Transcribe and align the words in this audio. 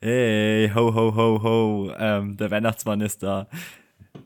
Hey, 0.00 0.70
ho, 0.76 0.94
ho, 0.94 1.12
ho, 1.16 1.42
ho. 1.42 1.92
Ähm, 1.98 2.36
der 2.36 2.52
Weihnachtsmann 2.52 3.00
ist 3.00 3.20
da. 3.24 3.48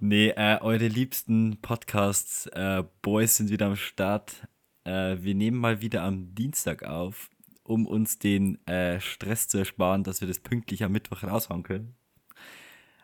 Nee, 0.00 0.28
äh, 0.28 0.58
eure 0.60 0.86
liebsten 0.86 1.62
Podcasts, 1.62 2.46
äh, 2.48 2.84
Boys 3.00 3.38
sind 3.38 3.48
wieder 3.48 3.68
am 3.68 3.76
Start. 3.76 4.46
Äh, 4.84 5.16
wir 5.20 5.34
nehmen 5.34 5.56
mal 5.56 5.80
wieder 5.80 6.02
am 6.02 6.34
Dienstag 6.34 6.82
auf, 6.82 7.30
um 7.64 7.86
uns 7.86 8.18
den 8.18 8.58
äh, 8.66 9.00
Stress 9.00 9.48
zu 9.48 9.56
ersparen, 9.56 10.04
dass 10.04 10.20
wir 10.20 10.28
das 10.28 10.40
pünktlich 10.40 10.84
am 10.84 10.92
Mittwoch 10.92 11.22
raushauen 11.22 11.62
können. 11.62 11.94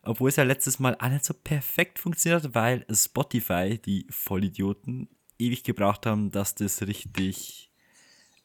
Obwohl 0.02 0.28
es 0.28 0.36
ja 0.36 0.44
letztes 0.44 0.78
Mal 0.78 0.98
nicht 1.10 1.24
so 1.24 1.32
perfekt 1.32 1.98
funktioniert 1.98 2.44
hat, 2.44 2.54
weil 2.54 2.84
Spotify, 2.92 3.78
die 3.78 4.06
Vollidioten, 4.10 5.08
ewig 5.38 5.64
gebraucht 5.64 6.04
haben, 6.04 6.32
dass 6.32 6.54
das 6.54 6.86
richtig 6.86 7.70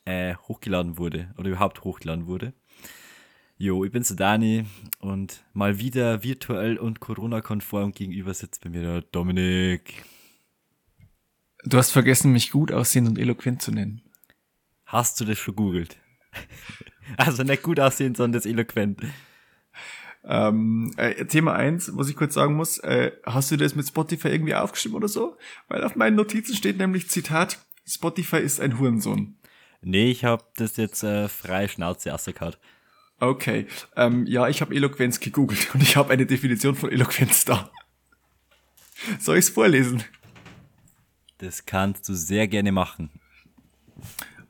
äh, 0.06 0.36
hochgeladen 0.36 0.98
wurde 0.98 1.34
oder 1.38 1.50
überhaupt 1.50 1.84
hochgeladen 1.84 2.26
wurde. 2.26 2.54
Jo, 3.58 3.86
ich 3.86 3.92
bin's 3.92 4.08
der 4.08 4.18
Dani 4.18 4.66
und 5.00 5.46
mal 5.54 5.80
wieder 5.80 6.24
virtuell 6.24 6.78
und 6.78 7.00
Corona-konform 7.00 7.92
gegenüber 7.92 8.34
sitzt 8.34 8.64
bei 8.64 8.70
mir 8.70 8.82
der 8.82 9.02
Dominik. 9.02 10.04
Du 11.64 11.78
hast 11.78 11.92
vergessen, 11.92 12.32
mich 12.32 12.52
gut 12.52 12.72
aussehend 12.72 13.08
und 13.08 13.20
eloquent 13.20 13.62
zu 13.62 13.72
nennen. 13.72 14.02
Hast 14.86 15.22
du 15.22 15.26
das 15.26 15.38
schon 15.38 15.56
googelt? 15.56 15.98
also 17.18 17.44
nicht 17.44 17.64
gut 17.64 17.80
aussehend, 17.80 18.18
sondern 18.18 18.34
das 18.34 18.46
eloquent. 18.46 19.02
Ähm, 20.26 20.94
äh, 20.98 21.26
Thema 21.26 21.54
eins, 21.54 21.92
was 21.96 22.10
ich 22.10 22.16
kurz 22.16 22.34
sagen 22.34 22.56
muss, 22.56 22.80
äh, 22.80 23.12
hast 23.24 23.52
du 23.52 23.58
das 23.58 23.76
mit 23.76 23.88
Spotify 23.88 24.30
irgendwie 24.30 24.56
aufgeschrieben 24.56 24.98
oder 24.98 25.08
so? 25.08 25.38
Weil 25.68 25.84
auf 25.84 25.96
meinen 25.96 26.16
Notizen 26.16 26.56
steht 26.56 26.78
nämlich 26.78 27.10
Zitat, 27.10 27.60
Spotify 27.86 28.38
ist 28.38 28.60
ein 28.60 28.80
Hurensohn. 28.80 29.38
Nee, 29.82 30.10
ich 30.12 30.24
habe 30.24 30.44
das 30.56 30.78
jetzt 30.78 31.04
äh, 31.04 31.28
frei 31.28 31.68
Schnauze 31.68 32.12
rausgehauen. 32.12 32.56
Okay, 33.20 33.68
ähm, 33.96 34.26
ja, 34.26 34.48
ich 34.50 34.62
habe 34.62 34.76
Eloquenz 34.76 35.20
gegoogelt 35.20 35.74
und 35.74 35.82
ich 35.82 35.96
habe 35.96 36.12
eine 36.12 36.26
Definition 36.26 36.76
von 36.76 36.92
Eloquenz 36.92 37.46
da. 37.46 37.72
Soll 39.20 39.38
ich's 39.38 39.50
vorlesen? 39.50 40.04
Das 41.38 41.66
kannst 41.66 42.08
du 42.08 42.14
sehr 42.14 42.48
gerne 42.48 42.72
machen. 42.72 43.10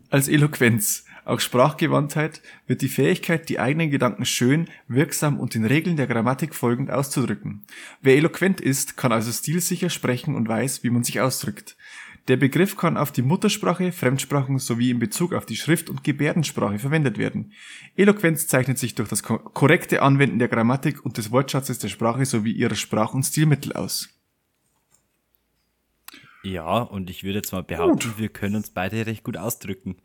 Als 0.09 0.27
Eloquenz, 0.27 1.05
auch 1.25 1.39
Sprachgewandtheit, 1.39 2.41
wird 2.67 2.81
die 2.81 2.89
Fähigkeit, 2.89 3.49
die 3.49 3.59
eigenen 3.59 3.89
Gedanken 3.89 4.25
schön, 4.25 4.69
wirksam 4.87 5.39
und 5.39 5.55
den 5.55 5.65
Regeln 5.65 5.97
der 5.97 6.05
Grammatik 6.07 6.53
folgend 6.53 6.91
auszudrücken. 6.91 7.65
Wer 8.01 8.17
eloquent 8.17 8.61
ist, 8.61 8.95
kann 8.97 9.11
also 9.11 9.31
stilsicher 9.31 9.89
sprechen 9.89 10.35
und 10.35 10.47
weiß, 10.47 10.83
wie 10.83 10.91
man 10.91 11.03
sich 11.03 11.19
ausdrückt. 11.19 11.77
Der 12.29 12.37
Begriff 12.37 12.77
kann 12.77 12.95
auf 12.95 13.11
die 13.11 13.21
Muttersprache, 13.21 13.91
Fremdsprachen 13.91 14.57
sowie 14.57 14.91
in 14.91 14.99
Bezug 14.99 15.33
auf 15.33 15.45
die 15.45 15.57
Schrift- 15.57 15.89
und 15.89 16.05
Gebärdensprache 16.05 16.79
verwendet 16.79 17.17
werden. 17.17 17.51
Eloquenz 17.97 18.47
zeichnet 18.47 18.77
sich 18.77 18.95
durch 18.95 19.09
das 19.09 19.23
korrekte 19.23 20.01
Anwenden 20.01 20.39
der 20.39 20.47
Grammatik 20.47 21.03
und 21.03 21.17
des 21.17 21.31
Wortschatzes 21.31 21.79
der 21.79 21.89
Sprache 21.89 22.25
sowie 22.25 22.53
ihrer 22.53 22.75
Sprach- 22.75 23.13
und 23.13 23.23
Stilmittel 23.23 23.73
aus. 23.73 24.09
Ja, 26.43 26.79
und 26.79 27.09
ich 27.09 27.23
würde 27.23 27.39
jetzt 27.39 27.51
mal 27.51 27.63
behaupten, 27.63 28.09
gut. 28.09 28.19
wir 28.19 28.29
können 28.29 28.55
uns 28.55 28.69
beide 28.69 29.05
recht 29.05 29.23
gut 29.23 29.35
ausdrücken. 29.35 29.97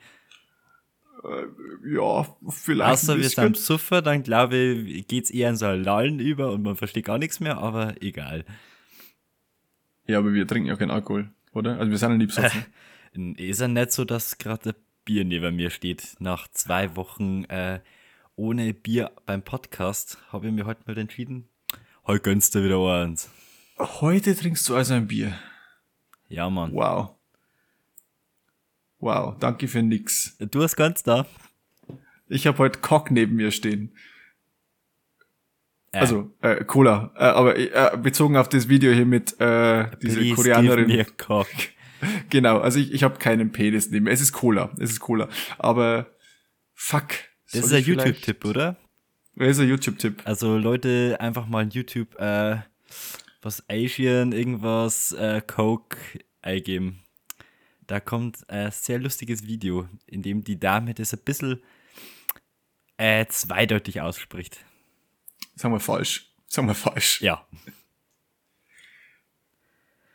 Äh, 1.23 1.95
ja, 1.95 2.37
vielleicht. 2.49 2.93
Außer 2.93 3.17
wir 3.17 3.29
sind 3.29 3.57
Suffer, 3.57 4.03
dann 4.03 4.25
glaube 4.25 4.57
ich, 4.57 5.07
geht's 5.07 5.31
eher 5.31 5.51
in 5.51 5.57
so 5.57 5.67
ein 5.67 5.85
Lallen 5.85 6.19
über 6.19 6.53
und 6.53 6.63
man 6.63 6.77
versteht 6.77 7.07
gar 7.07 7.19
nichts 7.19 7.39
mehr, 7.39 7.59
aber 7.59 8.03
egal. 8.03 8.45
Ja, 10.07 10.19
aber 10.19 10.33
wir 10.33 10.47
trinken 10.47 10.69
ja 10.69 10.77
keinen 10.77 10.91
Alkohol 10.91 11.31
oder? 11.53 11.79
Also 11.79 11.91
wir 11.91 11.99
sind 11.99 12.19
lieb 12.19 12.29
besoffen. 12.29 12.67
ist 13.37 13.61
ja 13.61 13.69
nicht 13.69 13.93
so, 13.93 14.05
dass 14.05 14.39
gerade 14.39 14.75
Bier 15.05 15.25
neben 15.25 15.57
mir 15.57 15.71
steht. 15.71 16.17
Nach 16.19 16.49
zwei 16.49 16.97
Wochen 16.97 17.45
äh, 17.45 17.81
ohne 18.37 18.73
Bier 18.75 19.11
beim 19.27 19.43
Podcast 19.43 20.19
habe 20.31 20.47
ich 20.47 20.53
mir 20.53 20.67
heute 20.67 20.83
mal 20.87 20.97
entschieden, 20.97 21.49
heute 22.07 22.23
gönnst 22.23 22.55
du 22.55 22.63
wieder 22.63 22.79
eins. 22.79 23.31
Heute 23.79 24.37
trinkst 24.37 24.69
du 24.69 24.77
also 24.77 24.95
ein 24.95 25.09
Bier? 25.09 25.39
Ja, 26.29 26.49
Mann. 26.51 26.73
Wow. 26.73 27.15
Wow, 29.01 29.37
danke 29.39 29.69
für 29.69 29.83
nix. 29.83 30.37
Du 30.39 30.63
hast 30.63 30.77
ganz 30.77 31.03
da. 31.03 31.27
Ich 32.29 32.47
habe 32.47 32.59
heute 32.59 32.81
Cock 32.81 33.11
neben 33.11 33.37
mir 33.37 33.51
stehen. 33.51 33.97
Äh. 35.99 36.01
Also, 36.01 36.31
äh, 36.41 36.65
Cola. 36.65 37.13
Äh, 37.17 37.25
aber 37.25 37.59
äh, 37.59 37.97
bezogen 37.97 38.37
auf 38.37 38.49
das 38.49 38.69
Video 38.69 38.93
hier 38.93 39.07
mit 39.07 39.41
äh, 39.41 39.87
diese 40.01 40.21
Please 40.21 40.35
Koreanerin. 40.35 40.87
Give 40.87 40.99
me 40.99 41.07
a 41.07 41.07
cock. 41.17 41.49
genau, 42.31 42.59
also 42.59 42.79
ich, 42.79 42.93
ich 42.93 43.03
habe 43.03 43.19
keinen 43.19 43.51
Penis 43.51 43.91
neben 43.91 44.05
mir. 44.05 44.13
Es 44.13 44.21
ist 44.21 44.33
Cola. 44.33 44.71
Es 44.79 44.91
ist 44.91 45.01
Cola. 45.01 45.29
Aber 45.59 46.07
fuck. 46.75 47.09
Das 47.53 47.65
ist 47.65 47.73
ein 47.73 47.83
YouTube-Tipp, 47.83 48.45
oder? 48.45 48.77
Das 49.35 49.49
ist 49.49 49.61
ein 49.61 49.69
YouTube-Tipp. 49.69 50.23
Also 50.25 50.57
Leute, 50.57 51.17
einfach 51.19 51.47
mal 51.47 51.63
in 51.63 51.71
YouTube 51.71 52.15
äh, 52.19 52.59
was 53.43 53.65
Asian, 53.69 54.33
irgendwas, 54.33 55.13
äh, 55.13 55.41
Coke 55.41 55.99
eingeben. 56.43 57.01
Da 57.87 58.01
kommt 58.01 58.49
ein 58.51 58.71
sehr 58.71 58.99
lustiges 58.99 59.47
Video, 59.47 59.89
in 60.07 60.23
dem 60.23 60.45
die 60.45 60.61
Dame 60.61 60.93
das 60.93 61.15
ein 61.15 61.21
bisschen 61.25 61.63
äh, 62.99 63.25
zweideutig 63.27 64.01
ausspricht. 64.01 64.65
Sagen 65.59 65.75
wir 65.75 65.81
falsch. 65.81 66.33
Sagen 66.47 66.69
wir 66.69 66.75
falsch. 66.75 67.21
Ja. 67.21 67.45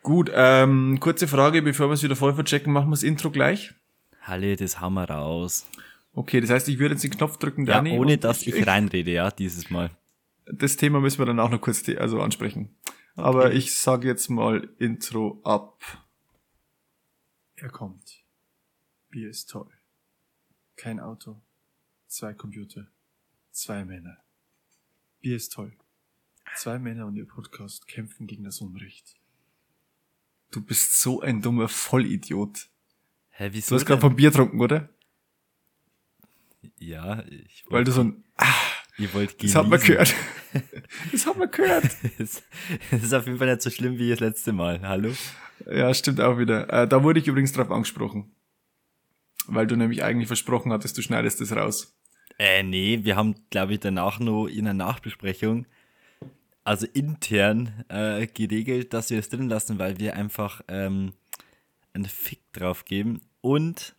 Gut, 0.01 0.31
ähm, 0.33 0.99
kurze 1.01 1.27
Frage, 1.27 1.61
bevor 1.61 1.89
wir 1.89 1.93
es 1.93 2.03
wieder 2.03 2.15
voll 2.15 2.33
verchecken, 2.33 2.71
machen 2.71 2.87
wir 2.87 2.91
das 2.91 3.03
Intro 3.03 3.29
gleich. 3.29 3.73
Halle, 4.21 4.55
das 4.55 4.79
haben 4.79 4.93
wir 4.93 5.09
raus. 5.09 5.67
Okay, 6.13 6.39
das 6.39 6.49
heißt, 6.49 6.69
ich 6.69 6.79
würde 6.79 6.95
jetzt 6.95 7.03
den 7.03 7.11
Knopf 7.11 7.37
drücken, 7.37 7.65
Dani. 7.65 7.93
Ja, 7.93 7.99
ohne 7.99 8.17
dass 8.17 8.41
ich, 8.43 8.55
ich 8.55 8.65
reinrede, 8.65 9.11
ja, 9.11 9.31
dieses 9.31 9.69
Mal. 9.69 9.91
Das 10.45 10.77
Thema 10.77 11.01
müssen 11.01 11.19
wir 11.19 11.25
dann 11.25 11.39
auch 11.41 11.49
noch 11.49 11.59
kurz 11.59 11.87
also 11.89 12.21
ansprechen. 12.21 12.75
Okay. 13.15 13.27
Aber 13.27 13.53
ich 13.53 13.77
sage 13.77 14.07
jetzt 14.07 14.29
mal 14.29 14.69
Intro 14.79 15.41
ab. 15.43 15.81
Er 17.55 17.69
kommt. 17.69 18.23
Bier 19.09 19.29
ist 19.29 19.49
toll. 19.49 19.69
Kein 20.77 21.01
Auto. 21.01 21.41
Zwei 22.07 22.33
Computer. 22.33 22.87
Zwei 23.51 23.83
Männer. 23.83 24.22
Bier 25.23 25.37
ist 25.37 25.53
toll. 25.53 25.71
Zwei 26.57 26.77
Männer 26.79 27.05
und 27.05 27.15
ihr 27.15 27.25
Podcast 27.25 27.87
kämpfen 27.87 28.27
gegen 28.27 28.43
das 28.43 28.59
Unrecht. 28.59 29.15
Du 30.51 30.61
bist 30.61 30.99
so 30.99 31.21
ein 31.21 31.41
dummer 31.41 31.69
Vollidiot. 31.69 32.67
Hä, 33.29 33.47
wieso? 33.53 33.69
Du 33.69 33.75
hast 33.79 33.85
gerade 33.85 34.01
vom 34.01 34.17
Bier 34.17 34.31
getrunken, 34.31 34.59
oder? 34.59 34.89
Ja, 36.77 37.23
ich 37.27 37.63
Weil 37.69 37.85
du 37.85 37.93
so 37.93 38.01
ein 38.03 38.25
ah, 38.35 38.53
Ihr 38.97 39.13
wollt 39.13 39.39
genießen. 39.39 39.61
Das 39.61 39.63
haben 39.63 39.71
wir 39.71 39.77
gehört. 39.77 40.13
das 41.13 41.25
haben 41.25 41.39
wir 41.39 41.47
gehört. 41.47 41.85
das 42.19 42.43
ist 42.91 43.13
auf 43.13 43.25
jeden 43.25 43.37
Fall 43.37 43.47
nicht 43.47 43.61
so 43.61 43.69
schlimm 43.69 43.97
wie 43.97 44.09
das 44.09 44.19
letzte 44.19 44.51
Mal. 44.51 44.81
Hallo? 44.81 45.13
Ja, 45.65 45.93
stimmt 45.93 46.19
auch 46.19 46.37
wieder. 46.37 46.69
Äh, 46.69 46.85
da 46.85 47.01
wurde 47.01 47.21
ich 47.21 47.27
übrigens 47.27 47.53
drauf 47.53 47.71
angesprochen. 47.71 48.35
Weil 49.47 49.67
du 49.67 49.77
nämlich 49.77 50.03
eigentlich 50.03 50.27
versprochen 50.27 50.73
hattest, 50.73 50.97
du 50.97 51.01
schneidest 51.01 51.39
das 51.39 51.53
raus. 51.53 51.97
Äh, 52.39 52.63
nee, 52.63 52.99
wir 53.03 53.15
haben, 53.15 53.35
glaube 53.49 53.73
ich, 53.73 53.79
danach 53.79 54.19
nur 54.19 54.49
in 54.49 54.67
einer 54.67 54.73
Nachbesprechung, 54.73 55.65
also 56.63 56.87
intern, 56.87 57.85
äh, 57.89 58.27
geregelt, 58.27 58.93
dass 58.93 59.09
wir 59.09 59.19
es 59.19 59.29
drin 59.29 59.49
lassen, 59.49 59.79
weil 59.79 59.99
wir 59.99 60.15
einfach 60.15 60.61
ähm, 60.67 61.13
einen 61.93 62.05
Fick 62.05 62.41
drauf 62.53 62.85
geben 62.85 63.21
und 63.41 63.95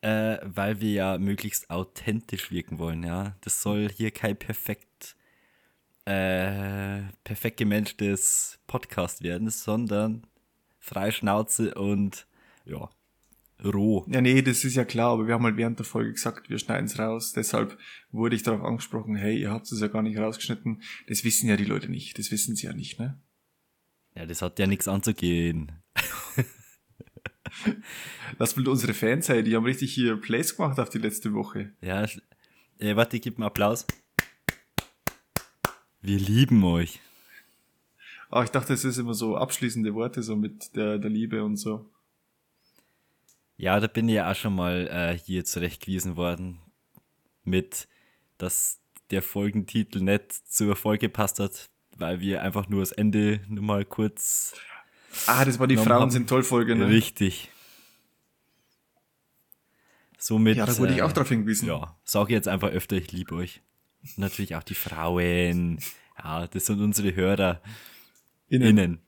äh, 0.00 0.38
weil 0.42 0.80
wir 0.80 0.92
ja 0.92 1.18
möglichst 1.18 1.70
authentisch 1.70 2.50
wirken 2.50 2.78
wollen, 2.78 3.02
ja. 3.02 3.36
Das 3.40 3.62
soll 3.62 3.88
hier 3.90 4.10
kein 4.10 4.36
perfekt, 4.36 5.16
äh, 6.04 7.02
perfekt 7.24 7.56
gemanagtes 7.56 8.58
Podcast 8.66 9.22
werden, 9.22 9.50
sondern 9.50 10.26
freie 10.78 11.12
Schnauze 11.12 11.74
und 11.74 12.26
ja, 12.66 12.90
roh. 13.70 14.04
Ja, 14.08 14.20
nee, 14.20 14.42
das 14.42 14.64
ist 14.64 14.74
ja 14.74 14.84
klar, 14.84 15.12
aber 15.12 15.26
wir 15.26 15.34
haben 15.34 15.44
halt 15.44 15.56
während 15.56 15.78
der 15.78 15.86
Folge 15.86 16.12
gesagt, 16.12 16.50
wir 16.50 16.58
schneiden 16.58 16.86
es 16.86 16.98
raus. 16.98 17.32
Deshalb 17.32 17.78
wurde 18.10 18.36
ich 18.36 18.42
darauf 18.42 18.62
angesprochen, 18.62 19.16
hey, 19.16 19.38
ihr 19.40 19.50
habt 19.50 19.70
es 19.70 19.80
ja 19.80 19.88
gar 19.88 20.02
nicht 20.02 20.18
rausgeschnitten. 20.18 20.82
Das 21.08 21.24
wissen 21.24 21.48
ja 21.48 21.56
die 21.56 21.64
Leute 21.64 21.90
nicht. 21.90 22.18
Das 22.18 22.30
wissen 22.30 22.56
sie 22.56 22.66
ja 22.66 22.72
nicht, 22.72 22.98
ne? 22.98 23.20
Ja, 24.14 24.26
das 24.26 24.42
hat 24.42 24.58
ja 24.58 24.66
nichts 24.66 24.88
anzugehen. 24.88 25.72
Lass 28.38 28.56
mal 28.56 28.68
unsere 28.68 28.94
Fans 28.94 29.26
sein, 29.26 29.44
die 29.44 29.54
haben 29.56 29.64
richtig 29.64 29.92
hier 29.92 30.16
Plays 30.16 30.56
gemacht 30.56 30.78
auf 30.78 30.88
die 30.88 30.98
letzte 30.98 31.32
Woche. 31.32 31.72
Ja, 31.80 32.06
äh, 32.78 32.96
warte, 32.96 33.20
gib 33.20 33.36
einen 33.36 33.44
Applaus. 33.44 33.86
Wir 36.00 36.18
lieben 36.18 36.62
euch. 36.64 37.00
Ah, 38.30 38.42
ich 38.42 38.50
dachte, 38.50 38.72
es 38.74 38.84
ist 38.84 38.98
immer 38.98 39.14
so 39.14 39.36
abschließende 39.36 39.94
Worte, 39.94 40.22
so 40.22 40.36
mit 40.36 40.74
der, 40.76 40.98
der 40.98 41.10
Liebe 41.10 41.44
und 41.44 41.56
so. 41.56 41.88
Ja, 43.56 43.78
da 43.78 43.86
bin 43.86 44.08
ich 44.08 44.16
ja 44.16 44.30
auch 44.30 44.34
schon 44.34 44.54
mal 44.54 44.88
äh, 44.88 45.18
hier 45.18 45.44
zurechtgewiesen 45.44 46.16
worden 46.16 46.58
mit, 47.44 47.88
dass 48.38 48.80
der 49.10 49.22
Folgentitel 49.22 50.00
nicht 50.00 50.32
zur 50.32 50.74
Folge 50.76 51.08
passt 51.08 51.38
hat, 51.38 51.70
weil 51.96 52.20
wir 52.20 52.42
einfach 52.42 52.68
nur 52.68 52.80
das 52.80 52.92
Ende 52.92 53.40
nur 53.48 53.62
mal 53.62 53.84
kurz. 53.84 54.54
Ah, 55.26 55.44
das 55.44 55.58
war 55.58 55.66
die 55.66 55.76
Frauen 55.76 56.02
haben. 56.02 56.10
sind 56.10 56.28
toll 56.28 56.42
Folge, 56.42 56.74
ne? 56.74 56.88
Richtig. 56.88 57.50
Somit. 60.18 60.56
Ja, 60.56 60.66
da 60.66 60.76
wurde 60.78 60.92
äh, 60.92 60.96
ich 60.96 61.02
auch 61.02 61.12
drauf 61.12 61.28
hingewiesen. 61.28 61.68
Ja, 61.68 61.96
sag 62.02 62.30
jetzt 62.30 62.48
einfach 62.48 62.70
öfter, 62.70 62.96
ich 62.96 63.12
liebe 63.12 63.34
euch. 63.34 63.62
natürlich 64.16 64.56
auch 64.56 64.62
die 64.62 64.74
Frauen. 64.74 65.78
Ja, 66.18 66.46
das 66.46 66.66
sind 66.66 66.80
unsere 66.80 67.14
Hörer. 67.14 67.60
Innen. 68.48 68.68
Innen. 68.68 69.03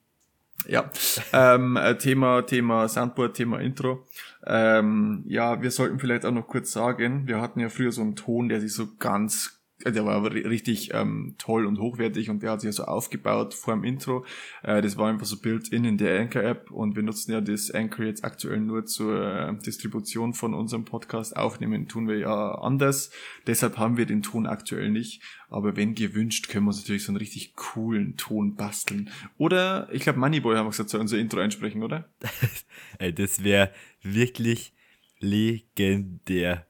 Ja, 0.68 0.90
ähm, 1.32 1.76
äh, 1.76 1.96
Thema, 1.96 2.42
Thema 2.42 2.88
Soundboard, 2.88 3.34
Thema 3.34 3.60
Intro. 3.60 4.06
Ähm, 4.44 5.24
ja, 5.26 5.62
wir 5.62 5.70
sollten 5.70 5.98
vielleicht 5.98 6.24
auch 6.24 6.32
noch 6.32 6.46
kurz 6.46 6.72
sagen, 6.72 7.26
wir 7.26 7.40
hatten 7.40 7.60
ja 7.60 7.68
früher 7.68 7.92
so 7.92 8.02
einen 8.02 8.16
Ton, 8.16 8.48
der 8.48 8.60
sich 8.60 8.72
so 8.72 8.88
ganz 8.98 9.55
der 9.92 10.04
war 10.04 10.14
aber 10.14 10.32
richtig 10.32 10.92
ähm, 10.94 11.34
toll 11.38 11.66
und 11.66 11.78
hochwertig 11.78 12.30
und 12.30 12.42
der 12.42 12.52
hat 12.52 12.60
sich 12.60 12.68
ja 12.68 12.72
so 12.72 12.84
aufgebaut 12.84 13.54
vor 13.54 13.74
dem 13.74 13.84
Intro. 13.84 14.24
Äh, 14.62 14.82
das 14.82 14.96
war 14.96 15.08
einfach 15.08 15.26
so 15.26 15.38
built-in 15.38 15.84
in 15.84 15.98
der 15.98 16.20
Anchor-App 16.20 16.70
und 16.70 16.96
wir 16.96 17.02
nutzen 17.02 17.32
ja 17.32 17.40
das 17.40 17.70
Anchor 17.70 18.04
jetzt 18.04 18.24
aktuell 18.24 18.60
nur 18.60 18.86
zur 18.86 19.22
äh, 19.22 19.54
Distribution 19.58 20.34
von 20.34 20.54
unserem 20.54 20.84
Podcast. 20.84 21.36
Aufnehmen 21.36 21.88
tun 21.88 22.08
wir 22.08 22.18
ja 22.18 22.54
anders. 22.56 23.10
Deshalb 23.46 23.78
haben 23.78 23.96
wir 23.96 24.06
den 24.06 24.22
Ton 24.22 24.46
aktuell 24.46 24.90
nicht. 24.90 25.22
Aber 25.48 25.76
wenn 25.76 25.94
gewünscht, 25.94 26.48
können 26.48 26.64
wir 26.64 26.70
uns 26.70 26.80
natürlich 26.80 27.04
so 27.04 27.12
einen 27.12 27.18
richtig 27.18 27.54
coolen 27.54 28.16
Ton 28.16 28.56
basteln. 28.56 29.10
Oder, 29.38 29.88
ich 29.92 30.02
glaube, 30.02 30.18
Moneyboy 30.18 30.56
haben 30.56 30.66
wir 30.66 30.70
gesagt, 30.70 30.90
soll 30.90 31.00
unser 31.00 31.18
Intro 31.18 31.40
einsprechen, 31.40 31.82
oder? 31.82 32.08
Ey, 32.98 33.12
das 33.12 33.44
wäre 33.44 33.72
wirklich 34.02 34.72
legendär. 35.20 36.66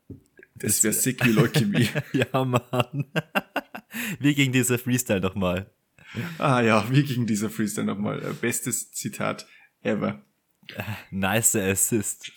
Das 0.58 0.82
wäre 0.82 0.94
sick 0.94 1.24
wie 1.24 1.32
Leukämie. 1.32 1.88
ja, 2.12 2.44
Mann. 2.44 3.06
Wie 4.20 4.34
ging 4.34 4.52
dieser 4.52 4.78
Freestyle 4.78 5.20
nochmal? 5.20 5.70
ah 6.38 6.60
ja, 6.60 6.86
wie 6.90 7.02
ging 7.02 7.26
dieser 7.26 7.48
Freestyle 7.48 7.86
nochmal? 7.86 8.22
Äh, 8.22 8.32
Bestes 8.34 8.92
Zitat 8.92 9.46
ever. 9.82 10.22
Nice 11.10 11.56
Assist. 11.56 12.30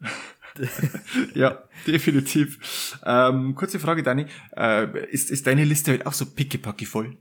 ja, 1.34 1.64
definitiv. 1.86 2.98
Ähm, 3.04 3.54
kurze 3.54 3.80
Frage, 3.80 4.02
Dani. 4.02 4.26
Äh, 4.56 5.06
ist, 5.10 5.30
ist 5.30 5.46
deine 5.46 5.64
Liste 5.64 5.92
heute 5.92 6.06
auch 6.06 6.12
so 6.12 6.26
pickepacki 6.26 6.86
voll? 6.86 7.16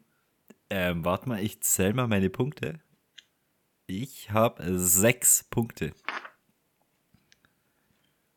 Ähm, 0.69 1.05
warte 1.05 1.29
mal, 1.29 1.43
ich 1.43 1.61
zähl 1.61 1.93
mal 1.93 2.07
meine 2.07 2.29
Punkte. 2.29 2.79
Ich 3.87 4.31
habe 4.31 4.77
sechs 4.77 5.43
Punkte. 5.43 5.93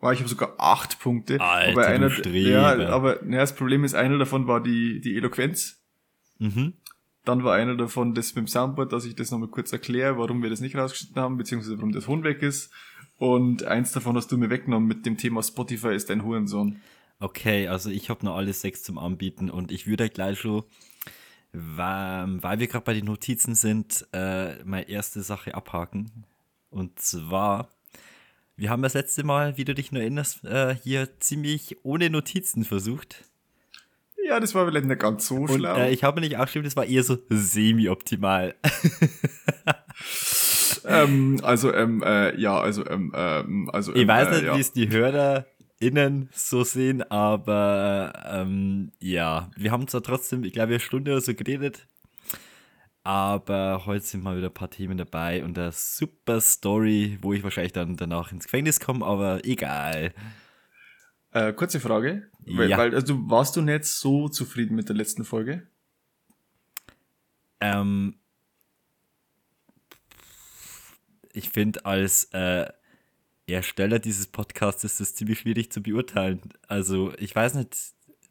War 0.00 0.12
ich 0.12 0.20
habe 0.20 0.28
sogar 0.28 0.54
acht 0.58 1.00
Punkte. 1.00 1.40
Alter, 1.40 1.72
aber 1.72 1.86
einer, 1.86 2.26
ja, 2.28 2.88
aber 2.88 3.24
ja, 3.24 3.38
das 3.38 3.54
Problem 3.54 3.84
ist, 3.84 3.94
einer 3.94 4.18
davon 4.18 4.46
war 4.46 4.62
die, 4.62 5.00
die 5.00 5.16
Eloquenz. 5.16 5.82
Mhm. 6.38 6.74
Dann 7.24 7.44
war 7.44 7.54
einer 7.54 7.76
davon 7.76 8.14
das 8.14 8.34
mit 8.34 8.46
dem 8.46 8.46
Soundboard, 8.46 8.92
dass 8.92 9.04
ich 9.04 9.16
das 9.16 9.30
nochmal 9.30 9.48
kurz 9.48 9.72
erkläre, 9.72 10.16
warum 10.16 10.42
wir 10.42 10.50
das 10.50 10.60
nicht 10.60 10.76
rausgeschnitten 10.76 11.20
haben, 11.20 11.36
beziehungsweise 11.36 11.76
warum 11.76 11.92
der 11.92 12.02
Ton 12.02 12.22
weg 12.22 12.42
ist. 12.42 12.70
Und 13.18 13.64
eins 13.64 13.92
davon 13.92 14.16
hast 14.16 14.30
du 14.30 14.38
mir 14.38 14.48
weggenommen 14.50 14.88
mit 14.88 15.04
dem 15.04 15.16
Thema 15.16 15.42
Spotify 15.42 15.94
ist 15.94 16.08
dein 16.08 16.24
Hurensohn. 16.24 16.80
Okay, 17.20 17.66
also 17.66 17.90
ich 17.90 18.10
habe 18.10 18.24
noch 18.24 18.36
alle 18.36 18.52
sechs 18.52 18.84
zum 18.84 18.96
Anbieten 18.96 19.50
und 19.50 19.72
ich 19.72 19.88
würde 19.88 20.08
gleich 20.08 20.38
schon, 20.38 20.62
weil, 21.52 22.42
weil 22.42 22.60
wir 22.60 22.68
gerade 22.68 22.84
bei 22.84 22.94
den 22.94 23.06
Notizen 23.06 23.56
sind, 23.56 24.06
äh, 24.12 24.62
meine 24.64 24.88
erste 24.88 25.22
Sache 25.22 25.54
abhaken. 25.54 26.24
Und 26.70 27.00
zwar, 27.00 27.68
wir 28.58 28.70
haben 28.70 28.82
das 28.82 28.94
letzte 28.94 29.24
Mal, 29.24 29.56
wie 29.56 29.64
du 29.64 29.72
dich 29.72 29.92
nur 29.92 30.02
erinnerst, 30.02 30.44
äh, 30.44 30.74
hier 30.74 31.08
ziemlich 31.20 31.76
ohne 31.84 32.10
Notizen 32.10 32.64
versucht. 32.64 33.24
Ja, 34.26 34.40
das 34.40 34.54
war 34.54 34.66
vielleicht 34.66 34.86
nicht 34.86 35.00
ganz 35.00 35.28
so 35.28 35.36
Und 35.36 35.60
schlau. 35.60 35.76
äh, 35.76 35.92
ich 35.92 36.02
habe 36.02 36.20
mir 36.20 36.26
nicht 36.26 36.36
aufgeschrieben, 36.36 36.64
das 36.64 36.76
war 36.76 36.84
eher 36.84 37.04
so 37.04 37.18
semi-optimal. 37.30 38.56
ähm, 40.84 41.38
also, 41.42 41.72
ähm, 41.72 42.02
äh, 42.04 42.38
ja, 42.38 42.58
also, 42.60 42.84
ähm, 42.86 43.12
ähm, 43.14 43.70
also, 43.72 43.94
Ich 43.94 44.02
ähm, 44.02 44.08
weiß 44.08 44.28
äh, 44.28 44.30
nicht, 44.32 44.44
ja. 44.44 44.56
wie 44.56 44.60
es 44.60 44.72
die 44.72 44.90
HörerInnen 44.90 46.28
so 46.34 46.64
sehen, 46.64 47.08
aber 47.10 48.12
ähm, 48.26 48.90
ja, 48.98 49.50
wir 49.56 49.70
haben 49.70 49.86
zwar 49.86 50.02
trotzdem, 50.02 50.42
ich 50.42 50.52
glaube, 50.52 50.70
eine 50.70 50.80
Stunde 50.80 51.12
oder 51.12 51.20
so 51.20 51.32
geredet, 51.32 51.86
aber 53.04 53.86
heute 53.86 54.04
sind 54.04 54.22
mal 54.22 54.36
wieder 54.36 54.48
ein 54.48 54.54
paar 54.54 54.70
Themen 54.70 54.98
dabei 54.98 55.44
und 55.44 55.58
eine 55.58 55.72
super 55.72 56.40
Story, 56.40 57.18
wo 57.22 57.32
ich 57.32 57.42
wahrscheinlich 57.42 57.72
dann 57.72 57.96
danach 57.96 58.32
ins 58.32 58.44
Gefängnis 58.44 58.80
komme, 58.80 59.04
aber 59.04 59.44
egal. 59.44 60.12
Äh, 61.32 61.52
kurze 61.52 61.80
Frage. 61.80 62.28
Weil, 62.46 62.70
Ja. 62.70 62.78
weil 62.78 62.94
also, 62.94 63.30
warst 63.30 63.56
du 63.56 63.60
nicht 63.62 63.84
so 63.84 64.28
zufrieden 64.28 64.74
mit 64.74 64.88
der 64.88 64.96
letzten 64.96 65.24
Folge? 65.24 65.66
Ähm, 67.60 68.18
ich 71.32 71.50
finde, 71.50 71.84
als 71.84 72.24
äh, 72.32 72.66
Ersteller 73.46 73.98
dieses 73.98 74.26
Podcasts 74.26 74.84
ist 74.84 75.00
es 75.00 75.14
ziemlich 75.14 75.40
schwierig 75.40 75.72
zu 75.72 75.82
beurteilen. 75.82 76.40
Also, 76.66 77.12
ich 77.18 77.34
weiß 77.34 77.54
nicht, 77.54 77.76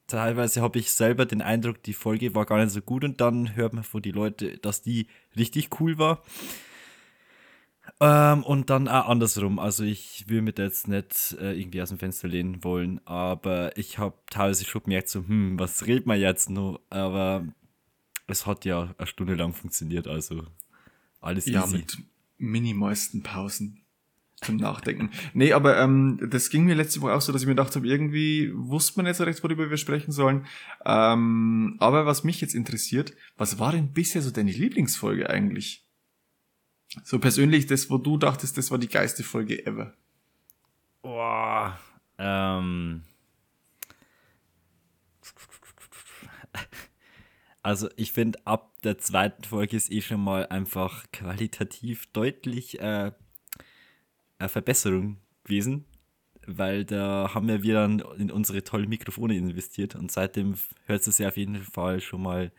teilweise 0.08 0.62
habe 0.62 0.80
ich 0.80 0.92
selber 0.92 1.26
den 1.26 1.42
Eindruck, 1.42 1.84
die 1.84 1.94
Folge 1.94 2.34
war 2.36 2.46
gar 2.46 2.58
nicht 2.64 2.72
so 2.72 2.82
gut 2.82 3.04
und 3.04 3.22
dann 3.22 3.56
hört 3.56 3.74
man 3.74 3.84
von 3.84 4.02
die 4.02 4.12
Leute, 4.12 4.58
dass 4.60 4.82
die 4.82 5.08
richtig 5.36 5.80
cool 5.80 5.98
war. 5.98 6.24
Ähm, 8.00 8.44
und 8.44 8.70
dann 8.70 8.88
auch 8.88 9.08
andersrum. 9.08 9.60
Also, 9.60 9.84
ich 9.84 10.26
will 10.28 10.42
mir 10.42 10.54
da 10.54 10.64
jetzt 10.64 10.88
nicht 10.88 11.36
äh, 11.40 11.54
irgendwie 11.60 11.82
aus 11.82 11.90
dem 11.90 11.98
Fenster 11.98 12.28
lehnen 12.28 12.64
wollen, 12.64 13.00
aber 13.06 13.76
ich 13.78 13.98
habe 13.98 14.18
teilweise 14.30 14.66
schon 14.66 14.84
gemerkt, 14.84 15.10
so, 15.10 15.20
hm, 15.26 15.58
was 15.58 15.86
redet 15.88 16.06
man 16.06 16.20
jetzt 16.20 16.50
noch? 16.50 16.80
Aber 16.90 17.46
es 18.28 18.46
hat 18.46 18.66
ja 18.66 18.94
eine 18.98 19.08
Stunde 19.08 19.36
lang 19.36 19.54
funktioniert, 19.54 20.08
also 20.08 20.44
alles 21.22 21.48
Ja, 21.48 21.64
easy. 21.64 21.78
mit 21.78 21.98
minimalsten 22.38 23.24
Pausen 23.24 23.82
zum 24.42 24.58
Nachdenken. 24.58 25.10
nee, 25.34 25.54
aber 25.54 25.80
ähm, 25.80 26.20
das 26.30 26.50
ging 26.50 26.66
mir 26.66 26.76
letzte 26.76 27.02
Woche 27.02 27.14
auch 27.14 27.22
so, 27.22 27.32
dass 27.32 27.42
ich 27.42 27.48
mir 27.48 27.56
gedacht 27.56 27.76
habe, 27.76 27.88
irgendwie 27.88 28.52
wusste 28.54 29.02
man 29.02 29.12
so 29.14 29.24
recht, 29.24 29.44
worüber 29.44 29.70
wir 29.70 29.78
sprechen 29.78 30.12
sollen. 30.12 30.46
Ähm, 30.86 31.76
aber 31.80 32.06
was 32.06 32.24
mich 32.24 32.40
jetzt 32.42 32.54
interessiert, 32.54 33.14
was 33.38 33.60
war 33.60 33.72
denn 33.72 33.94
bisher 33.94 34.22
so 34.22 34.30
deine 34.30 34.52
Lieblingsfolge 34.52 35.30
eigentlich? 35.30 35.88
So 37.04 37.20
persönlich 37.20 37.66
das, 37.66 37.90
wo 37.90 37.98
du 37.98 38.18
dachtest, 38.18 38.58
das 38.58 38.72
war 38.72 38.78
die 38.78 38.88
geilste 38.88 39.24
Folge 39.24 39.66
ever. 39.66 39.94
Boah, 41.02 41.80
ähm. 42.18 43.02
Also 47.64 47.90
ich 47.98 48.14
finde, 48.14 48.40
ab 48.46 48.80
der 48.84 48.98
zweiten 48.98 49.44
Folge 49.44 49.76
ist 49.76 49.92
eh 49.92 50.02
schon 50.02 50.24
mal 50.24 50.48
einfach 50.48 51.12
qualitativ 51.12 52.06
deutlich 52.14 52.80
äh, 52.80 53.12
eine 54.40 54.50
Verbesserung 54.50 55.18
gewesen, 55.44 55.86
weil 56.46 56.86
da 56.86 57.34
haben 57.34 57.48
wir 57.48 57.64
wieder 57.64 57.86
in 57.86 58.32
unsere 58.32 58.64
tollen 58.64 58.90
Mikrofone 58.90 59.36
investiert 59.36 59.96
und 59.96 60.12
seitdem 60.12 60.56
hört 60.86 61.06
es 61.06 61.18
sich 61.18 61.26
auf 61.26 61.38
jeden 61.38 61.62
Fall 61.64 62.02
schon 62.02 62.22
mal 62.22 62.52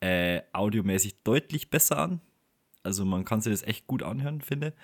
äh, 0.00 0.42
audiomäßig 0.52 1.22
deutlich 1.22 1.70
besser 1.70 1.98
an. 1.98 2.20
Also 2.82 3.04
man 3.04 3.24
kann 3.24 3.40
sich 3.40 3.52
das 3.52 3.62
echt 3.62 3.86
gut 3.86 4.02
anhören, 4.02 4.40
finde. 4.40 4.74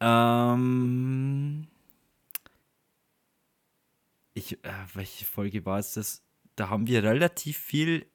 Ähm, 0.00 1.66
ich, 4.34 4.64
äh, 4.64 4.72
welche 4.94 5.24
Folge 5.24 5.64
war 5.66 5.78
es 5.78 5.94
das? 5.94 6.22
Da 6.56 6.68
haben 6.68 6.86
wir 6.86 7.02
relativ 7.02 7.58
viel 7.58 8.06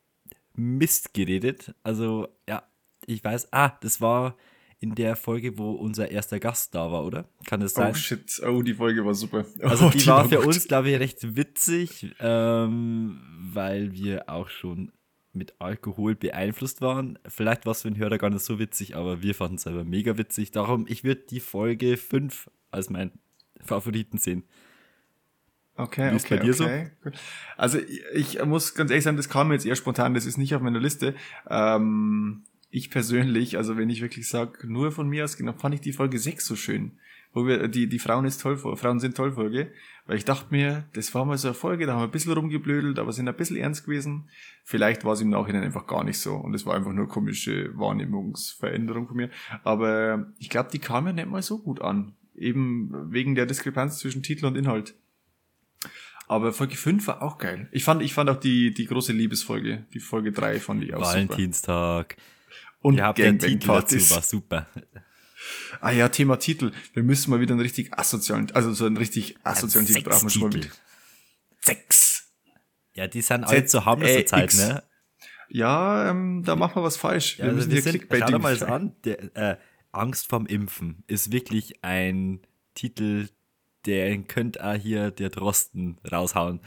Mist 0.54 1.14
geredet. 1.14 1.74
Also, 1.84 2.28
ja, 2.48 2.64
ich 3.06 3.24
weiß, 3.24 3.54
ah, 3.54 3.78
das 3.82 4.02
war 4.02 4.36
in 4.80 4.96
der 4.96 5.16
Folge, 5.16 5.58
wo 5.58 5.72
unser 5.72 6.10
erster 6.10 6.40
Gast 6.40 6.74
da 6.74 6.92
war, 6.92 7.06
oder? 7.06 7.28
Kann 7.46 7.60
das 7.60 7.74
sein? 7.74 7.92
Oh 7.92 7.96
shit, 7.96 8.42
oh, 8.46 8.62
die 8.62 8.74
Folge 8.74 9.06
war 9.06 9.14
super. 9.14 9.46
Also 9.62 9.88
oh, 9.88 9.90
die, 9.90 10.08
war 10.08 10.28
für 10.28 10.38
gut. 10.38 10.48
uns, 10.48 10.68
glaube 10.68 10.90
ich, 10.90 11.00
recht 11.00 11.36
witzig, 11.36 12.16
ähm, 12.20 13.20
weil 13.52 13.94
wir 13.94 14.30
auch 14.30 14.50
schon 14.50 14.92
mit 15.34 15.54
Alkohol 15.60 16.16
beeinflusst 16.16 16.82
waren. 16.82 17.20
Vielleicht 17.28 17.66
war 17.66 17.72
es 17.72 17.82
für 17.82 17.92
den 17.92 17.98
Hörer 17.98 18.18
gar 18.18 18.30
nicht 18.30 18.44
so 18.44 18.58
witzig, 18.58 18.96
aber 18.96 19.22
wir 19.22 19.36
fanden 19.36 19.56
es 19.56 19.64
selber 19.64 19.84
mega 19.84 20.18
witzig. 20.18 20.52
Darum, 20.52 20.86
ich 20.88 21.04
würde 21.04 21.22
die 21.30 21.40
Folge 21.40 21.98
5 21.98 22.50
als 22.72 22.90
mein 22.90 23.12
Favoriten 23.62 24.18
sehen. 24.18 24.44
Okay, 25.76 26.12
Wie 26.12 26.16
ist 26.16 26.26
okay, 26.26 26.38
bei 26.38 26.44
dir 26.44 26.54
so? 26.54 26.66
okay. 26.66 26.92
Gut. 27.04 27.14
Also 27.56 27.80
ich, 27.80 28.04
ich 28.14 28.46
muss 28.46 28.76
ganz 28.76 28.92
ehrlich 28.92 29.04
sagen, 29.04 29.18
das 29.18 29.30
kam 29.30 29.48
mir 29.48 29.54
jetzt 29.54 29.66
eher 29.66 29.78
spontan, 29.78 30.14
das 30.14 30.26
ist 30.26 30.38
nicht 30.38 30.54
auf 30.56 30.62
meiner 30.62 30.80
Liste. 30.80 31.16
Ähm, 31.50 32.44
ich 32.72 32.90
persönlich, 32.92 33.58
also 33.58 33.78
wenn 33.78 33.90
ich 33.90 34.02
wirklich 34.02 34.28
sage, 34.28 34.68
nur 34.68 34.92
von 34.92 35.10
mir 35.10 35.24
aus, 35.24 35.38
genau, 35.38 35.54
fand 35.54 35.76
ich 35.76 35.82
die 35.82 35.94
Folge 35.94 36.20
6 36.20 36.46
so 36.46 36.56
schön. 36.56 36.92
Wo 37.32 37.46
wir, 37.46 37.68
die, 37.68 37.88
die 37.88 38.00
Frauen 38.00 38.26
ist 38.26 38.42
toll, 38.42 38.58
Frauen 38.58 39.00
sind 39.00 39.16
toll 39.16 39.34
Folge. 39.34 39.72
Weil 40.08 40.18
ich 40.18 40.26
dachte 40.26 40.48
mir, 40.50 40.86
das 40.94 41.14
war 41.14 41.26
mal 41.26 41.38
so 41.38 41.50
eine 41.50 41.56
Folge, 41.56 41.86
da 41.86 41.94
haben 41.94 42.00
wir 42.00 42.06
ein 42.06 42.12
bisschen 42.12 42.32
rumgeblödelt, 42.32 42.98
aber 42.98 43.14
sind 43.14 43.28
ein 43.28 43.36
bisschen 43.36 43.58
ernst 43.58 43.86
gewesen. 43.86 44.28
Vielleicht 44.64 45.06
war 45.06 45.14
es 45.14 45.22
im 45.22 45.30
Nachhinein 45.30 45.64
einfach 45.64 45.86
gar 45.86 46.04
nicht 46.04 46.18
so. 46.18 46.34
Und 46.34 46.56
es 46.56 46.66
war 46.66 46.76
einfach 46.76 46.92
nur 46.92 47.08
komische 47.08 47.78
Wahrnehmungsveränderung 47.78 49.08
von 49.08 49.18
mir. 49.18 49.30
Aber 49.64 50.32
ich 50.40 50.50
glaube, 50.50 50.72
die 50.72 50.80
kam 50.80 51.06
ja 51.06 51.14
nicht 51.14 51.30
mal 51.30 51.44
so 51.44 51.60
gut 51.60 51.82
an. 51.82 52.14
Eben 52.36 53.12
wegen 53.12 53.36
der 53.36 53.46
Diskrepanz 53.46 54.00
zwischen 54.00 54.24
Titel 54.24 54.48
und 54.48 54.56
Inhalt. 54.56 54.96
Aber 56.28 56.54
Folge 56.54 56.76
5 56.76 57.06
war 57.06 57.22
auch 57.22 57.38
geil. 57.38 57.68
Ich 57.72 57.84
fand, 57.84 58.02
ich 58.02 58.14
fand 58.14 58.30
auch 58.32 58.40
die, 58.40 58.74
die 58.74 58.86
große 58.86 59.14
Liebesfolge, 59.14 59.86
die 59.94 60.00
Folge 60.00 60.32
3 60.32 60.60
fand 60.60 60.84
ich 60.84 60.96
auch 60.96 61.04
super. 61.28 61.36
Und 62.82 62.96
Ihr 62.96 63.04
habt 63.04 63.18
den 63.18 63.40
Titel 63.40 63.68
dazu, 63.68 64.10
war 64.10 64.22
super. 64.22 64.68
Ah 65.82 65.92
ja, 65.92 66.10
Thema 66.10 66.38
Titel. 66.38 66.72
Wir 66.94 67.04
müssen 67.04 67.32
mal 67.32 67.40
wieder 67.40 67.54
einen 67.54 67.62
richtig 67.62 67.98
asozialen, 67.98 68.52
also 68.52 68.74
so 68.74 68.86
einen 68.86 68.98
richtig 68.98 69.38
asozialen 69.44 69.88
Titel 69.88 70.04
brauchen 70.04 70.24
wir 70.24 70.30
schon 70.30 70.42
mal 70.42 70.50
mit. 70.50 70.70
Sex. 71.62 72.34
Ja, 72.94 73.08
die 73.08 73.22
sind 73.22 73.46
alle 73.46 73.66
zu 73.66 73.80
zur 73.80 74.26
Zeit, 74.26 74.54
ne? 74.56 74.84
Ja, 75.48 76.10
ähm, 76.10 76.44
da 76.46 76.56
machen 76.56 76.76
wir 76.76 76.84
was 76.84 76.98
falsch. 76.98 77.38
Wir 77.38 77.46
Ja, 77.46 77.52
also 77.52 77.58
müssen 77.58 77.72
wir 77.72 77.82
hier 77.82 77.92
sind, 77.92 78.08
schau 78.12 78.26
dir 78.26 78.40
mal 78.40 78.54
das 78.54 78.64
an. 78.64 78.96
Der, 79.06 79.36
äh, 79.36 79.58
Angst 79.92 80.28
vorm 80.28 80.46
Impfen 80.46 81.04
ist 81.08 81.32
wirklich 81.32 81.84
ein 81.84 82.42
Titel, 82.76 83.30
der 83.86 84.16
könnte 84.24 84.64
auch 84.64 84.76
hier 84.76 85.12
der 85.12 85.30
Drosten 85.30 86.00
raushauen. 86.10 86.60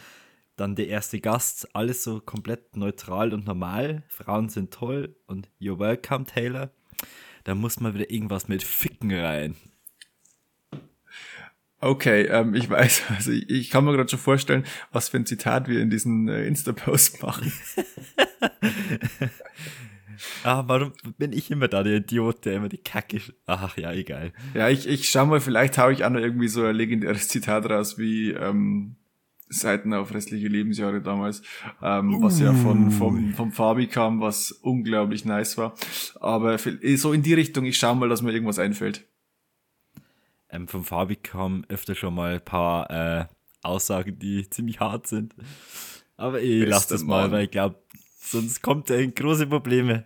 Dann 0.57 0.77
der 0.77 0.89
erste 0.89 1.21
Gast, 1.21 1.75
alles 1.75 2.03
so 2.05 2.21
komplett 2.21 2.77
neutral 2.77 3.33
und 3.33 3.47
normal. 3.47 4.03
Frauen 4.09 4.49
sind 4.49 4.73
toll 4.73 5.17
und 5.27 5.51
you're 5.61 5.79
welcome, 5.79 6.27
Taylor. 6.27 6.71
Da 7.45 7.55
muss 7.55 7.81
mal 7.81 7.95
wieder 7.95 8.11
irgendwas 8.11 8.49
mit 8.49 8.63
Ficken 8.63 9.13
rein. 9.13 9.57
Okay, 11.81 12.27
ähm, 12.27 12.55
ich 12.55 12.71
weiß, 12.71 13.03
also 13.09 13.33
ich, 13.33 13.51
ich 13.51 13.71
kann 13.71 13.85
mir 13.85 13.93
gerade 13.93 14.09
schon 14.09 14.19
vorstellen, 14.19 14.65
was 14.93 15.09
für 15.09 15.17
ein 15.17 15.27
Zitat 15.27 15.69
wir 15.69 15.81
in 15.81 15.91
diesen 15.91 16.29
äh, 16.29 16.47
Insta-Post 16.47 17.23
machen. 17.23 17.53
Ah, 20.45 20.63
warum 20.67 20.93
bin 21.19 21.33
ich 21.33 21.51
immer 21.51 21.67
da 21.67 21.83
der 21.83 21.97
Idiot, 21.97 22.45
der 22.45 22.55
immer 22.55 22.69
die 22.69 22.79
Kacke. 22.79 23.21
Ach 23.47 23.77
ja, 23.77 23.93
egal. 23.93 24.33
Ja, 24.55 24.69
ich, 24.69 24.87
ich 24.87 25.09
schau 25.09 25.27
mal, 25.27 25.41
vielleicht 25.41 25.79
hau 25.79 25.91
ich 25.91 26.05
auch 26.05 26.11
noch 26.11 26.21
irgendwie 26.21 26.47
so 26.47 26.65
ein 26.65 26.77
legendäres 26.77 27.27
Zitat 27.27 27.69
raus, 27.69 27.99
wie 27.99 28.31
ähm, 28.31 28.95
Seiten 29.53 29.93
auf 29.95 30.13
restliche 30.15 30.49
Lebensjahre 30.49 31.01
damals, 31.03 31.43
ähm, 31.83 32.23
was 32.23 32.41
ja 32.41 32.53
von, 32.53 32.91
vom, 32.91 33.35
vom 33.35 33.53
Fabi 33.53 33.87
kam, 33.87 34.21
was 34.21 34.51
unglaublich 34.51 35.25
nice 35.25 35.59
war. 35.59 35.75
Aber 36.21 36.59
für- 36.59 36.79
so 36.97 37.13
in 37.13 37.23
die 37.23 37.35
Richtung, 37.35 37.65
ich 37.65 37.79
schau 37.79 37.95
mal, 37.95 38.09
dass 38.09 38.23
mir 38.23 38.33
irgendwas 38.33 38.59
einfällt. 38.59 39.07
Ähm, 40.49 40.69
vom 40.69 40.85
Fabi 40.85 41.17
kamen 41.17 41.65
öfter 41.69 41.95
schon 41.95 42.15
mal 42.15 42.35
ein 42.35 42.45
paar 42.45 42.91
äh, 42.91 43.25
Aussagen, 43.63 44.19
die 44.19 44.49
ziemlich 44.51 44.81
hart 44.81 45.07
sind. 45.07 45.35
Aber 46.17 46.41
ich 46.41 46.61
Bester 46.61 46.71
lasse 46.71 46.95
das 46.95 47.05
mal, 47.05 47.23
Mann. 47.23 47.31
weil 47.33 47.45
ich 47.45 47.51
glaube, 47.51 47.77
sonst 48.21 48.63
kommt 48.63 48.91
er 48.91 48.99
in 49.01 49.15
große 49.15 49.47
Probleme. 49.47 50.05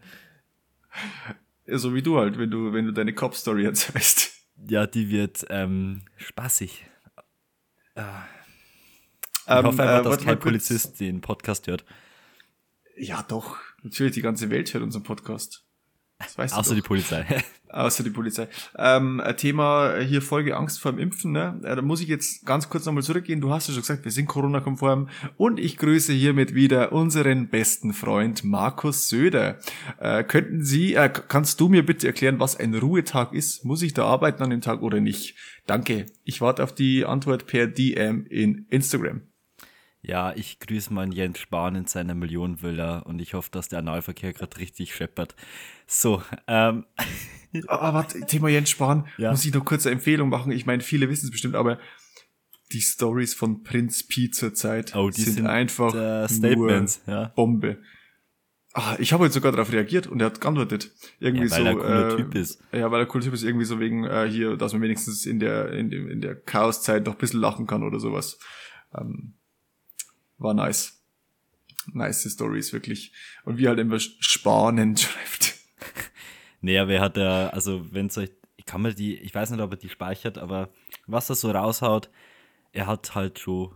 Ja, 1.67 1.79
so 1.79 1.95
wie 1.95 2.03
du 2.03 2.19
halt, 2.19 2.39
wenn 2.39 2.51
du, 2.51 2.73
wenn 2.73 2.87
du 2.87 2.93
deine 2.93 3.13
Cop-Story 3.13 3.65
erzählst. 3.65 4.33
Ja, 4.69 4.87
die 4.87 5.11
wird 5.11 5.45
ähm, 5.51 6.03
spaßig. 6.17 6.87
Ich 9.47 9.53
Ähm, 9.53 9.65
hoffe 9.65 9.83
einfach, 9.83 10.01
äh, 10.01 10.03
dass 10.03 10.11
warte 10.11 10.25
kein. 10.25 10.39
Polizist 10.39 11.01
den 11.01 11.21
Podcast 11.21 11.67
hört. 11.67 11.85
Ja, 12.99 13.23
doch. 13.29 13.57
Natürlich, 13.83 14.15
die 14.15 14.23
ganze 14.23 14.51
Welt 14.51 14.73
hört 14.75 14.83
unseren 14.83 15.03
Podcast. 15.03 15.63
Das 16.19 16.39
weißt 16.39 16.55
Außer 16.57 16.71
du 16.71 16.77
die 16.77 16.81
doch. 16.81 16.89
Polizei. 16.89 17.27
Außer 17.69 18.03
die 18.03 18.09
Polizei. 18.11 18.49
Ähm, 18.79 19.21
ein 19.21 19.37
Thema 19.37 19.99
hier 19.99 20.23
Folge 20.23 20.57
Angst 20.57 20.81
vor 20.81 20.93
dem 20.93 20.99
Impfen, 20.99 21.33
ne? 21.33 21.61
Äh, 21.63 21.77
Da 21.77 21.83
muss 21.83 22.01
ich 22.01 22.09
jetzt 22.09 22.47
ganz 22.47 22.71
kurz 22.71 22.87
nochmal 22.87 23.03
zurückgehen. 23.03 23.43
Du 23.43 23.53
hast 23.53 23.69
ja 23.69 23.75
schon 23.75 23.83
gesagt, 23.83 24.05
wir 24.05 24.11
sind 24.13 24.27
Corona-konform. 24.27 25.11
Und 25.37 25.61
ich 25.61 25.77
grüße 25.77 26.15
hiermit 26.15 26.55
wieder 26.55 26.93
unseren 26.93 27.49
besten 27.49 27.93
Freund 27.93 28.45
Markus 28.45 29.09
Söder. 29.11 29.59
Äh, 30.01 30.25
könnten 30.25 30.65
Sie, 30.65 30.95
äh, 30.95 31.11
kannst 31.11 31.61
du 31.61 31.69
mir 31.69 31.85
bitte 31.85 32.07
erklären, 32.07 32.41
was 32.41 32.57
ein 32.57 32.75
Ruhetag 32.75 33.35
ist? 33.35 33.67
Muss 33.67 33.83
ich 33.83 33.93
da 33.93 34.07
arbeiten 34.07 34.43
an 34.43 34.49
dem 34.51 34.63
Tag 34.63 34.81
oder 34.81 35.01
nicht? 35.01 35.35
Danke. 35.67 36.07
Ich 36.25 36.41
warte 36.41 36.65
auf 36.65 36.75
die 36.75 37.05
Antwort 37.05 37.47
per 37.47 37.67
DM 37.67 38.25
in 38.27 38.67
Instagram. 38.71 39.21
Ja, 40.07 40.33
ich 40.35 40.61
grüße 40.61 40.93
meinen 40.93 41.11
Jens 41.13 41.39
Spahn 41.39 41.75
in 41.75 41.87
seiner 41.87 42.15
Millionenvilla 42.15 43.01
und 43.01 43.19
ich 43.21 43.35
hoffe, 43.35 43.51
dass 43.51 43.69
der 43.69 43.81
Analverkehr 43.81 44.33
gerade 44.33 44.57
richtig 44.59 44.95
scheppert. 44.95 45.35
So, 45.87 46.23
ähm, 46.47 46.87
Ah, 47.69 47.95
warte, 47.95 48.21
Thema 48.27 48.49
Jens 48.49 48.71
Spahn, 48.71 49.07
Ja. 49.17 49.31
muss 49.31 49.45
ich 49.45 49.55
noch 49.55 49.65
kurz 49.65 49.87
eine 49.87 49.95
Empfehlung 49.95 50.29
machen. 50.29 50.53
Ich 50.53 50.67
meine, 50.67 50.83
viele 50.83 51.09
wissen 51.09 51.27
es 51.27 51.31
bestimmt, 51.31 51.55
aber 51.55 51.79
die 52.73 52.83
Stories 52.83 53.33
von 53.35 53.63
Prinz 53.63 54.07
Pi 54.07 54.31
zur 54.31 54.53
Zeit 54.53 54.95
oh, 54.95 55.09
die 55.11 55.23
sind, 55.23 55.47
einfach 55.47 55.95
äh, 55.95 56.29
Statements, 56.29 57.01
nur 57.07 57.17
ja. 57.17 57.25
Bombe. 57.29 57.79
Ah, 58.75 58.97
ich 58.99 59.13
habe 59.15 59.25
jetzt 59.25 59.33
sogar 59.35 59.53
darauf 59.53 59.73
reagiert 59.73 60.07
und 60.07 60.21
er 60.21 60.27
hat 60.27 60.41
geantwortet. 60.41 60.93
Irgendwie 61.19 61.47
Ja, 61.47 61.51
weil 61.53 61.61
so, 61.61 61.65
er 61.65 61.71
ein 61.71 61.79
cooler 61.79 62.09
äh, 62.13 62.17
Typ 62.17 62.35
ist. 62.35 62.63
Ja, 62.73 62.91
weil 62.91 63.01
er 63.01 63.07
cooler 63.07 63.25
Typ 63.25 63.33
ist, 63.33 63.43
irgendwie 63.43 63.65
so 63.65 63.81
wegen 63.81 64.05
äh, 64.05 64.29
hier, 64.29 64.57
dass 64.57 64.75
man 64.75 64.83
wenigstens 64.83 65.25
in 65.25 65.39
der 65.39 65.73
in, 65.73 65.89
dem, 65.89 66.09
in 66.11 66.21
der 66.21 66.35
Chaoszeit 66.35 67.07
noch 67.07 67.15
ein 67.15 67.19
bisschen 67.19 67.41
lachen 67.41 67.67
kann 67.67 67.83
oder 67.83 67.99
sowas. 68.01 68.39
Ähm, 68.95 69.36
war 70.39 70.55
nice. 70.55 71.03
Nice 71.93 72.29
Stories, 72.31 72.73
wirklich. 72.73 73.13
Und 73.45 73.59
wie 73.59 73.69
halt 73.69 73.79
immer 73.79 73.99
spannend 74.01 75.01
schreibt. 75.01 75.55
Nee, 76.61 76.79
aber 76.79 76.93
er 76.95 77.01
hat 77.01 77.17
ja, 77.17 77.49
also 77.51 77.93
wenn 77.93 78.07
es 78.07 78.19
euch, 78.19 78.31
ich 78.57 78.67
kann 78.67 78.83
mir 78.83 78.95
die, 78.95 79.17
ich 79.17 79.35
weiß 79.35 79.51
nicht, 79.51 79.61
ob 79.61 79.71
er 79.71 79.77
die 79.77 79.89
speichert, 79.89 80.39
aber 80.39 80.71
was 81.07 81.31
er 81.31 81.37
so 81.37 81.51
raushaut, 81.51 82.11
er 82.73 82.87
hat 82.87 83.15
halt 83.15 83.39
schon 83.39 83.73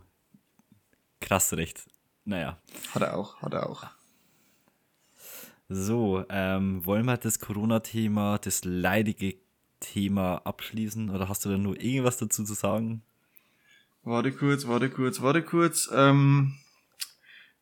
krass 1.21 1.53
recht. 1.53 1.89
Naja. 2.25 2.59
Hat 2.93 3.03
er 3.03 3.17
auch, 3.17 3.41
hat 3.43 3.55
er 3.55 3.69
auch. 3.69 3.85
So, 5.69 6.25
ähm, 6.31 6.85
wollen 6.85 7.07
wir 7.07 7.17
das 7.17 7.39
Corona-Thema, 7.39 8.39
das 8.39 8.65
leidige 8.65 9.37
Thema 9.79 10.39
abschließen 10.39 11.11
oder 11.11 11.29
hast 11.29 11.45
du 11.45 11.49
da 11.49 11.59
nur 11.59 11.81
irgendwas 11.81 12.17
dazu 12.17 12.45
zu 12.45 12.55
sagen? 12.55 13.03
Warte 14.03 14.33
kurz, 14.33 14.67
warte 14.67 14.91
kurz, 14.91 15.21
warte 15.21 15.43
kurz. 15.43 15.91
Ähm, 15.95 16.55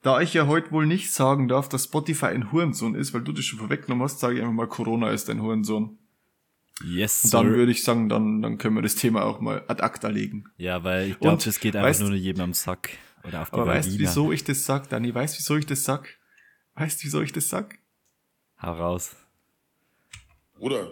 da 0.03 0.21
ich 0.21 0.35
ja 0.35 0.47
heute 0.47 0.71
wohl 0.71 0.87
nicht 0.87 1.13
sagen 1.13 1.49
darf, 1.49 1.69
dass 1.69 1.85
Spotify 1.85 2.27
ein 2.27 2.53
Hurensohn 2.53 2.95
ist, 2.95 3.13
weil 3.13 3.23
du 3.23 3.33
das 3.33 3.45
schon 3.45 3.59
vorweggenommen 3.59 4.05
hast, 4.05 4.21
sage 4.21 4.37
ich 4.37 4.41
einfach 4.41 4.53
mal, 4.55 4.69
Corona 4.69 5.11
ist 5.11 5.29
ein 5.31 5.43
Hurensohn. 5.43 5.99
Yes, 6.85 7.25
Und 7.25 7.35
dann 7.35 7.47
sir. 7.49 7.57
würde 7.57 7.73
ich 7.73 7.83
sagen, 7.83 8.09
dann, 8.09 8.41
dann 8.41 8.57
können 8.57 8.77
wir 8.77 8.83
das 8.83 8.95
Thema 8.95 9.25
auch 9.25 9.41
mal 9.41 9.65
ad 9.67 9.83
acta 9.83 10.09
legen. 10.09 10.45
Ja, 10.59 10.85
weil 10.85 11.11
ich 11.11 11.19
glaube, 11.19 11.43
das 11.43 11.59
geht 11.59 11.75
einfach 11.75 11.91
weißt- 11.91 12.05
nur 12.07 12.15
jedem 12.15 12.43
am 12.43 12.55
Sack 12.55 12.91
oder 13.25 13.43
auf 13.43 13.51
die 13.51 13.55
Aber 13.57 13.67
weißt 13.67 13.95
du, 13.95 13.99
wieso 13.99 14.31
ich 14.31 14.45
das 14.45 14.65
sag, 14.65 14.89
Dani? 14.89 15.13
Weißt 15.13 15.35
du, 15.35 15.39
wieso 15.41 15.57
ich 15.57 15.67
das 15.67 15.83
sag? 15.83 16.09
Weißt 16.77 17.01
du, 17.01 17.05
wieso 17.07 17.21
ich 17.21 17.33
das 17.33 17.49
sag? 17.49 17.77
Hau 18.63 18.73
raus. 18.75 19.17
Bruder, 20.55 20.89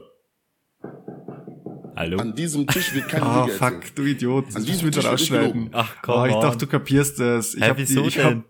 Hallo? 1.97 2.19
an 2.19 2.35
diesem 2.35 2.67
Tisch 2.67 2.95
wird 2.95 3.09
kein 3.09 3.23
Ah, 3.25 3.45
Lüge 3.47 3.57
fuck, 3.59 3.95
du 3.95 4.03
Idiot. 4.05 4.47
An 4.49 4.53
musst 4.55 4.69
diesem 4.69 4.91
Tisch 4.91 5.05
rausschneiden. 5.05 5.71
Ach 5.73 5.97
komm, 6.03 6.15
Ah, 6.21 6.27
ich 6.27 6.35
on. 6.35 6.43
dachte, 6.43 6.59
du 6.59 6.67
kapierst 6.67 7.19
das. 7.19 7.55
Ich 7.55 7.63
Hä, 7.63 7.69
hab 7.71 7.79
wieso 7.79 8.03
die, 8.03 8.09
ich 8.09 8.15
denn? 8.15 8.45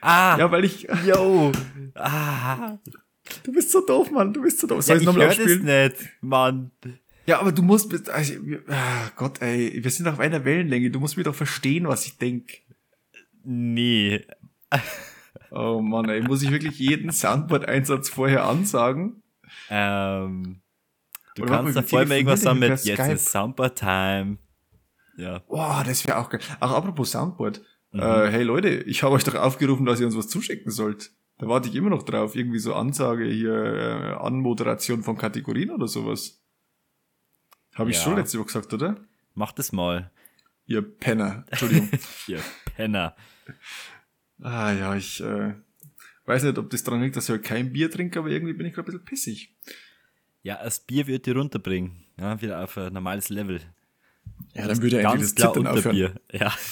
Hab, 0.00 0.02
ah, 0.02 0.38
ja, 0.38 0.50
weil 0.52 0.64
ich, 0.64 0.86
yo. 1.06 1.52
Ah, 1.94 2.78
du 3.42 3.52
bist 3.52 3.70
so 3.72 3.84
doof, 3.84 4.10
Mann, 4.10 4.32
du 4.32 4.42
bist 4.42 4.60
so 4.60 4.66
doof. 4.66 4.78
ja, 4.78 4.82
Soll 4.82 4.96
ich 4.96 5.02
ich 5.02 5.06
nochmal 5.06 5.26
das 5.28 5.38
aufspielen? 5.38 5.64
nicht, 5.64 5.96
Mann. 6.20 6.70
Ja, 7.26 7.40
aber 7.40 7.52
du 7.52 7.62
musst, 7.62 8.08
also, 8.10 8.34
ah, 8.68 9.10
Gott, 9.16 9.40
ey, 9.42 9.78
wir 9.82 9.90
sind 9.90 10.06
auf 10.08 10.18
einer 10.20 10.44
Wellenlänge. 10.44 10.90
Du 10.90 11.00
musst 11.00 11.16
mir 11.16 11.22
doch 11.24 11.34
verstehen, 11.34 11.86
was 11.88 12.06
ich 12.06 12.16
denk. 12.18 12.50
Nee. 13.44 14.24
Oh 15.50 15.80
Mann, 15.80 16.08
ey, 16.08 16.22
muss 16.22 16.42
ich 16.42 16.50
wirklich 16.50 16.78
jeden 16.78 17.10
Soundboard-Einsatz 17.12 18.08
vorher 18.08 18.44
ansagen? 18.46 19.22
Ähm, 19.68 20.59
du 21.40 21.46
Oder 21.46 21.56
kannst 21.56 21.76
da 21.76 21.82
vorher 21.82 22.08
mal 22.08 22.14
irgendwas 22.16 22.42
sagen 22.42 22.58
mit 22.58 22.84
jetzt 22.84 22.98
ist 23.08 23.30
Soundbar-Time. 23.30 24.38
Ja. 25.16 25.40
Boah, 25.40 25.82
das 25.84 26.06
wäre 26.06 26.18
auch 26.18 26.30
geil. 26.30 26.40
Ach, 26.60 26.72
apropos 26.72 27.10
Soundboard. 27.10 27.60
Mhm. 27.92 28.00
Äh, 28.00 28.30
hey 28.30 28.42
Leute, 28.42 28.68
ich 28.68 29.02
habe 29.02 29.14
euch 29.14 29.24
doch 29.24 29.34
aufgerufen, 29.34 29.84
dass 29.84 30.00
ihr 30.00 30.06
uns 30.06 30.16
was 30.16 30.28
zuschicken 30.28 30.70
sollt. 30.70 31.10
Da 31.38 31.48
warte 31.48 31.68
ich 31.68 31.74
immer 31.74 31.90
noch 31.90 32.02
drauf. 32.04 32.36
Irgendwie 32.36 32.58
so 32.58 32.74
Ansage 32.74 33.24
hier, 33.26 33.52
äh, 33.54 34.12
Anmoderation 34.14 35.02
von 35.02 35.16
Kategorien 35.16 35.70
oder 35.70 35.88
sowas. 35.88 36.42
Habe 37.74 37.90
ich 37.90 37.96
Ja. 37.96 38.02
schon 38.02 38.16
letzte 38.16 38.38
Woche 38.38 38.46
gesagt, 38.46 38.72
oder? 38.72 38.96
Mach 39.34 39.52
das 39.52 39.72
mal. 39.72 40.10
Ihr 40.66 40.82
Penner. 40.82 41.44
Entschuldigung. 41.48 41.88
Ihr 42.26 42.40
Penner. 42.76 43.16
ah 44.42 44.72
ja, 44.72 44.94
ich 44.94 45.20
äh, 45.20 45.54
weiß 46.26 46.44
nicht, 46.44 46.58
ob 46.58 46.70
das 46.70 46.84
dran 46.84 47.02
liegt, 47.02 47.16
dass 47.16 47.28
ich 47.28 47.32
heute 47.32 47.42
kein 47.42 47.72
Bier 47.72 47.90
trinke, 47.90 48.18
aber 48.18 48.28
irgendwie 48.28 48.52
bin 48.52 48.66
ich 48.66 48.74
gerade 48.74 48.88
ein 48.88 48.92
bisschen 48.92 49.04
pissig. 49.04 49.56
Ja, 50.42 50.62
das 50.62 50.80
Bier 50.80 51.06
wird 51.06 51.26
dir 51.26 51.36
runterbringen. 51.36 52.04
Ja, 52.18 52.40
wieder 52.40 52.62
auf 52.62 52.76
ein 52.76 52.92
normales 52.92 53.28
Level. 53.28 53.60
Ja, 54.54 54.66
dann 54.66 54.82
würde 54.82 54.96
er 54.96 55.02
Ganz 55.02 55.14
endlich 55.14 55.34
das 55.34 55.36
klar 55.36 55.52
Zittern 55.52 55.66
unter 55.66 55.78
aufhören. 55.78 55.96
Bier. 55.96 56.14
Ja. 56.32 56.54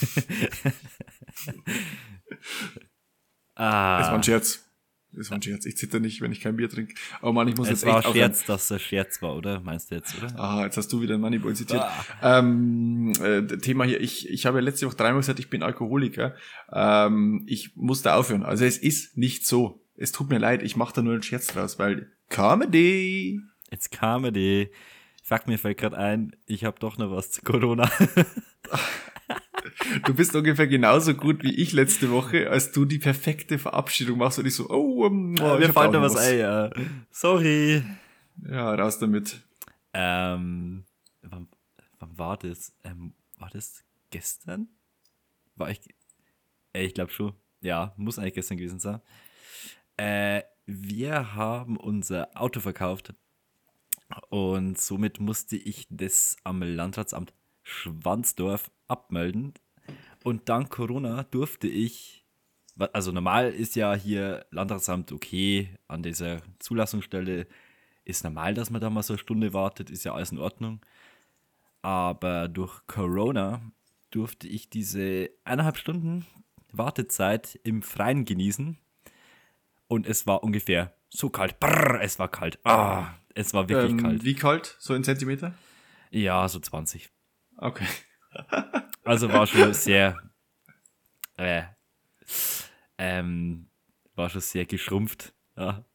Das 3.55 3.65
war 3.65 4.13
ah, 4.13 4.15
ein 4.15 4.23
Scherz. 4.23 4.65
Das 5.13 5.31
war 5.31 5.39
ein 5.39 5.43
Scherz. 5.43 5.67
Ich 5.67 5.77
zitter 5.77 5.99
nicht, 5.99 6.21
wenn 6.21 6.31
ich 6.31 6.41
kein 6.41 6.57
Bier 6.57 6.69
trinke. 6.69 6.95
Oh 7.23 7.33
Mann, 7.33 7.49
ich 7.49 7.57
muss 7.57 7.67
es 7.67 7.83
jetzt 7.83 7.87
war 7.87 7.97
echt 7.97 8.07
ein 8.07 8.11
aufhören. 8.11 8.35
Scherz, 8.35 8.45
dass 8.45 8.65
es 8.67 8.73
ein 8.73 8.79
Scherz 8.79 9.21
war, 9.21 9.35
oder? 9.35 9.59
Meinst 9.61 9.91
du 9.91 9.97
jetzt, 9.97 10.17
oder? 10.17 10.39
Ah, 10.39 10.65
jetzt 10.65 10.77
hast 10.77 10.93
du 10.93 11.01
wieder 11.01 11.15
ein 11.15 11.21
Moneyboy 11.21 11.55
zitiert. 11.55 11.83
Ah. 12.21 12.39
Ähm, 12.39 13.13
äh, 13.21 13.43
Thema 13.59 13.85
hier, 13.85 14.01
ich, 14.01 14.29
ich 14.29 14.47
habe 14.47 14.59
ja 14.59 14.65
letzte 14.65 14.87
Woche 14.87 14.97
dreimal 14.97 15.21
gesagt, 15.21 15.41
ich 15.41 15.51
bin 15.51 15.65
Alkoholiker. 15.65 16.37
Ähm, 16.71 17.43
ich 17.49 17.75
musste 17.75 18.15
aufhören. 18.15 18.45
Also 18.45 18.65
es 18.65 18.79
ist 18.79 19.17
nicht 19.17 19.45
so. 19.45 19.85
Es 19.97 20.13
tut 20.13 20.31
mir 20.31 20.39
leid, 20.39 20.63
ich 20.63 20.77
mache 20.77 20.95
da 20.95 21.03
nur 21.03 21.15
einen 21.15 21.23
Scherz 21.23 21.49
draus, 21.49 21.81
weil 21.81 22.13
Comedy. 22.29 23.41
Jetzt 23.71 23.91
kam 23.91 24.33
die. 24.33 24.71
Fuck, 25.23 25.47
mir 25.47 25.59
fällt 25.59 25.79
gerade 25.79 25.99
ein, 25.99 26.35
ich 26.47 26.65
habe 26.65 26.79
doch 26.79 26.97
noch 26.97 27.11
was 27.11 27.31
zu 27.31 27.43
Corona. 27.43 27.91
Du 30.05 30.15
bist 30.15 30.35
ungefähr 30.35 30.67
genauso 30.67 31.15
gut 31.15 31.43
wie 31.43 31.55
ich 31.55 31.73
letzte 31.73 32.11
Woche, 32.11 32.51
als 32.51 32.73
du 32.73 32.85
die 32.85 32.99
perfekte 32.99 33.59
Verabschiedung 33.59 34.19
machst 34.19 34.39
und 34.39 34.47
ich 34.47 34.55
so, 34.55 34.69
oh, 34.71 35.07
um, 35.07 35.35
oh 35.41 35.55
ich 35.55 35.67
mir 35.67 35.73
fällt 35.73 35.93
noch 35.93 36.01
was 36.01 36.17
ein, 36.17 36.39
ja. 36.39 36.71
Sorry. 37.11 37.83
Ja, 38.49 38.75
raus 38.75 38.99
damit. 38.99 39.43
Ähm, 39.93 40.85
wann, 41.23 41.49
wann 41.99 42.19
war 42.19 42.37
das? 42.37 42.75
Ähm, 42.85 43.15
war 43.37 43.51
das 43.51 43.85
gestern? 44.11 44.69
War 45.57 45.71
ich. 45.71 45.81
Ey, 46.73 46.87
ich 46.87 46.95
glaube 46.95 47.13
schon. 47.13 47.33
Ja, 47.61 47.95
muss 47.97 48.19
eigentlich 48.19 48.35
gestern 48.35 48.59
gewesen 48.59 48.79
sein. 48.79 49.01
Äh, 49.97 50.43
wir 50.67 51.35
haben 51.35 51.77
unser 51.77 52.29
Auto 52.35 52.61
verkauft 52.61 53.15
und 54.31 54.79
somit 54.79 55.21
musste 55.21 55.57
ich 55.57 55.87
das 55.91 56.37
am 56.45 56.63
Landratsamt 56.63 57.33
Schwanzdorf 57.63 58.71
abmelden. 58.87 59.55
Und 60.25 60.49
dank 60.49 60.71
Corona 60.71 61.25
durfte 61.25 61.69
ich, 61.69 62.27
also 62.93 63.13
normal 63.13 63.51
ist 63.51 63.77
ja 63.77 63.95
hier 63.95 64.47
Landratsamt 64.51 65.13
okay, 65.13 65.71
an 65.87 66.03
dieser 66.03 66.41
Zulassungsstelle 66.59 67.47
ist 68.05 68.25
normal, 68.25 68.55
dass 68.55 68.71
man 68.71 68.81
da 68.81 68.89
mal 68.91 69.03
so 69.03 69.15
eine 69.15 69.19
Stunde 69.19 69.53
wartet, 69.53 69.91
ist 69.91 70.05
ja 70.05 70.15
alles 70.15 70.33
in 70.33 70.39
Ordnung. 70.39 70.81
Aber 71.83 72.49
durch 72.49 72.87
Corona 72.87 73.61
durfte 74.11 74.49
ich 74.49 74.71
diese 74.71 75.31
eineinhalb 75.45 75.77
Stunden 75.77 76.27
Wartezeit 76.73 77.61
im 77.65 77.83
Freien 77.83 78.25
genießen. 78.25 78.79
Und 79.87 80.07
es 80.07 80.27
war 80.27 80.43
ungefähr 80.43 80.95
so 81.11 81.31
kalt. 81.31 81.61
Brrr, 81.61 82.01
es 82.03 82.19
war 82.19 82.29
kalt. 82.29 82.59
Ah, 82.65 83.15
es 83.39 83.55
war 83.55 83.69
wirklich 83.69 83.93
Ähm, 83.93 84.03
kalt. 84.03 84.25
Wie 84.25 84.35
kalt? 84.35 84.77
So 84.81 84.95
in 84.95 85.05
Zentimeter? 85.05 85.55
Ja, 86.11 86.49
so 86.49 86.59
20. 86.59 87.11
Okay. 87.57 87.87
Also 89.05 89.33
war 89.33 89.47
schon 89.47 89.73
sehr, 89.73 90.19
äh, 91.39 91.63
ähm, 92.99 93.71
war 94.15 94.29
schon 94.29 94.43
sehr 94.43 94.67
geschrumpft. 94.67 95.33
Ja. 95.57 95.87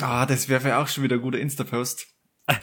Ah, 0.00 0.24
das 0.24 0.48
wäre 0.48 0.78
auch 0.78 0.86
schon 0.86 1.02
wieder 1.02 1.16
ein 1.16 1.22
guter 1.22 1.40
Insta-Post. 1.40 2.06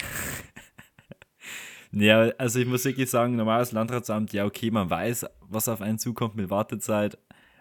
ja, 1.92 2.30
also 2.38 2.60
ich 2.60 2.66
muss 2.66 2.86
wirklich 2.86 3.10
sagen, 3.10 3.36
normales 3.36 3.74
Landratsamt, 3.74 4.32
ja 4.32 4.46
okay, 4.46 4.72
man 4.72 4.90
weiß, 4.90 5.26
was 5.42 5.68
auf 5.68 5.82
einen 5.82 6.00
zukommt 6.00 6.36
mit 6.36 6.50
Wartezeit. 6.50 7.18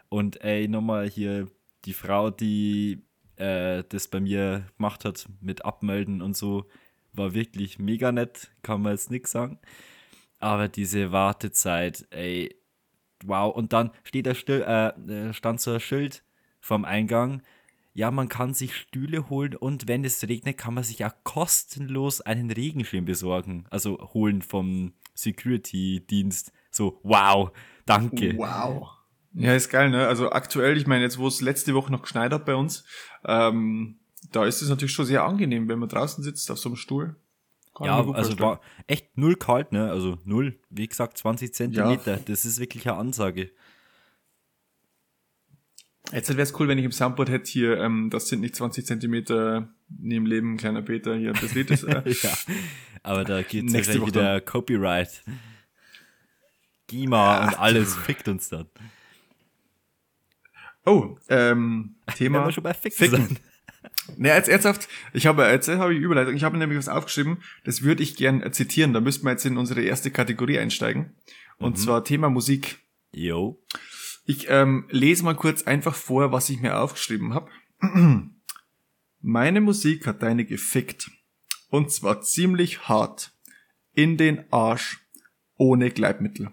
Und 0.09 0.40
ey, 0.42 0.68
nochmal 0.68 1.09
hier 1.09 1.50
die 1.87 1.92
Frau, 1.92 2.30
die 2.30 3.07
äh, 3.38 3.85
das 3.88 4.09
bei 4.09 4.21
mir 4.21 4.66
gemacht 4.76 5.04
hat 5.04 5.28
mit 5.40 5.64
Abmelden 5.64 6.23
und 6.23 6.37
so, 6.37 6.66
war 7.12 7.35
wirklich 7.35 7.78
mega 7.78 8.12
nett, 8.12 8.50
kann 8.62 8.83
man 8.83 8.92
jetzt 8.92 9.11
nichts 9.11 9.30
sagen. 9.30 9.59
Aber 10.38 10.68
diese 10.68 11.11
Wartezeit, 11.12 12.07
ey, 12.11 12.54
wow. 13.25 13.54
Und 13.54 13.73
dann 13.73 13.90
steht 14.04 14.26
da 14.26 14.35
still, 14.35 14.64
äh, 14.66 15.28
äh, 15.28 15.33
stand 15.33 15.61
so 15.61 15.73
ein 15.73 15.80
Schild 15.80 16.23
vom 16.61 16.85
Eingang. 16.85 17.42
Ja, 17.95 18.11
man 18.12 18.28
kann 18.28 18.54
sich 18.54 18.76
Stühle 18.76 19.28
holen 19.28 19.57
und 19.57 19.88
wenn 19.88 20.04
es 20.04 20.28
regnet, 20.28 20.57
kann 20.57 20.75
man 20.75 20.85
sich 20.85 21.04
auch 21.04 21.14
kostenlos 21.25 22.21
einen 22.21 22.50
Regenschirm 22.50 23.04
besorgen. 23.04 23.64
Also 23.71 23.99
holen 24.14 24.42
vom 24.42 24.92
Security-Dienst. 25.14 26.52
So, 26.71 27.00
wow, 27.02 27.50
danke. 27.87 28.37
Wow. 28.37 28.98
Ja, 29.35 29.54
ist 29.54 29.68
geil, 29.68 29.90
ne? 29.90 30.06
Also 30.06 30.30
aktuell, 30.30 30.76
ich 30.76 30.87
meine, 30.87 31.02
jetzt 31.02 31.18
wo 31.18 31.26
es 31.26 31.40
letzte 31.40 31.75
Woche 31.75 31.92
noch 31.92 32.02
geschneit 32.02 32.32
hat 32.32 32.44
bei 32.44 32.54
uns, 32.54 32.85
ähm, 33.25 33.99
da 34.32 34.44
ist 34.44 34.62
es 34.62 34.68
natürlich 34.68 34.92
schon 34.92 35.06
sehr 35.06 35.25
angenehm, 35.25 35.68
wenn 35.68 35.78
man 35.78 35.88
draußen 35.88 36.25
sitzt 36.25 36.50
auf 36.50 36.58
so 36.58 36.68
einem 36.68 36.76
Stuhl. 36.76 37.16
Kann 37.75 37.87
Ja, 37.87 37.97
also 37.99 38.12
vorstellen. 38.12 38.40
war 38.40 38.61
echt 38.87 39.16
null 39.16 39.37
kalt, 39.37 39.73
ne? 39.73 39.90
Also 39.90 40.18
null, 40.25 40.58
wie 40.70 40.88
gesagt, 40.88 41.18
20 41.18 41.54
Zentimeter. 41.54 42.18
Das 42.26 42.44
ist 42.44 42.58
wirklich 42.58 42.88
eine 42.88 42.99
Ansage. 42.99 43.50
Jetzt 46.12 46.30
wäre 46.30 46.40
es 46.40 46.58
cool, 46.58 46.68
wenn 46.68 46.78
ich 46.78 46.85
im 46.85 46.92
Soundboard 46.92 47.28
hätte 47.28 47.50
hier, 47.50 47.78
ähm, 47.78 48.08
das 48.11 48.28
sind 48.28 48.40
nicht 48.40 48.56
20 48.56 48.87
Zentimeter 48.87 49.68
neben 49.88 50.25
Leben, 50.25 50.56
kleiner 50.56 50.82
Peter, 50.82 51.14
hier, 51.14 51.35
das 51.35 51.54
Lied 51.54 51.70
ist, 51.70 51.85
äh, 51.85 52.02
ja. 52.23 52.30
Aber 53.02 53.25
da 53.25 53.42
geht 53.42 53.70
Woche 53.73 54.06
wieder 54.06 54.40
Copyright. 54.40 55.23
GIMA 56.87 57.42
und 57.42 57.54
Ach, 57.54 57.58
alles 57.58 57.94
fickt 57.94 58.28
uns 58.28 58.49
dann. 58.49 58.66
Oh, 60.88 61.18
ähm, 61.28 61.97
Wenn 62.07 62.14
Thema. 62.14 62.47
wir 62.47 62.52
schon 62.52 62.64
bei 62.64 62.75
Ficken, 62.75 62.97
Ficken. 62.99 63.26
sind. 63.26 63.40
Ne, 64.16 64.28
jetzt 64.30 64.49
ernsthaft, 64.49 64.88
ich 65.12 65.26
habe, 65.26 65.45
jetzt 65.45 65.68
habe 65.68 65.95
ich 65.95 66.00
Überleitung, 66.00 66.34
ich 66.34 66.43
habe 66.43 66.56
nämlich 66.56 66.78
was 66.78 66.89
aufgeschrieben, 66.89 67.39
das 67.65 67.82
würde 67.82 68.02
ich 68.02 68.17
gern 68.17 68.43
äh, 68.43 68.50
zitieren, 68.50 68.93
da 68.93 69.00
müssten 69.00 69.25
wir 69.25 69.30
jetzt 69.32 69.45
in 69.45 69.56
unsere 69.56 69.82
erste 69.82 70.10
Kategorie 70.10 70.58
einsteigen. 70.58 71.15
Und 71.58 71.78
zwar 71.78 72.04
Thema 72.04 72.30
Musik. 72.30 72.78
Jo. 73.12 73.60
Ich 74.25 74.47
ähm, 74.49 74.86
lese 74.91 75.25
mal 75.25 75.34
kurz 75.34 75.62
einfach 75.62 75.95
vor, 75.95 76.32
was 76.32 76.49
ich 76.50 76.60
mir 76.60 76.78
aufgeschrieben 76.78 77.34
habe. 77.34 77.50
Meine 79.21 79.60
Musik 79.60 80.06
hat 80.06 80.23
deine 80.23 80.45
gefickt. 80.45 81.10
Und 81.71 81.91
zwar 81.93 82.23
ziemlich 82.23 82.89
hart. 82.89 83.32
In 83.93 84.17
den 84.17 84.50
Arsch. 84.52 85.00
Ohne 85.56 85.91
Gleitmittel. 85.91 86.50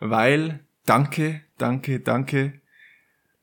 Weil, 0.00 0.66
danke, 0.86 1.42
danke, 1.58 2.00
danke. 2.00 2.61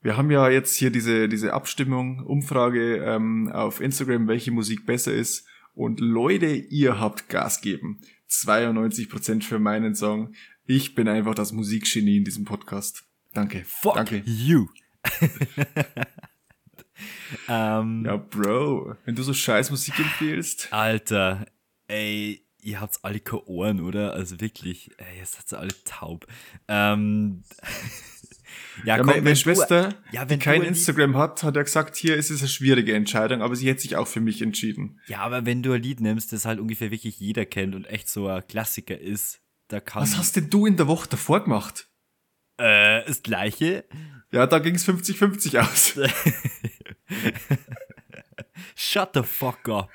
Wir 0.02 0.16
haben 0.16 0.32
ja 0.32 0.50
jetzt 0.50 0.76
hier 0.78 0.92
diese, 0.92 1.28
diese 1.28 1.54
Abstimmung, 1.54 2.20
Umfrage 2.26 3.04
ähm, 3.04 3.52
auf 3.52 3.82
Instagram, 3.82 4.28
welche 4.30 4.52
Musik 4.52 4.86
besser 4.86 5.14
ist. 5.14 5.46
Und 5.74 6.00
Leute, 6.00 6.48
ihr 6.48 7.00
habt 7.00 7.28
Gas 7.28 7.60
geben. 7.60 8.00
92% 8.30 9.44
für 9.44 9.60
meinen 9.60 9.96
Song. 9.96 10.34
Ich 10.66 10.96
bin 10.96 11.10
einfach 11.10 11.36
das 11.36 11.52
Musikgenie 11.52 12.18
in 12.18 12.24
diesem 12.24 12.46
Podcast. 12.46 13.04
Danke. 13.34 13.64
Fuck 13.66 13.96
Danke. 13.96 14.24
you. 14.26 14.68
ähm, 17.50 18.06
Ja, 18.06 18.16
Bro, 18.16 18.96
wenn 19.04 19.16
du 19.16 19.24
so 19.24 19.34
scheiß 19.34 19.70
Musik 19.70 20.00
empfiehlst. 20.00 20.72
Alter, 20.72 21.46
ey, 21.88 22.46
ihr 22.62 22.80
habt's 22.80 23.04
alle 23.04 23.20
keine 23.20 23.44
Ohren, 23.46 23.82
oder? 23.82 24.14
Also 24.14 24.40
wirklich, 24.40 24.92
ey, 24.98 25.20
ihr 25.20 25.26
seid 25.26 25.60
alle 25.60 25.74
taub. 25.84 26.26
Ähm, 26.68 27.44
ja, 28.84 28.96
Ja, 28.96 28.98
komm, 28.98 29.06
meine, 29.08 29.18
wenn 29.18 29.24
meine 29.26 29.36
du- 29.36 29.40
Schwester, 29.42 29.94
ja, 30.12 30.26
die 30.26 30.30
wenn 30.32 30.40
du 30.40 30.44
kein 30.46 30.62
Instagram 30.64 31.16
hat, 31.18 31.44
hat 31.44 31.56
ja 31.56 31.64
gesagt, 31.64 31.96
hier 31.96 32.16
ist 32.16 32.30
es 32.30 32.40
eine 32.42 32.50
schwierige 32.50 32.94
Entscheidung, 32.96 33.42
aber 33.42 33.56
sie 33.56 33.68
hätte 33.68 33.82
sich 33.82 33.96
auch 33.96 34.08
für 34.08 34.22
mich 34.22 34.42
entschieden. 34.42 35.00
Ja, 35.08 35.20
aber 35.20 35.46
wenn 35.46 35.64
du 35.64 35.72
ein 35.74 35.82
Lied 35.82 36.00
nimmst, 36.02 36.32
das 36.34 36.46
halt 36.46 36.60
ungefähr 36.60 36.92
wirklich 36.92 37.20
jeder 37.20 37.46
kennt 37.46 37.76
und 37.76 37.86
echt 37.86 38.10
so 38.10 38.28
ein 38.28 38.46
Klassiker 38.48 39.00
ist, 39.00 39.42
da 39.68 39.80
kann 39.80 40.02
Was 40.04 40.18
hast 40.18 40.36
denn 40.36 40.50
du 40.50 40.66
in 40.66 40.78
der 40.78 40.88
Woche 40.88 41.08
davor 41.10 41.44
gemacht? 41.44 41.88
äh, 42.58 43.04
das 43.06 43.22
gleiche. 43.24 43.86
Ja, 44.32 44.46
da 44.48 44.60
ging 44.60 44.76
es 44.76 44.88
50-50 44.88 45.58
aus. 45.60 46.00
Shut 48.76 49.10
the 49.14 49.24
fuck 49.24 49.68
up. 49.70 49.90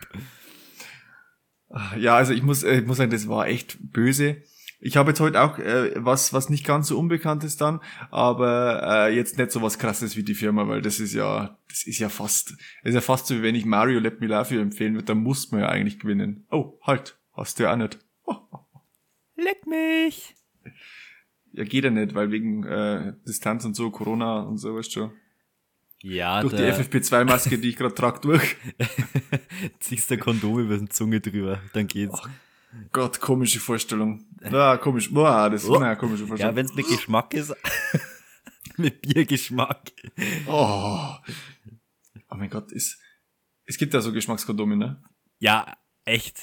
Ja, 1.99 2.16
also 2.16 2.33
ich 2.33 2.42
muss, 2.42 2.62
äh, 2.62 2.79
ich 2.81 2.87
muss 2.87 2.99
sagen, 2.99 3.11
das 3.11 3.29
war 3.29 3.47
echt 3.49 3.77
böse. 3.81 4.42
Ich 4.87 4.99
habe 4.99 5.12
jetzt 5.12 5.20
heute 5.20 5.40
auch 5.40 5.59
äh, 5.59 5.92
was, 5.97 6.35
was 6.35 6.51
nicht 6.51 6.66
ganz 6.66 6.88
so 6.88 6.99
unbekannt 6.99 7.42
ist 7.42 7.62
dann, 7.62 7.81
aber 8.11 9.07
äh, 9.07 9.16
jetzt 9.16 9.38
nicht 9.38 9.51
so 9.51 9.62
was 9.62 9.79
krasses 9.79 10.14
wie 10.14 10.23
die 10.23 10.35
Firma, 10.35 10.68
weil 10.68 10.83
das 10.83 11.01
ist 11.01 11.14
ja, 11.14 11.57
das 11.68 11.85
ist 11.85 12.01
ja 12.01 12.11
fast, 12.11 12.51
das 12.51 12.90
ist 12.90 12.94
ja 12.94 13.01
fast 13.01 13.27
so, 13.27 13.37
wie 13.37 13.42
wenn 13.42 13.55
ich 13.55 13.64
Mario 13.64 13.99
Let 13.99 14.20
Me 14.20 14.27
Love 14.27 14.55
You 14.55 14.61
empfehlen 14.61 14.92
würde, 14.92 15.07
dann 15.07 15.23
muss 15.23 15.51
man 15.51 15.62
ja 15.62 15.70
eigentlich 15.70 15.99
gewinnen. 15.99 16.47
Oh, 16.51 16.79
halt, 16.83 17.16
hast 17.33 17.59
du 17.59 17.62
ja 17.62 17.73
auch 17.73 17.79
nicht. 17.79 17.99
Leck 19.37 19.66
mich. 19.66 20.35
Ja, 21.53 21.64
geht 21.64 21.85
ja 21.85 21.90
nicht, 21.90 22.14
weil 22.14 22.31
wegen 22.31 22.64
äh, 22.64 23.14
Distanz 23.27 23.64
und 23.64 23.75
so, 23.75 23.90
Corona 23.90 24.40
und 24.40 24.59
so, 24.59 24.77
weißt 24.77 24.88
du 24.88 25.01
schon. 25.01 25.12
Ja, 26.03 26.42
Durch 26.42 26.53
die 26.53 26.61
da 26.61 26.68
FFP2-Maske, 26.68 27.57
die 27.57 27.70
ich 27.70 27.77
gerade 27.77 27.94
trage, 27.94 28.20
durch. 28.20 28.57
ziehst 29.81 30.11
du 30.11 30.18
Kondom 30.18 30.59
über 30.59 30.77
den 30.77 30.90
Zunge 30.90 31.20
drüber, 31.20 31.62
dann 31.73 31.87
geht's. 31.87 32.20
Gott, 32.92 33.20
komische 33.20 33.60
Vorstellung. 33.60 34.24
Ja, 34.50 34.76
komisch. 34.76 35.12
Boah, 35.12 35.50
das 35.50 35.64
ist 35.64 35.68
Oh. 35.70 35.78
eine 35.78 35.96
komische 35.96 36.22
Ja, 36.22 36.28
Vorstellung. 36.28 36.56
wenn's 36.56 36.74
mit 36.74 36.87
Geschmack 36.88 37.34
ist. 37.34 37.54
mit 38.76 39.02
Biergeschmack. 39.02 39.92
oh. 40.46 41.14
oh 42.30 42.34
mein 42.37 42.50
Gott, 42.50 42.72
ist, 42.72 42.98
es 43.64 43.78
gibt 43.78 43.94
ja 43.94 44.00
so 44.00 44.12
Geschmackskondome, 44.12 44.76
ne? 44.76 45.02
Ja, 45.38 45.76
echt. 46.04 46.40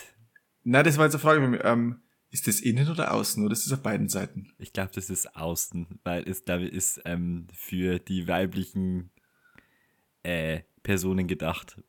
Na, 0.63 0.83
das 0.83 0.97
war 0.97 1.05
jetzt 1.05 1.15
eine 1.15 1.21
Frage 1.21 1.45
mir. 1.47 1.63
Ähm, 1.65 2.01
ist 2.29 2.47
das 2.47 2.61
innen 2.61 2.87
oder 2.89 3.13
außen 3.13 3.43
oder 3.43 3.51
ist 3.51 3.65
das 3.65 3.73
auf 3.73 3.83
beiden 3.83 4.07
Seiten? 4.07 4.53
Ich 4.57 4.71
glaube, 4.71 4.91
das 4.95 5.09
ist 5.09 5.35
außen, 5.35 5.99
weil 6.03 6.27
es, 6.29 6.45
glaube 6.45 6.65
ich, 6.65 6.73
ist 6.73 7.01
ähm, 7.03 7.47
für 7.53 7.99
die 7.99 8.27
weiblichen 8.27 9.09
äh, 10.23 10.61
Personen 10.83 11.27
gedacht. 11.27 11.81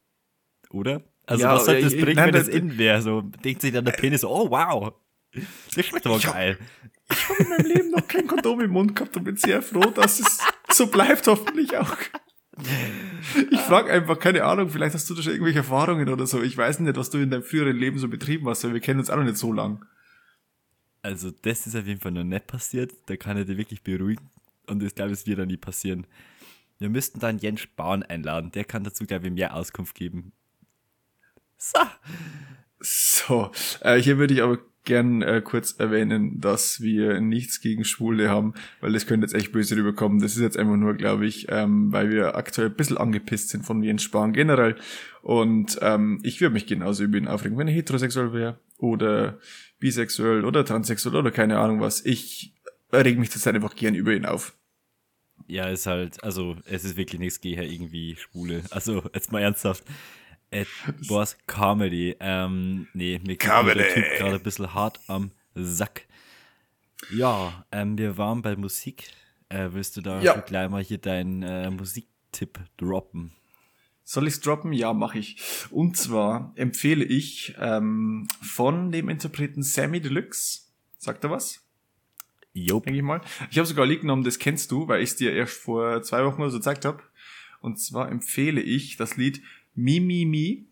Oder? 0.71 1.03
Also, 1.33 1.45
Ja, 1.45 1.55
was 1.55 1.65
soll 1.65 1.77
äh, 1.77 1.83
das 1.83 1.93
ich- 1.95 2.01
bringen, 2.03 2.17
wenn 2.25 2.33
das 2.33 2.47
das- 2.47 2.55
innen 2.55 2.79
wäre? 2.79 3.01
So, 3.03 3.23
denkt 3.23 3.63
sich 3.63 3.73
dann 3.73 3.85
der 3.85 3.93
Penis 3.93 4.21
so, 4.21 4.29
oh 4.31 4.51
wow, 4.51 4.93
das 5.75 5.87
schmeckt 5.87 6.07
aber 6.07 6.17
Ich 6.17 6.25
geil. 6.25 6.59
Ich 7.11 7.29
habe 7.29 7.43
in 7.43 7.49
meinem 7.49 7.67
Leben 7.67 7.91
noch 7.91 8.07
kein 8.07 8.27
Kondom 8.27 8.61
im 8.61 8.71
Mund 8.71 8.95
gehabt 8.97 9.17
und 9.17 9.25
bin 9.25 9.37
sehr 9.37 9.63
froh, 9.63 9.91
dass 9.91 10.21
es 10.21 10.39
so 10.73 10.87
bleibt, 10.87 11.27
hoffentlich 11.27 11.77
auch. 11.77 11.97
Ich 13.51 13.61
frage 13.61 13.91
einfach, 13.91 14.19
keine 14.19 14.45
Ahnung, 14.45 14.69
vielleicht 14.69 14.95
hast 14.95 15.09
du 15.09 15.15
da 15.15 15.23
schon 15.23 15.33
irgendwelche 15.33 15.61
Erfahrungen 15.61 16.09
oder 16.09 16.27
so. 16.27 16.43
Ich 16.43 16.57
weiß 16.57 16.81
nicht, 16.81 16.97
was 16.97 17.09
du 17.11 17.19
in 17.19 17.31
deinem 17.31 17.43
früheren 17.43 17.77
Leben 17.77 17.99
so 17.99 18.09
betrieben 18.09 18.47
hast, 18.49 18.63
weil 18.65 18.75
wir 18.75 18.81
kennen 18.81 19.01
uns 19.01 19.09
auch 19.11 19.17
noch 19.17 19.25
nicht 19.25 19.39
so 19.39 19.53
lang. 19.53 19.85
Also, 21.03 21.31
das 21.31 21.67
ist 21.67 21.75
auf 21.77 21.87
jeden 21.87 22.01
Fall 22.01 22.13
noch 22.13 22.25
nicht 22.25 22.47
passiert. 22.47 22.93
Da 23.07 23.17
kann 23.17 23.37
ich 23.39 23.47
dir 23.47 23.57
wirklich 23.57 23.83
beruhigen. 23.83 24.31
Und 24.67 24.83
ich 24.83 24.95
glaube, 24.95 25.13
es 25.13 25.27
wird 25.27 25.39
dann 25.39 25.49
nie 25.49 25.57
passieren. 25.57 26.07
Wir 26.79 26.89
müssten 26.91 27.19
dann 27.21 27.39
Jens 27.39 27.61
Spahn 27.63 28.03
einladen. 28.03 28.51
Der 28.53 28.65
kann 28.65 28.85
dazu, 28.85 29.05
glaube 29.07 29.27
ich, 29.27 29.33
mehr 29.33 29.55
Auskunft 29.57 29.95
geben. 29.95 30.33
So. 31.63 31.79
So, 32.81 33.53
äh, 33.81 33.97
hier 33.97 34.19
würde 34.19 34.35
ich 34.35 34.43
aber 34.43 34.59
gern 34.85 35.23
äh, 35.23 35.41
kurz 35.45 35.79
erwähnen, 35.79 36.41
dass 36.41 36.81
wir 36.81 37.21
nichts 37.21 37.61
gegen 37.61 37.85
Schwule 37.85 38.29
haben, 38.29 38.55
weil 38.81 38.93
das 38.93 39.07
könnte 39.07 39.25
jetzt 39.25 39.35
echt 39.35 39.53
böse 39.53 39.77
rüberkommen. 39.77 40.21
Das 40.21 40.35
ist 40.35 40.43
jetzt 40.43 40.57
einfach 40.57 40.77
nur, 40.77 40.95
glaube 40.95 41.25
ich, 41.27 41.47
ähm, 41.51 41.93
weil 41.93 42.11
wir 42.11 42.35
aktuell 42.35 42.69
ein 42.69 42.75
bisschen 42.75 42.99
angepisst 42.99 43.51
sind 43.51 43.65
von 43.65 43.85
Jens 43.85 44.03
Spahn 44.03 44.33
generell. 44.33 44.75
Und 45.23 45.79
ähm, 45.81 46.19
ich 46.25 46.41
würde 46.41 46.55
mich 46.55 46.67
genauso 46.67 47.05
über 47.05 47.19
ihn 47.19 47.29
aufregen, 47.29 47.57
wenn 47.59 47.69
er 47.69 47.75
heterosexuell 47.75 48.33
wäre 48.33 48.59
oder 48.79 49.39
bisexuell 49.79 50.45
oder 50.45 50.65
transsexuell 50.65 51.15
oder 51.15 51.31
keine 51.31 51.61
Ahnung 51.61 51.81
was. 51.81 52.05
Ich 52.05 52.53
reg 52.93 53.19
mich 53.19 53.31
das 53.31 53.47
einfach 53.47 53.77
gern 53.77 53.95
über 53.95 54.13
ihn 54.13 54.27
auf. 54.27 54.57
Ja, 55.47 55.69
ist 55.69 55.87
halt, 55.87 56.25
also 56.25 56.57
es 56.65 56.85
ist 56.85 56.97
wirklich 56.97 57.21
nichts 57.21 57.41
gegen 57.41 57.63
irgendwie 57.63 58.17
Schwule. 58.17 58.63
Also 58.71 59.05
jetzt 59.15 59.31
mal 59.31 59.43
ernsthaft. 59.43 59.85
It 60.53 60.69
was 61.09 61.37
Comedy. 61.47 62.17
Ähm, 62.21 62.87
nee, 62.95 63.19
mir 63.25 63.37
geht 63.37 63.49
der 63.51 63.95
Typ 63.95 64.05
gerade 64.19 64.35
ein 64.37 64.43
bisschen 64.43 64.75
hart 64.75 65.01
am 65.07 65.31
Sack. 65.55 66.07
Ja, 67.11 67.65
ähm, 67.73 67.99
wir 67.99 68.17
waren 68.19 68.43
bei 68.43 68.55
Musik. 68.57 69.09
Äh, 69.49 69.69
willst 69.73 69.97
du 69.97 70.01
da 70.03 70.21
Ja. 70.23 70.39
gleich 70.41 70.69
mal 70.71 70.83
hier 70.83 70.99
deinen 70.99 71.43
äh, 71.43 71.71
Musiktipp 71.71 72.61
droppen? 72.77 73.33
Soll 74.05 74.27
ich's 74.27 74.41
droppen? 74.41 74.73
Ja, 74.73 74.93
mache 74.93 75.19
ich. 75.19 75.37
Und 75.71 75.97
zwar 75.97 76.53
empfehle 76.57 77.05
ich 77.05 77.55
ähm, 77.59 78.29
von 78.43 78.91
dem 78.93 79.09
Interpreten 79.09 79.63
Sammy 79.63 80.01
Deluxe. 80.01 80.63
Sagt 80.99 81.25
er 81.25 81.31
was? 81.31 81.65
Job. 82.55 82.85
denke 82.85 82.99
ich 82.99 83.05
mal. 83.05 83.21
Ich 83.51 83.59
habe 83.59 83.67
sogar 83.67 83.87
liegen 83.87 84.03
genommen, 84.03 84.25
das 84.25 84.39
kennst 84.39 84.71
du, 84.71 84.87
weil 84.89 85.03
ich 85.03 85.11
es 85.11 85.17
dir 85.17 85.33
erst 85.33 85.55
vor 85.61 86.03
zwei 86.03 86.25
Wochen 86.25 86.43
oder 86.43 86.51
so 86.51 86.59
gezeigt 86.59 86.85
habe. 86.85 87.03
Und 87.61 87.79
zwar 87.81 88.11
empfehle 88.11 88.61
ich 88.61 88.97
das 88.97 89.17
Lied 89.17 89.43
Mimi 89.75 90.25
Mi. 90.25 90.69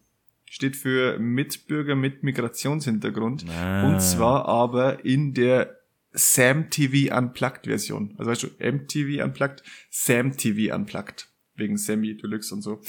Steht 0.47 0.77
für 0.77 1.19
Mitbürger 1.19 1.95
mit 1.95 2.25
Migrationshintergrund. 2.25 3.45
Ah. 3.49 3.87
Und 3.87 4.01
zwar 4.01 4.47
aber 4.47 5.05
in 5.05 5.33
der 5.33 5.81
Sam 6.13 6.71
TV 6.71 7.17
Unplugged 7.17 7.67
Version. 7.67 8.15
Also 8.19 8.31
weißt 8.31 8.43
du, 8.43 8.49
MTV 8.59 9.25
Unplugged, 9.25 9.63
Sam 9.91 10.37
TV 10.37 10.75
Unplugged. 10.75 11.29
Wegen 11.55 11.77
Sammy 11.77 12.17
Deluxe 12.17 12.55
und 12.55 12.63
so. 12.63 12.81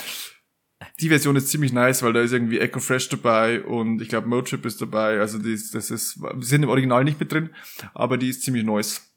Die 1.00 1.10
Version 1.10 1.36
ist 1.36 1.50
ziemlich 1.50 1.74
nice, 1.74 2.02
weil 2.02 2.14
da 2.14 2.22
ist 2.22 2.32
irgendwie 2.32 2.60
Echo 2.60 2.80
Fresh 2.80 3.10
dabei 3.10 3.64
und 3.64 4.02
ich 4.02 4.10
glaube 4.10 4.28
Motrip 4.28 4.66
ist 4.66 4.82
dabei. 4.82 5.20
Also 5.20 5.38
die 5.38 5.54
ist, 5.54 5.76
das 5.76 5.92
ist, 5.92 6.20
sind 6.40 6.64
im 6.64 6.70
Original 6.70 7.04
nicht 7.04 7.20
mit 7.20 7.32
drin, 7.32 7.52
aber 7.94 8.18
die 8.18 8.30
ist 8.30 8.42
ziemlich 8.42 8.64
nice. 8.64 9.08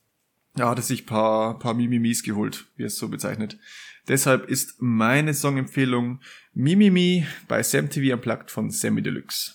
Ja, 0.57 0.69
hat 0.69 0.79
er 0.79 0.83
sich 0.83 1.07
paar, 1.07 1.59
paar 1.59 1.75
Mimimis 1.75 2.23
geholt, 2.23 2.67
wie 2.77 2.85
er 2.85 2.89
es 2.89 2.97
so 2.97 3.09
bezeichnet. 3.09 3.59
Deshalb 4.07 4.49
ist 4.49 4.77
meine 4.81 5.35
Songempfehlung 5.35 6.21
Mimimi 6.57 7.27
bei 7.49 7.65
Sam 7.65 7.91
TV 7.91 8.15
Unplugged 8.15 8.49
von 8.49 8.71
Sammy 8.71 9.03
Deluxe. 9.03 9.55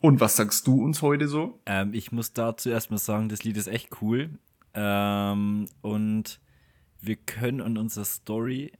Und 0.00 0.18
was 0.18 0.34
sagst 0.34 0.66
du 0.66 0.82
uns 0.82 1.00
heute 1.00 1.28
so? 1.28 1.60
Ähm, 1.64 1.94
ich 1.94 2.10
muss 2.10 2.32
dazu 2.32 2.70
erstmal 2.70 2.98
sagen, 2.98 3.28
das 3.28 3.44
Lied 3.44 3.56
ist 3.56 3.68
echt 3.68 4.02
cool. 4.02 4.30
Ähm, 4.74 5.66
und 5.80 6.40
wir 7.00 7.14
können 7.14 7.60
in 7.60 7.78
unserer 7.78 8.04
Story 8.04 8.72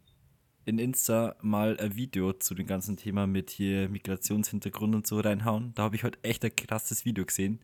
in 0.65 0.81
Insta 0.81 1.37
mal 1.41 1.79
ein 1.79 1.95
Video 1.95 2.33
zu 2.33 2.57
dem 2.57 2.67
ganzen 2.67 2.97
Thema 2.97 3.29
mit 3.29 3.51
hier 3.51 3.89
Migrationshintergrund 3.89 4.97
und 4.97 5.07
so 5.07 5.21
reinhauen. 5.21 5.73
Da 5.77 5.85
habe 5.85 5.95
ich 5.95 6.03
heute 6.03 6.19
echt 6.23 6.45
ein 6.45 6.57
krasses 6.57 7.05
Video 7.05 7.25
gesehen. 7.25 7.61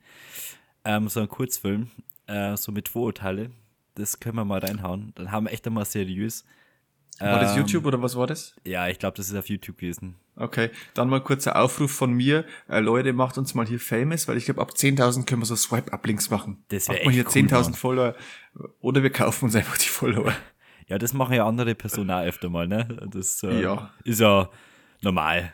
Ähm, 0.84 1.08
so 1.08 1.18
ein 1.18 1.28
Kurzfilm, 1.28 1.90
äh, 2.28 2.56
so 2.56 2.70
mit 2.70 2.88
Vorurteile. 2.88 3.50
Das 3.96 4.20
können 4.20 4.36
wir 4.36 4.44
mal 4.44 4.60
reinhauen. 4.60 5.10
Dann 5.16 5.32
haben 5.32 5.46
wir 5.46 5.52
echt 5.52 5.66
einmal 5.66 5.84
seriös. 5.84 6.44
War 7.20 7.38
das 7.40 7.52
Ähm, 7.52 7.58
YouTube 7.58 7.86
oder 7.86 8.02
was 8.02 8.16
war 8.16 8.26
das? 8.26 8.54
Ja, 8.64 8.88
ich 8.88 8.98
glaube, 8.98 9.16
das 9.16 9.28
ist 9.30 9.36
auf 9.36 9.48
YouTube 9.48 9.78
gewesen. 9.78 10.16
Okay, 10.36 10.70
dann 10.94 11.08
mal 11.08 11.20
kurzer 11.22 11.56
Aufruf 11.56 11.92
von 11.92 12.12
mir. 12.12 12.44
Äh, 12.68 12.80
Leute, 12.80 13.12
macht 13.12 13.38
uns 13.38 13.54
mal 13.54 13.66
hier 13.66 13.78
famous, 13.78 14.26
weil 14.26 14.36
ich 14.36 14.46
glaube, 14.46 14.60
ab 14.60 14.70
10.000 14.74 15.24
können 15.24 15.40
wir 15.42 15.46
so 15.46 15.54
Swipe-Up-Links 15.54 16.30
machen. 16.30 16.64
Das 16.68 16.88
wär 16.88 16.96
Macht 16.96 17.04
mal 17.06 17.12
hier 17.12 17.26
echt 17.26 17.36
cool, 17.36 17.42
10.000 17.42 17.62
Mann. 17.62 17.74
Follower 17.74 18.14
oder 18.80 19.02
wir 19.02 19.10
kaufen 19.10 19.44
uns 19.46 19.54
einfach 19.54 19.78
die 19.78 19.88
Follower. 19.88 20.32
Ja, 20.86 20.98
das 20.98 21.14
machen 21.14 21.32
ja 21.34 21.46
andere 21.46 21.74
Personen 21.74 22.10
auch 22.10 22.22
öfter 22.24 22.50
mal, 22.50 22.68
ne? 22.68 22.86
Das 23.10 23.42
äh, 23.42 23.62
Ja. 23.62 23.90
ist 24.04 24.20
ja 24.20 24.50
normal. 25.00 25.50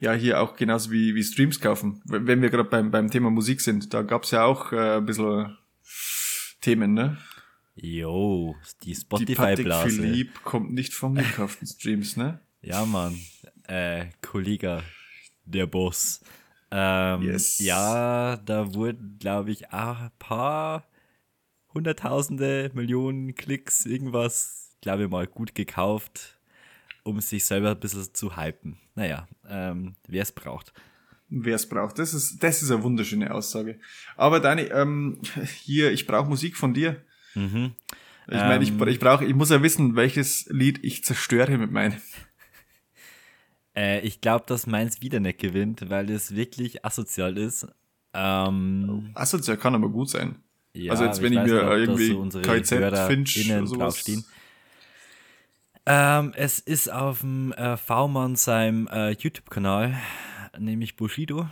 Ja, 0.00 0.12
hier 0.12 0.38
auch 0.42 0.54
genauso 0.54 0.90
wie, 0.90 1.14
wie 1.14 1.22
Streams 1.24 1.60
kaufen. 1.60 2.02
Wenn 2.04 2.26
wenn 2.26 2.42
wir 2.42 2.50
gerade 2.50 2.68
beim, 2.68 2.90
beim 2.90 3.10
Thema 3.10 3.30
Musik 3.30 3.62
sind, 3.62 3.94
da 3.94 4.02
gab's 4.02 4.32
ja 4.32 4.44
auch 4.44 4.72
äh, 4.72 4.96
ein 4.98 5.06
bisschen 5.06 5.56
Themen, 6.60 6.92
ne? 6.92 7.16
Jo, 7.74 8.56
die 8.82 8.88
Die 8.90 8.94
Spotify-Blase. 8.96 9.90
Philipp 9.90 10.42
kommt 10.42 10.72
nicht 10.72 10.94
von 10.94 11.14
gekauften 11.14 11.66
Streams, 11.66 12.16
ne? 12.16 12.40
Ja, 12.62 12.84
Mann. 12.84 13.18
Äh, 13.66 14.06
Kollege, 14.22 14.82
der 15.44 15.66
Boss. 15.66 16.20
Ähm, 16.70 17.22
Yes. 17.22 17.58
Ja, 17.58 18.36
da 18.36 18.74
wurden, 18.74 19.16
glaube 19.18 19.50
ich, 19.50 19.70
ein 19.72 20.10
paar 20.18 20.86
hunderttausende, 21.72 22.70
Millionen 22.74 23.34
Klicks, 23.34 23.86
irgendwas, 23.86 24.76
glaube 24.80 25.04
ich 25.04 25.10
mal, 25.10 25.26
gut 25.26 25.54
gekauft, 25.54 26.38
um 27.04 27.20
sich 27.20 27.44
selber 27.44 27.70
ein 27.70 27.80
bisschen 27.80 28.12
zu 28.12 28.36
hypen. 28.36 28.78
Naja, 28.94 29.26
ähm, 29.48 29.94
wer 30.06 30.22
es 30.22 30.32
braucht. 30.32 30.72
Wer 31.28 31.54
es 31.54 31.68
braucht. 31.68 31.98
Das 31.98 32.12
ist, 32.12 32.42
das 32.42 32.60
ist 32.62 32.70
eine 32.72 32.82
wunderschöne 32.82 33.32
Aussage. 33.32 33.78
Aber 34.16 34.40
Dani, 34.40 34.62
ähm, 34.62 35.20
hier, 35.62 35.92
ich 35.92 36.06
brauche 36.06 36.28
Musik 36.28 36.56
von 36.56 36.74
dir. 36.74 37.02
Mhm. 37.34 37.72
Ich 38.28 38.36
meine, 38.36 38.62
ich, 38.62 38.70
Ähm. 38.70 38.88
ich 38.88 39.00
brauche, 39.00 39.24
ich 39.24 39.34
muss 39.34 39.50
ja 39.50 39.62
wissen, 39.62 39.96
welches 39.96 40.46
Lied 40.46 40.78
ich 40.82 41.04
zerstöre 41.04 41.58
mit 41.58 41.70
meinem. 41.70 41.96
Äh, 43.72 44.00
ich 44.00 44.20
glaube, 44.20 44.44
dass 44.48 44.66
meins 44.66 45.00
wieder 45.00 45.20
nicht 45.20 45.38
gewinnt, 45.38 45.88
weil 45.88 46.10
es 46.10 46.34
wirklich 46.34 46.84
asozial 46.84 47.38
ist. 47.38 47.68
Ähm, 48.12 49.10
Asozial 49.14 49.56
kann 49.58 49.76
aber 49.76 49.88
gut 49.88 50.10
sein. 50.10 50.42
Ja, 50.72 50.90
also 50.90 51.04
jetzt, 51.04 51.22
wenn 51.22 51.32
ich 51.32 51.38
weiß 51.38 51.48
mir 51.48 51.76
irgendwie 51.76 52.12
unsere 52.12 52.42
KZ, 52.42 53.06
Finch 53.06 53.48
oder 53.48 53.66
sowas-. 53.68 54.04
Ähm, 55.86 56.32
es 56.36 56.58
ist 56.58 56.92
auf 56.92 57.20
dem 57.20 57.52
äh, 57.52 57.76
V-Mann 57.76 58.36
seinem 58.36 58.86
äh, 58.88 59.10
YouTube-Kanal, 59.10 59.96
nämlich 60.58 60.96
Bushido. 60.96 61.48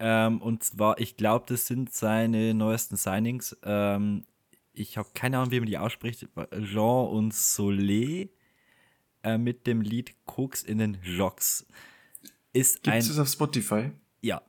Ähm, 0.00 0.40
und 0.40 0.62
zwar, 0.62 0.98
ich 0.98 1.16
glaube, 1.16 1.46
das 1.48 1.66
sind 1.66 1.92
seine 1.92 2.54
neuesten 2.54 2.96
Signings. 2.96 3.56
Ähm, 3.64 4.24
ich 4.78 4.96
habe 4.96 5.08
keine 5.14 5.38
Ahnung, 5.38 5.50
wie 5.50 5.60
man 5.60 5.66
die 5.68 5.78
ausspricht. 5.78 6.26
Jean 6.52 7.08
und 7.08 7.34
Soleil 7.34 8.28
äh, 9.22 9.38
mit 9.38 9.66
dem 9.66 9.80
Lied 9.80 10.14
Koks 10.26 10.62
in 10.62 10.78
den 10.78 10.98
Jocks. 11.02 11.66
Ist 12.52 12.82
Gibt 12.82 12.96
es 12.96 13.18
auf 13.18 13.28
Spotify? 13.28 13.90
Ja, 14.20 14.42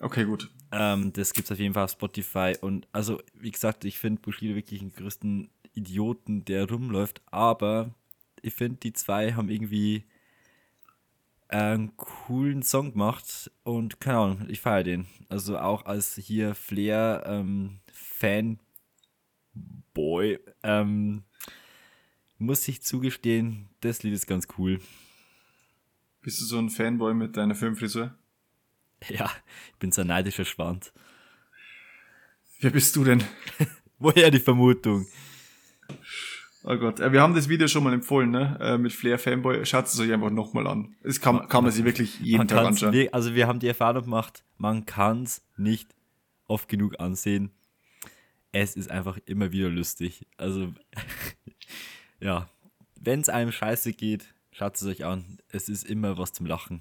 Okay, 0.00 0.24
gut. 0.24 0.50
ähm, 0.72 1.12
das 1.12 1.32
gibt's 1.32 1.50
auf 1.52 1.58
jeden 1.58 1.74
Fall 1.74 1.84
auf 1.84 1.90
Spotify. 1.92 2.54
Und 2.60 2.86
also, 2.92 3.20
wie 3.34 3.50
gesagt, 3.50 3.84
ich 3.84 3.98
finde 3.98 4.22
Bushido 4.22 4.54
wirklich 4.54 4.80
den 4.80 4.92
größten 4.92 5.50
Idioten, 5.74 6.44
der 6.44 6.68
rumläuft. 6.68 7.22
Aber 7.26 7.94
ich 8.42 8.54
finde, 8.54 8.78
die 8.82 8.92
zwei 8.92 9.32
haben 9.34 9.48
irgendwie 9.48 10.04
einen 11.48 11.96
coolen 11.96 12.62
Song 12.62 12.92
gemacht. 12.92 13.50
Und 13.62 14.00
keine 14.00 14.18
Ahnung, 14.18 14.44
ich 14.48 14.60
feiere 14.60 14.84
den. 14.84 15.06
Also 15.28 15.58
auch 15.58 15.84
als 15.86 16.16
hier 16.16 16.54
Flair 16.54 17.22
ähm, 17.26 17.78
Fanboy 19.96 20.38
ähm, 20.62 21.22
muss 22.38 22.68
ich 22.68 22.82
zugestehen, 22.82 23.68
das 23.80 24.02
Lied 24.02 24.12
ist 24.12 24.26
ganz 24.26 24.46
cool. 24.58 24.78
Bist 26.22 26.40
du 26.40 26.44
so 26.44 26.58
ein 26.58 26.68
Fanboy 26.68 27.14
mit 27.14 27.36
deiner 27.36 27.54
Filmfrisur? 27.54 28.14
Ja, 29.08 29.30
ich 29.72 29.78
bin 29.78 29.92
so 29.92 30.02
ein 30.02 30.08
neidischer 30.08 30.44
Schwand. 30.44 30.92
Wer 32.60 32.70
bist 32.70 32.94
du 32.96 33.04
denn? 33.04 33.24
Woher 33.98 34.30
die 34.30 34.38
Vermutung? 34.38 35.06
Oh 36.64 36.76
Gott, 36.76 37.00
äh, 37.00 37.12
wir 37.12 37.22
haben 37.22 37.34
das 37.34 37.48
Video 37.48 37.68
schon 37.68 37.84
mal 37.84 37.94
empfohlen, 37.94 38.30
ne? 38.30 38.58
Äh, 38.60 38.76
Mit 38.76 38.92
Flair 38.92 39.18
Fanboy. 39.18 39.64
Schaut 39.64 39.86
es 39.86 39.98
euch 39.98 40.12
einfach 40.12 40.30
nochmal 40.30 40.66
an. 40.66 40.94
Es 41.02 41.20
kann, 41.20 41.48
kann 41.48 41.64
man 41.64 41.72
sich 41.72 41.84
wirklich 41.84 42.20
jeden 42.20 42.38
man 42.38 42.48
Tag 42.48 42.66
anschauen. 42.66 43.08
also 43.12 43.34
wir 43.34 43.46
haben 43.46 43.60
die 43.60 43.68
Erfahrung 43.68 44.04
gemacht, 44.04 44.44
man 44.58 44.84
kann 44.84 45.22
es 45.22 45.42
nicht 45.56 45.94
oft 46.48 46.68
genug 46.68 46.98
ansehen. 47.00 47.50
Es 48.52 48.76
ist 48.76 48.90
einfach 48.90 49.18
immer 49.26 49.52
wieder 49.52 49.68
lustig. 49.68 50.26
Also, 50.36 50.72
ja, 52.20 52.48
wenn 53.00 53.20
es 53.20 53.28
einem 53.28 53.52
scheiße 53.52 53.92
geht, 53.92 54.34
schaut 54.52 54.76
es 54.76 54.84
euch 54.84 55.04
an. 55.04 55.38
Es 55.48 55.68
ist 55.68 55.84
immer 55.84 56.16
was 56.18 56.32
zum 56.32 56.46
Lachen. 56.46 56.80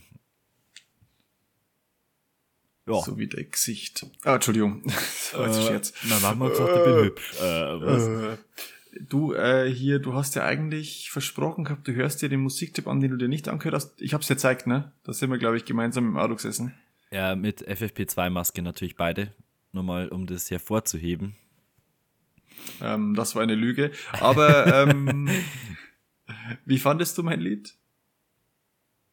Ja, 2.88 3.02
So 3.02 3.18
wie 3.18 3.28
dein 3.28 3.50
Gesicht. 3.50 4.06
Ah, 4.24 4.36
Entschuldigung. 4.36 4.84
Das 5.32 5.34
war 5.34 5.48
jetzt 5.48 5.58
ein 5.58 5.66
Scherz. 5.68 5.94
na, 6.04 6.22
haben 6.22 6.40
mal 6.40 6.50
gesagt, 6.50 6.72
ich 6.78 6.84
bin 6.84 7.04
hübsch. 7.04 7.34
Äh, 7.42 7.42
was? 7.82 8.08
Äh, 8.08 8.38
du, 9.10 9.34
äh, 9.34 9.70
hier, 9.70 9.98
du 10.00 10.14
hast 10.14 10.36
ja 10.36 10.46
eigentlich 10.46 11.10
versprochen 11.10 11.64
gehabt, 11.66 11.88
du 11.88 11.94
hörst 11.94 12.22
dir 12.22 12.30
den 12.30 12.42
Musiktipp 12.42 12.88
an, 12.88 13.02
den 13.02 13.12
du 13.12 13.18
dir 13.18 13.28
nicht 13.28 13.50
angehört 13.50 13.74
hast. 13.74 14.02
Ich 14.02 14.14
hab's 14.14 14.28
dir 14.28 14.36
gezeigt, 14.36 14.68
ne? 14.68 14.94
Da 15.04 15.14
sind 15.14 15.32
wir, 15.32 15.40
glaube 15.40 15.58
ich, 15.58 15.66
gemeinsam 15.66 16.06
im 16.08 16.18
Auto 16.18 16.36
gesessen. 16.36 16.76
Ja, 17.12 17.36
mit 17.36 17.68
FFP2-Maske 17.68 18.62
natürlich 18.62 18.96
beide. 18.96 19.34
Nur 19.72 19.84
mal, 19.84 20.08
um 20.10 20.28
das 20.28 20.52
hervorzuheben. 20.52 21.36
Ähm, 22.82 23.14
das 23.16 23.36
war 23.36 23.44
eine 23.44 23.56
Lüge. 23.56 23.92
Aber 24.20 24.68
ähm, 24.90 25.30
wie 26.66 26.80
fandest 26.80 27.18
du 27.18 27.24
mein 27.24 27.40
Lied? 27.40 27.74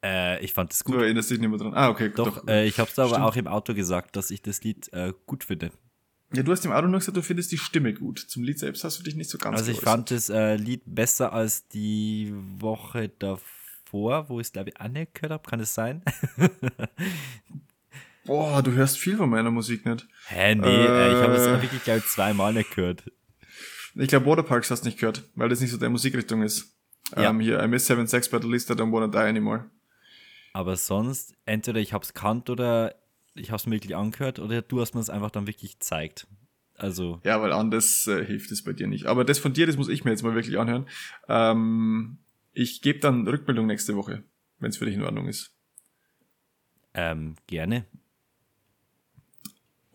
Äh, 0.04 0.42
ich 0.44 0.52
fand 0.52 0.72
es 0.72 0.80
Du 0.80 0.92
gut. 0.92 1.02
erinnerst 1.02 1.30
dich 1.30 1.38
nicht 1.38 1.48
mehr 1.48 1.58
dran. 1.58 1.74
Ah, 1.74 1.88
okay. 1.88 2.10
Doch, 2.14 2.46
äh, 2.48 2.66
ich 2.66 2.78
habe 2.80 2.90
es 2.90 2.98
aber 2.98 3.10
Stimmt. 3.10 3.24
auch 3.24 3.36
im 3.36 3.46
Auto 3.46 3.72
gesagt, 3.74 4.16
dass 4.16 4.30
ich 4.30 4.42
das 4.42 4.62
Lied 4.64 4.92
äh, 4.92 5.12
gut 5.26 5.44
finde. 5.44 5.70
Ja, 6.34 6.42
du 6.42 6.50
hast 6.50 6.64
im 6.64 6.72
Auto 6.72 6.88
nur 6.88 6.98
gesagt, 6.98 7.16
du 7.16 7.22
findest 7.22 7.52
die 7.52 7.58
Stimme 7.58 7.92
gut. 7.94 8.18
Zum 8.18 8.42
Lied 8.42 8.58
selbst 8.58 8.82
hast 8.84 8.98
du 8.98 9.02
dich 9.04 9.14
nicht 9.14 9.30
so 9.30 9.38
ganz 9.38 9.58
Also 9.58 9.70
ich 9.70 9.76
geäußert. 9.78 9.92
fand 9.94 10.10
das 10.10 10.28
äh, 10.30 10.56
Lied 10.56 10.82
besser 10.86 11.32
als 11.32 11.68
die 11.68 12.32
Woche 12.58 13.10
davor, 13.18 14.28
wo 14.28 14.40
ich 14.40 14.46
es 14.48 14.52
glaube 14.52 14.70
ich 14.70 14.88
nicht 14.90 15.14
gehört 15.14 15.32
habe. 15.32 15.48
Kann 15.48 15.60
es 15.60 15.74
sein? 15.74 16.02
Boah, 18.24 18.62
du 18.62 18.70
hörst 18.72 18.98
viel 18.98 19.16
von 19.16 19.28
meiner 19.30 19.50
Musik 19.50 19.84
nicht. 19.84 20.06
Hä, 20.28 20.54
nee, 20.54 20.66
äh, 20.66 21.12
ich 21.12 21.22
habe 21.22 21.34
es 21.34 21.46
Äh. 21.46 21.60
wirklich 21.62 21.82
glaube 21.84 21.98
ich 22.00 22.06
zweimal 22.06 22.52
nicht 22.54 22.74
gehört. 22.74 23.04
Ich 23.94 24.09
glaube, 24.09 24.26
Waterparks 24.26 24.70
hast 24.70 24.83
du 24.83 24.88
nicht 24.88 24.98
gehört, 24.98 25.22
weil 25.35 25.48
das 25.48 25.61
nicht 25.61 25.70
so 25.70 25.76
deine 25.76 25.90
Musikrichtung 25.90 26.42
ist. 26.42 26.74
Ja. 27.16 27.31
Ähm, 27.31 27.40
hier, 27.40 27.62
I 27.62 27.68
miss 27.68 27.87
seven 27.87 28.07
sex 28.07 28.28
but 28.28 28.42
at 28.42 28.50
least 28.50 28.70
I 28.70 28.74
don't 28.74 28.92
wanna 28.92 29.09
die 29.09 29.18
anymore. 29.18 29.70
Aber 30.55 30.76
sonst, 30.76 31.35
entweder 31.46 31.81
ich 31.81 31.92
habe 31.92 32.05
es 32.05 32.14
kannt 32.14 32.48
oder 32.50 32.94
ich 33.35 33.50
habe 33.50 33.57
es 33.57 33.66
mir 33.66 33.76
wirklich 33.76 33.96
angehört 33.96 34.38
oder 34.38 34.62
du 34.62 34.81
hast 34.81 34.94
mir 34.94 35.00
es 35.00 35.11
einfach 35.11 35.31
dann 35.31 35.46
wirklich 35.46 35.78
gezeigt. 35.78 36.26
Also, 36.74 37.20
Ja, 37.24 37.40
weil 37.40 37.52
anders 37.52 38.07
äh, 38.07 38.24
hilft 38.24 38.50
es 38.50 38.64
bei 38.64 38.72
dir 38.72 38.87
nicht. 38.87 39.07
Aber 39.07 39.24
das 39.24 39.38
von 39.38 39.52
dir, 39.52 39.66
das 39.66 39.76
muss 39.76 39.88
ich 39.88 40.05
mir 40.05 40.11
jetzt 40.11 40.22
mal 40.22 40.35
wirklich 40.35 40.59
anhören. 40.59 40.87
Ähm, 41.28 42.18
ich 42.52 42.83
gebe 42.83 42.98
dann 42.98 43.26
Rückmeldung 43.26 43.66
nächste 43.66 43.94
Woche, 43.96 44.24
wenn 44.59 44.70
es 44.70 44.76
für 44.78 44.87
dich 44.87 44.94
in 44.94 45.02
Ordnung 45.02 45.28
ist. 45.28 45.55
ähm, 46.94 47.37
gerne. 47.46 47.87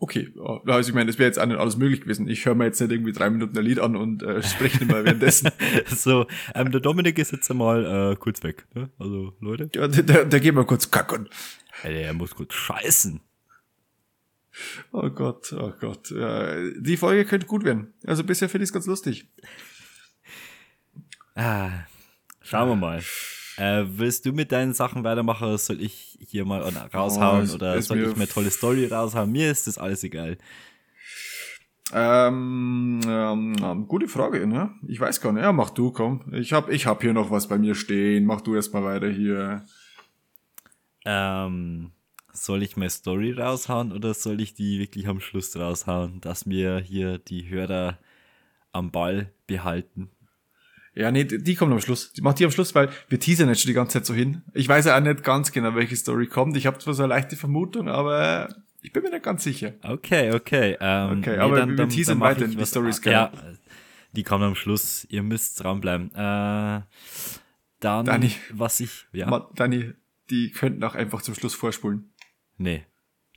Okay, 0.00 0.32
ja, 0.36 0.74
also 0.74 0.88
ich 0.88 0.94
meine, 0.94 1.06
das 1.06 1.18
wäre 1.18 1.26
jetzt 1.26 1.38
auch 1.40 1.46
nicht 1.46 1.58
alles 1.58 1.76
möglich 1.76 2.00
gewesen. 2.02 2.28
Ich 2.28 2.46
höre 2.46 2.54
mir 2.54 2.66
jetzt 2.66 2.80
nicht 2.80 2.92
irgendwie 2.92 3.12
drei 3.12 3.30
Minuten 3.30 3.58
ein 3.58 3.64
Lied 3.64 3.80
an 3.80 3.96
und 3.96 4.22
äh, 4.22 4.42
spreche 4.44 4.78
nicht 4.78 4.92
mehr 4.92 5.04
währenddessen. 5.04 5.50
so, 5.86 6.26
ähm, 6.54 6.70
der 6.70 6.80
Dominik 6.80 7.18
ist 7.18 7.32
jetzt 7.32 7.50
einmal 7.50 8.12
äh, 8.12 8.16
kurz 8.16 8.44
weg. 8.44 8.66
Ne? 8.74 8.90
Also, 8.98 9.34
Leute, 9.40 9.68
Ja, 9.74 9.88
der, 9.88 10.04
der, 10.04 10.24
der 10.24 10.40
geht 10.40 10.54
mal 10.54 10.64
kurz 10.66 10.90
kacken. 10.92 11.28
äh, 11.82 12.02
er 12.02 12.14
muss 12.14 12.34
kurz 12.36 12.54
scheißen. 12.54 13.20
Oh 14.92 15.10
Gott, 15.10 15.52
oh 15.52 15.72
Gott. 15.80 16.10
Ja, 16.10 16.54
die 16.78 16.96
Folge 16.96 17.24
könnte 17.24 17.46
gut 17.46 17.64
werden. 17.64 17.92
Also 18.06 18.22
bisher 18.24 18.48
finde 18.48 18.64
ich 18.64 18.68
es 18.68 18.72
ganz 18.72 18.86
lustig. 18.86 19.28
Ah, 21.34 21.70
schauen 22.40 22.68
wir 22.68 22.76
mal. 22.76 23.02
Äh, 23.58 23.84
willst 23.88 24.24
du 24.24 24.32
mit 24.32 24.52
deinen 24.52 24.72
Sachen 24.72 25.02
weitermachen 25.04 25.48
oder 25.48 25.58
soll 25.58 25.80
ich 25.82 26.18
hier 26.26 26.44
mal 26.44 26.62
an- 26.62 26.76
raushauen 26.76 27.50
Oh, 27.50 27.54
oder 27.54 27.80
soll 27.82 27.98
ich 27.98 28.06
mir 28.08 28.14
eine 28.14 28.28
tolle 28.28 28.50
Story 28.50 28.86
raushauen? 28.86 29.30
Mir 29.32 29.50
ist 29.50 29.66
das 29.66 29.78
alles 29.78 30.04
egal. 30.04 30.38
Ähm, 31.92 33.00
ähm, 33.06 33.56
ähm, 33.62 33.88
gute 33.88 34.08
Frage, 34.08 34.46
ne? 34.46 34.70
Ich 34.86 35.00
weiß 35.00 35.20
gar 35.20 35.32
nicht. 35.32 35.42
Ja, 35.42 35.52
mach 35.52 35.70
du, 35.70 35.90
komm. 35.90 36.20
Ich 36.32 36.52
hab, 36.52 36.68
ich 36.70 36.86
hab 36.86 37.00
hier 37.02 37.14
noch 37.14 37.30
was 37.30 37.48
bei 37.48 37.58
mir 37.58 37.74
stehen. 37.74 38.26
Mach 38.26 38.42
du 38.42 38.54
erst 38.54 38.74
mal 38.74 38.84
weiter 38.84 39.08
hier. 39.08 39.64
Ähm, 41.04 41.92
soll 42.32 42.62
ich 42.62 42.76
meine 42.76 42.90
Story 42.90 43.32
raushauen 43.32 43.92
oder 43.92 44.12
soll 44.14 44.40
ich 44.40 44.54
die 44.54 44.78
wirklich 44.78 45.08
am 45.08 45.20
Schluss 45.20 45.56
raushauen, 45.56 46.20
dass 46.20 46.44
mir 46.46 46.78
hier 46.78 47.18
die 47.18 47.48
Hörer 47.48 47.98
am 48.72 48.90
Ball 48.90 49.32
behalten? 49.46 50.10
Ja, 50.98 51.12
nee, 51.12 51.24
die 51.24 51.54
kommt 51.54 51.72
am 51.72 51.80
Schluss. 51.80 52.12
Die 52.12 52.22
macht 52.22 52.38
die 52.40 52.44
am 52.44 52.50
Schluss, 52.50 52.74
weil 52.74 52.88
wir 53.08 53.20
teasern 53.20 53.48
jetzt 53.48 53.60
schon 53.62 53.68
die 53.68 53.74
ganze 53.74 53.92
Zeit 53.94 54.06
so 54.06 54.14
hin. 54.14 54.42
Ich 54.52 54.68
weiß 54.68 54.86
ja 54.86 54.96
auch 54.96 55.00
nicht 55.00 55.22
ganz 55.22 55.52
genau, 55.52 55.74
welche 55.76 55.94
Story 55.94 56.26
kommt. 56.26 56.56
Ich 56.56 56.66
habe 56.66 56.78
zwar 56.78 56.94
so 56.94 57.04
eine 57.04 57.10
leichte 57.10 57.36
Vermutung, 57.36 57.88
aber 57.88 58.52
ich 58.82 58.92
bin 58.92 59.04
mir 59.04 59.10
nicht 59.10 59.22
ganz 59.22 59.44
sicher. 59.44 59.74
Okay, 59.82 60.32
okay. 60.32 60.76
Ähm, 60.80 61.20
Okay, 61.20 61.38
aber 61.38 61.68
wir 61.68 61.88
teasern 61.88 62.18
mach 62.18 62.30
weiter 62.30 62.48
die 62.48 62.58
was- 62.58 62.70
Storys 62.70 63.00
Ja, 63.04 63.28
gerne. 63.28 63.58
die 64.12 64.24
kommen 64.24 64.42
am 64.44 64.54
Schluss. 64.56 65.06
Ihr 65.08 65.22
müsst 65.22 65.62
dranbleiben. 65.62 66.10
Äh, 66.16 66.80
dann, 67.80 68.04
Dani. 68.04 68.32
was 68.52 68.80
ich, 68.80 69.06
ja, 69.12 69.48
Dani, 69.54 69.92
die 70.30 70.50
könnten 70.50 70.82
auch 70.82 70.96
einfach 70.96 71.22
zum 71.22 71.34
Schluss 71.36 71.54
vorspulen. 71.54 72.10
nee, 72.56 72.84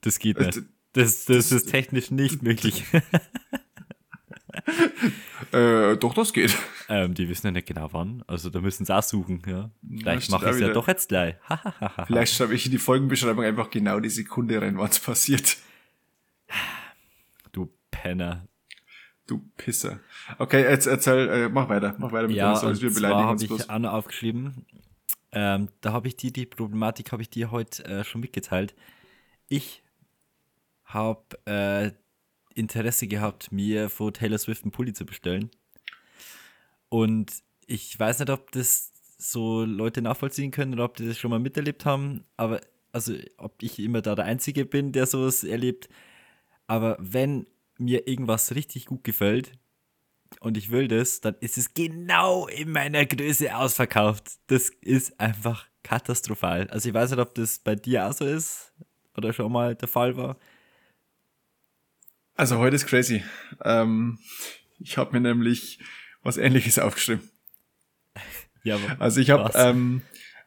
das 0.02 0.18
geht 0.18 0.38
Äh, 0.38 0.46
nicht. 0.48 0.56
d- 0.58 0.62
Das, 0.94 1.26
das 1.26 1.52
ist 1.52 1.70
technisch 1.70 2.10
nicht 2.10 2.42
möglich. 2.42 2.84
Äh, 5.52 5.98
doch, 5.98 6.14
das 6.14 6.34
geht. 6.34 6.56
ähm, 6.90 7.14
die 7.14 7.28
wissen 7.28 7.48
ja 7.48 7.52
nicht 7.52 7.68
genau 7.68 7.90
wann. 7.92 8.24
Also 8.28 8.50
da 8.50 8.62
müssen 8.62 8.86
sie 8.86 8.96
auch 8.96 9.04
suchen, 9.04 9.42
ja. 9.46 9.70
Vielleicht 9.98 10.30
mache 10.32 10.46
ich 10.50 10.56
es 10.56 10.60
ja 10.62 10.70
doch 10.70 10.88
jetzt 10.88 11.10
gleich. 11.10 11.36
Vielleicht 12.06 12.36
schreibe 12.36 12.54
ich 12.54 12.66
in 12.66 12.72
die 12.72 12.78
Folgenbeschreibung 12.78 13.44
einfach 13.44 13.70
genau 13.70 14.00
die 14.00 14.10
Sekunde 14.10 14.62
rein, 14.62 14.78
was 14.78 15.00
passiert. 15.00 15.58
du 17.52 17.70
Penner. 17.90 18.48
Du 19.28 19.42
Pisser. 19.58 20.00
Okay, 20.38 20.62
jetzt 20.64 20.88
erzähl, 20.88 21.30
äh, 21.30 21.50
mach 21.50 21.70
weiter, 21.70 21.96
mach 21.98 22.12
weiter 22.12 22.28
mit 22.28 22.38
Ja, 22.38 22.56
Storys, 22.56 22.78
und 22.78 22.84
wir 22.84 22.94
beleidigen 22.94 23.22
habe 23.22 23.32
uns 23.32 23.44
ich 23.44 23.70
auch 23.70 23.80
noch 23.80 23.94
aufgeschrieben. 23.94 24.66
Ähm, 25.32 25.70
da 25.80 25.94
habe 25.94 26.08
ich 26.08 26.18
dir 26.18 26.32
die 26.32 26.46
Problematik 26.46 27.12
habe 27.12 27.22
ich 27.22 27.30
dir 27.30 27.52
heute 27.52 27.86
äh, 27.86 28.04
schon 28.04 28.22
mitgeteilt. 28.22 28.76
Ich 29.48 29.84
habe 30.86 31.24
äh, 31.46 31.92
Interesse 32.56 33.08
gehabt, 33.08 33.52
mir 33.52 33.90
von 33.90 34.14
Taylor 34.14 34.38
Swift 34.38 34.64
einen 34.64 34.72
Pulli 34.72 34.94
zu 34.94 35.06
bestellen. 35.06 35.50
Und 36.90 37.32
ich 37.68 37.98
weiß 37.98 38.20
nicht, 38.20 38.30
ob 38.30 38.52
das 38.52 38.92
so 39.18 39.64
Leute 39.64 40.02
nachvollziehen 40.02 40.52
können 40.52 40.74
oder 40.74 40.86
ob 40.86 40.98
die 40.98 41.06
das 41.06 41.18
schon 41.18 41.32
mal 41.32 41.40
miterlebt 41.40 41.86
haben, 41.86 42.26
aber 42.38 42.62
also 42.92 43.14
ob 43.38 43.62
ich 43.64 43.80
immer 43.80 44.02
da 44.02 44.16
der 44.16 44.26
Einzige 44.26 44.66
bin, 44.66 44.92
der 44.92 45.06
sowas 45.06 45.44
erlebt. 45.44 45.90
Aber 46.68 46.98
wenn 47.00 47.48
mir 47.78 48.08
irgendwas 48.08 48.56
richtig 48.56 48.86
gut 48.86 49.04
gefällt, 49.04 49.54
und 50.40 50.58
ich 50.58 50.72
will 50.72 50.88
das, 50.88 51.22
dann 51.22 51.36
ist 51.42 51.58
es 51.58 51.74
genau 51.74 52.48
in 52.48 52.72
meiner 52.72 53.06
Größe 53.06 53.56
ausverkauft. 53.56 54.40
Das 54.48 54.70
ist 54.82 55.20
einfach 55.20 55.68
katastrophal. 55.84 56.70
Also 56.70 56.90
ich 56.90 56.96
weiß 56.96 57.12
nicht, 57.12 57.20
ob 57.20 57.36
das 57.36 57.60
bei 57.60 57.76
dir 57.76 58.08
auch 58.08 58.14
so 58.14 58.26
ist 58.26 58.74
oder 59.18 59.34
schon 59.34 59.52
mal 59.52 59.76
der 59.76 59.88
Fall 59.88 60.16
war. 60.16 60.38
Also 62.42 62.58
heute 62.58 62.76
ist 62.76 62.88
crazy. 62.88 63.22
Ähm, 63.64 64.18
ich 64.80 64.98
habe 64.98 65.12
mir 65.14 65.20
nämlich 65.20 65.78
was 66.24 66.38
ähnliches 66.38 66.80
aufgeschrieben. 66.80 67.30
Ja, 68.64 68.78
Also 68.98 69.22
ich 69.22 69.30
habe 69.30 69.52
ähm, 69.56 70.02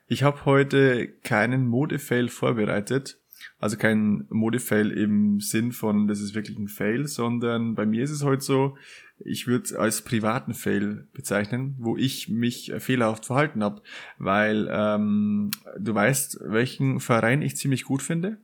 ich 0.08 0.24
habe 0.24 0.44
heute 0.44 1.08
keinen 1.22 1.68
Modefail 1.68 2.28
vorbereitet. 2.28 3.18
Also 3.58 3.76
kein 3.76 4.26
Modefail 4.28 4.90
im 4.90 5.40
Sinn 5.40 5.70
von, 5.70 6.08
das 6.08 6.20
ist 6.20 6.34
wirklich 6.34 6.58
ein 6.58 6.68
Fail, 6.68 7.06
sondern 7.06 7.76
bei 7.76 7.86
mir 7.86 8.02
ist 8.02 8.10
es 8.10 8.24
heute 8.24 8.42
so, 8.42 8.76
ich 9.18 9.46
würde 9.46 9.64
es 9.64 9.72
als 9.72 10.02
privaten 10.02 10.54
Fail 10.54 11.06
bezeichnen, 11.12 11.76
wo 11.78 11.96
ich 11.96 12.28
mich 12.28 12.72
fehlerhaft 12.78 13.26
verhalten 13.26 13.62
habe. 13.62 13.82
Weil 14.18 14.68
ähm, 14.68 15.52
du 15.78 15.94
weißt, 15.94 16.40
welchen 16.42 16.98
Verein 16.98 17.40
ich 17.42 17.56
ziemlich 17.56 17.84
gut 17.84 18.02
finde? 18.02 18.38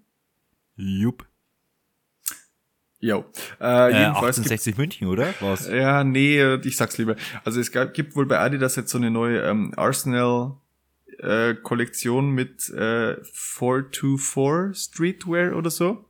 Jupp. 0.76 1.29
Jo. 3.00 3.24
Äh, 3.60 3.64
Äh, 3.92 4.00
jedenfalls 4.02 4.36
gibt's- 4.36 4.50
68 4.52 4.76
München, 4.76 5.08
oder? 5.08 5.32
Was? 5.40 5.66
Ja, 5.68 6.04
nee, 6.04 6.54
ich 6.56 6.76
sag's 6.76 6.98
lieber. 6.98 7.16
Also 7.44 7.58
es 7.60 7.72
gab, 7.72 7.94
gibt 7.94 8.14
wohl 8.14 8.26
bei 8.26 8.38
Adidas 8.38 8.76
jetzt 8.76 8.90
so 8.90 8.98
eine 8.98 9.10
neue 9.10 9.40
ähm, 9.40 9.72
Arsenal 9.76 10.56
äh, 11.18 11.54
Kollektion 11.54 12.30
mit 12.30 12.68
äh, 12.70 13.16
424 13.32 14.76
Streetwear 14.84 15.56
oder 15.56 15.70
so. 15.70 16.04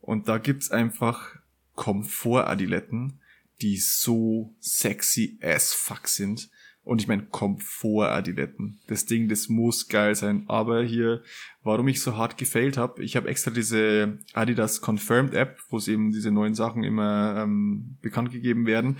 Und 0.00 0.28
da 0.28 0.38
gibt's 0.38 0.70
einfach 0.70 1.36
Komfort-Adiletten, 1.74 3.20
die 3.60 3.76
so 3.76 4.54
sexy 4.60 5.38
as 5.42 5.72
fuck 5.72 6.08
sind. 6.08 6.48
Und 6.84 7.00
ich 7.00 7.06
meine 7.06 7.26
Komfort-Adiletten. 7.26 8.80
Das 8.88 9.06
Ding, 9.06 9.28
das 9.28 9.48
muss 9.48 9.88
geil 9.88 10.16
sein. 10.16 10.44
Aber 10.48 10.82
hier, 10.82 11.22
warum 11.62 11.86
ich 11.86 12.02
so 12.02 12.16
hart 12.16 12.36
gefailt 12.36 12.76
habe, 12.76 13.04
ich 13.04 13.14
habe 13.14 13.28
extra 13.28 13.52
diese 13.52 14.18
Adidas 14.32 14.80
Confirmed 14.80 15.32
App, 15.34 15.60
wo 15.68 15.76
es 15.76 15.86
eben 15.86 16.10
diese 16.10 16.32
neuen 16.32 16.54
Sachen 16.54 16.82
immer 16.82 17.36
ähm, 17.38 17.98
bekannt 18.02 18.32
gegeben 18.32 18.66
werden. 18.66 18.96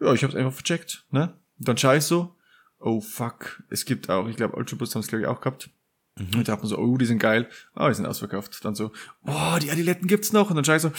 Ja, 0.00 0.14
ich 0.14 0.22
habe 0.22 0.32
es 0.32 0.38
einfach 0.38 0.54
vercheckt. 0.54 1.04
Ne? 1.10 1.38
Dann 1.58 1.76
schaue 1.76 1.98
ich 1.98 2.04
so, 2.04 2.36
oh 2.78 3.00
fuck, 3.00 3.62
es 3.68 3.84
gibt 3.84 4.08
auch, 4.08 4.26
ich 4.28 4.36
glaube, 4.36 4.56
Ultraboost 4.56 4.94
haben 4.94 5.00
es 5.00 5.08
glaube 5.08 5.22
ich 5.22 5.28
auch 5.28 5.40
gehabt. 5.40 5.70
Und 6.16 6.46
da 6.46 6.52
hat 6.52 6.60
man 6.60 6.68
so, 6.68 6.78
oh, 6.78 6.96
die 6.96 7.06
sind 7.06 7.18
geil. 7.18 7.48
Ah, 7.74 7.88
die 7.88 7.94
sind 7.94 8.06
ausverkauft. 8.06 8.64
Dann 8.64 8.76
so, 8.76 8.92
oh, 9.26 9.58
die 9.60 9.70
Adiletten 9.72 10.06
gibt's 10.06 10.32
noch. 10.32 10.48
Und 10.50 10.54
dann 10.56 10.64
schaue 10.64 10.76
ich 10.76 10.82
so, 10.82 10.92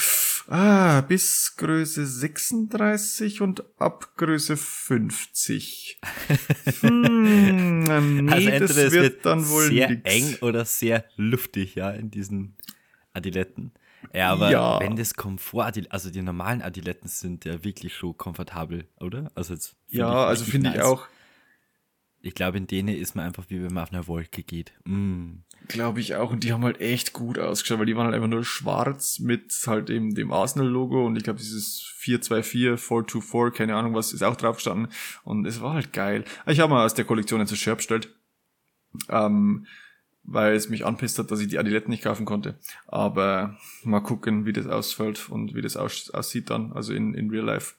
ah, 0.53 0.99
bis 1.01 1.53
Größe 1.55 2.05
36 2.05 3.39
und 3.39 3.63
ab 3.79 4.17
Größe 4.17 4.57
50. 4.57 5.99
hm, 6.81 7.79
nee, 8.25 8.31
also 8.31 8.49
entweder 8.49 8.59
das 8.67 8.77
es 8.77 8.91
wird 8.91 9.03
wird 9.03 9.25
dann 9.25 9.47
wohl 9.49 9.67
sehr 9.67 9.89
nix. 9.89 10.01
eng 10.03 10.35
oder 10.41 10.65
sehr 10.65 11.05
luftig, 11.15 11.75
ja, 11.75 11.91
in 11.91 12.11
diesen 12.11 12.55
Adiletten. 13.13 13.71
Ja, 14.13 14.31
aber 14.33 14.51
Ja. 14.51 14.79
wenn 14.81 14.95
das 14.95 15.13
Komfort, 15.15 15.71
also 15.89 16.09
die 16.11 16.21
normalen 16.21 16.61
Adiletten 16.61 17.07
sind 17.09 17.45
ja 17.45 17.63
wirklich 17.63 17.95
schon 17.95 18.17
komfortabel, 18.17 18.85
oder? 18.99 19.31
Also 19.35 19.53
jetzt 19.53 19.75
Ja, 19.89 20.23
ich 20.23 20.27
also 20.27 20.45
finde 20.45 20.69
ich 20.71 20.75
nice. 20.75 20.85
auch, 20.85 21.07
Ich 22.25 22.33
glaube, 22.33 22.57
in 22.57 22.65
denen 22.65 22.95
ist 22.95 23.15
man 23.15 23.25
einfach 23.25 23.45
wie 23.49 23.61
wenn 23.61 23.71
man 23.71 23.83
auf 23.83 23.93
einer 23.93 24.07
Wolke 24.07 24.41
geht. 24.41 24.73
Mm. 24.85 25.43
glaube 25.67 25.99
ich 25.99 26.15
auch. 26.15 26.31
Und 26.31 26.43
die 26.43 26.53
haben 26.53 26.63
halt 26.63 26.81
echt 26.81 27.13
gut 27.13 27.37
ausgeschaut, 27.37 27.77
weil 27.77 27.85
die 27.85 27.95
waren 27.95 28.05
halt 28.05 28.15
einfach 28.15 28.27
nur 28.27 28.43
schwarz 28.43 29.19
mit 29.19 29.53
halt 29.67 29.91
eben 29.91 30.15
dem 30.15 30.33
Arsenal-Logo 30.33 31.05
und 31.05 31.15
ich 31.17 31.23
glaube 31.23 31.37
dieses 31.37 31.81
424, 31.97 32.51
424, 32.51 33.55
keine 33.55 33.75
Ahnung 33.75 33.93
was, 33.93 34.11
ist 34.11 34.23
auch 34.23 34.35
drauf 34.35 34.55
gestanden. 34.55 34.91
Und 35.23 35.45
es 35.45 35.61
war 35.61 35.75
halt 35.75 35.93
geil. 35.93 36.25
Ich 36.47 36.59
habe 36.59 36.73
mal 36.73 36.83
aus 36.83 36.95
der 36.95 37.05
Kollektion 37.05 37.41
jetzt 37.41 37.51
ein 37.51 37.57
Shirt 37.57 37.77
bestellt. 37.77 38.09
Ähm, 39.09 39.67
weil 40.23 40.55
es 40.55 40.69
mich 40.69 40.83
anpisst 40.83 41.19
hat, 41.19 41.29
dass 41.29 41.39
ich 41.39 41.47
die 41.47 41.59
Adiletten 41.59 41.91
nicht 41.91 42.03
kaufen 42.03 42.25
konnte. 42.25 42.57
Aber 42.87 43.55
mal 43.83 43.99
gucken, 43.99 44.47
wie 44.47 44.53
das 44.53 44.65
ausfällt 44.65 45.29
und 45.29 45.53
wie 45.53 45.61
das 45.61 45.77
aus, 45.77 46.09
aussieht 46.09 46.49
dann, 46.49 46.73
also 46.73 46.91
in, 46.91 47.13
in 47.13 47.29
Real 47.29 47.45
Life. 47.45 47.75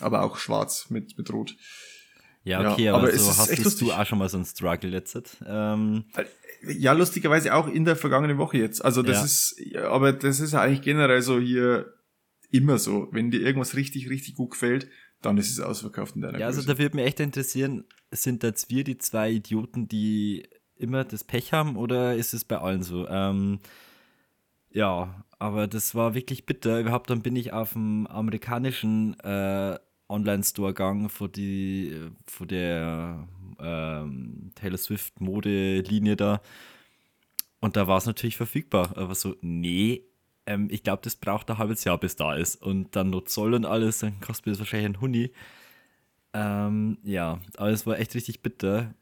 Aber 0.00 0.22
auch 0.22 0.38
schwarz 0.38 0.90
mit, 0.90 1.16
mit 1.16 1.32
Rot. 1.32 1.56
Ja, 2.44 2.72
okay, 2.72 2.84
Ja, 2.84 2.94
aber, 2.94 3.08
aber 3.08 3.18
so 3.18 3.36
hast 3.36 3.80
du 3.80 3.92
auch 3.92 4.06
schon 4.06 4.18
mal 4.18 4.28
so 4.28 4.38
ein 4.38 4.44
Struggle 4.44 4.90
jetzt. 4.90 5.16
Ähm, 5.46 6.04
Ja, 6.78 6.92
lustigerweise 6.92 7.54
auch 7.54 7.68
in 7.68 7.84
der 7.84 7.96
vergangenen 7.96 8.38
Woche 8.38 8.58
jetzt. 8.58 8.84
Also 8.84 9.02
das 9.02 9.18
Ja. 9.18 9.24
ist, 9.24 9.76
aber 9.84 10.12
das 10.12 10.40
ist 10.40 10.52
ja 10.52 10.60
eigentlich 10.60 10.82
generell 10.82 11.22
so 11.22 11.38
hier 11.38 11.94
immer 12.50 12.78
so. 12.78 13.08
Wenn 13.12 13.30
dir 13.30 13.40
irgendwas 13.40 13.76
richtig, 13.76 14.10
richtig 14.10 14.34
gut 14.34 14.52
gefällt, 14.52 14.88
dann 15.22 15.36
ist 15.38 15.50
es 15.50 15.60
ausverkauft 15.60 16.16
in 16.16 16.22
deiner 16.22 16.38
ja, 16.38 16.46
also 16.46 16.60
Größe. 16.60 16.74
da 16.74 16.78
würde 16.78 16.96
mich 16.96 17.06
echt 17.06 17.20
interessieren, 17.20 17.84
sind 18.10 18.42
jetzt 18.42 18.70
wir 18.70 18.84
die 18.84 18.98
zwei 18.98 19.30
Idioten, 19.30 19.86
die 19.88 20.48
immer 20.76 21.04
das 21.04 21.24
Pech 21.24 21.52
haben 21.52 21.76
oder 21.76 22.16
ist 22.16 22.32
es 22.32 22.44
bei 22.44 22.58
allen 22.58 22.82
so? 22.82 23.06
Ähm, 23.08 23.60
ja, 24.70 25.24
aber 25.38 25.66
das 25.66 25.94
war 25.94 26.14
wirklich 26.14 26.46
bitter. 26.46 26.80
Überhaupt 26.80 27.10
dann 27.10 27.22
bin 27.22 27.36
ich 27.36 27.52
auf 27.52 27.72
dem 27.74 28.06
amerikanischen 28.06 29.18
äh, 29.20 29.78
Online-Store 30.10 30.74
gegangen 30.74 31.08
vor 31.08 31.28
die 31.28 31.96
vor 32.26 32.46
der 32.46 33.26
ähm, 33.58 34.50
Taylor 34.54 34.78
Swift 34.78 35.20
Modelinie 35.20 36.16
da 36.16 36.40
und 37.60 37.76
da 37.76 37.86
war 37.86 37.98
es 37.98 38.06
natürlich 38.06 38.36
verfügbar. 38.36 38.96
Aber 38.96 39.14
so, 39.14 39.36
nee, 39.42 40.02
ähm, 40.46 40.68
ich 40.70 40.82
glaube, 40.82 41.02
das 41.04 41.16
braucht 41.16 41.50
ein 41.50 41.58
halbes 41.58 41.84
Jahr, 41.84 41.98
bis 41.98 42.16
da 42.16 42.34
ist. 42.34 42.56
Und 42.56 42.96
dann 42.96 43.10
noch 43.10 43.24
Zoll 43.24 43.54
und 43.54 43.66
alles, 43.66 43.98
dann 43.98 44.20
kostet 44.20 44.46
mir 44.46 44.52
das 44.52 44.60
wahrscheinlich 44.60 44.90
ein 44.90 45.00
Huni. 45.00 45.30
Ähm, 46.32 46.98
ja, 47.02 47.40
aber 47.56 47.70
es 47.70 47.86
war 47.86 47.98
echt 47.98 48.14
richtig 48.14 48.42
bitter, 48.42 48.94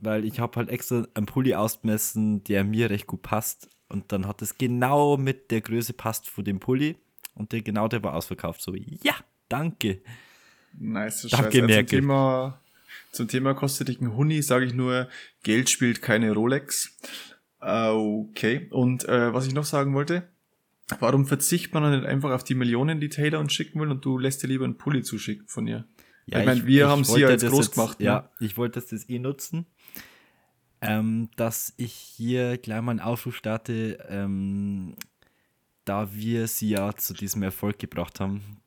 weil 0.00 0.24
ich 0.24 0.40
habe 0.40 0.56
halt 0.56 0.68
extra 0.68 1.06
einen 1.14 1.26
Pulli 1.26 1.54
ausgemessen, 1.54 2.44
der 2.44 2.64
mir 2.64 2.90
recht 2.90 3.06
gut 3.06 3.22
passt. 3.22 3.68
Und 3.88 4.12
dann 4.12 4.26
hat 4.26 4.40
es 4.40 4.56
genau 4.56 5.16
mit 5.16 5.50
der 5.50 5.62
Größe 5.62 5.92
passt 5.94 6.28
von 6.28 6.44
dem 6.44 6.60
Pulli. 6.60 6.96
Und 7.34 7.52
der 7.52 7.62
genau 7.62 7.88
der 7.88 8.02
war 8.04 8.14
ausverkauft. 8.14 8.60
So, 8.60 8.74
ja, 8.74 9.14
danke. 9.48 10.00
Nice, 10.78 11.22
Danke, 11.30 11.36
Scheiße. 11.36 11.58
Zum 11.58 11.66
Merkel. 11.66 12.00
Thema, 12.00 12.60
zum 13.12 13.28
Thema 13.28 13.54
kostet 13.54 13.88
dich 13.88 14.00
ein 14.00 14.14
Huni, 14.16 14.42
sage 14.42 14.66
ich 14.66 14.74
nur, 14.74 15.08
Geld 15.42 15.68
spielt 15.70 16.02
keine 16.02 16.32
Rolex. 16.32 16.96
Äh, 17.60 17.90
Okay. 17.90 18.68
Und 18.70 19.08
äh, 19.08 19.32
was 19.34 19.46
ich 19.46 19.54
noch 19.54 19.64
sagen 19.64 19.94
wollte, 19.94 20.28
warum 20.98 21.26
verzichtet 21.26 21.74
man 21.74 21.82
dann 21.82 22.00
nicht 22.00 22.08
einfach 22.08 22.30
auf 22.30 22.44
die 22.44 22.54
Millionen, 22.54 23.00
die 23.00 23.08
Taylor 23.08 23.40
uns 23.40 23.52
schicken 23.52 23.80
will 23.80 23.90
und 23.90 24.04
du 24.04 24.18
lässt 24.18 24.42
dir 24.42 24.46
lieber 24.46 24.64
einen 24.64 24.78
Pulli 24.78 25.02
zuschicken 25.02 25.46
von 25.46 25.66
ihr? 25.66 25.84
ich 26.26 26.34
meine, 26.34 26.66
wir 26.66 26.88
haben 26.88 27.04
sie 27.04 27.20
ja 27.20 27.30
jetzt 27.30 27.46
groß 27.46 27.72
gemacht. 27.72 27.98
Ne? 27.98 28.06
Ja, 28.06 28.30
ich 28.38 28.56
wollte 28.56 28.80
das 28.80 28.90
jetzt 28.92 29.10
eh 29.10 29.18
nutzen, 29.18 29.66
ähm, 30.80 31.28
dass 31.36 31.74
ich 31.76 31.92
hier 31.92 32.56
gleich 32.56 32.80
mal 32.82 32.92
einen 32.92 33.00
Aufruf 33.00 33.36
starte, 33.36 33.98
ähm, 34.08 34.94
da 35.84 36.14
wir 36.14 36.46
sie 36.46 36.70
ja 36.70 36.94
zu 36.94 37.14
diesem 37.14 37.42
Erfolg 37.42 37.78
gebracht 37.78 38.20
haben, 38.20 38.60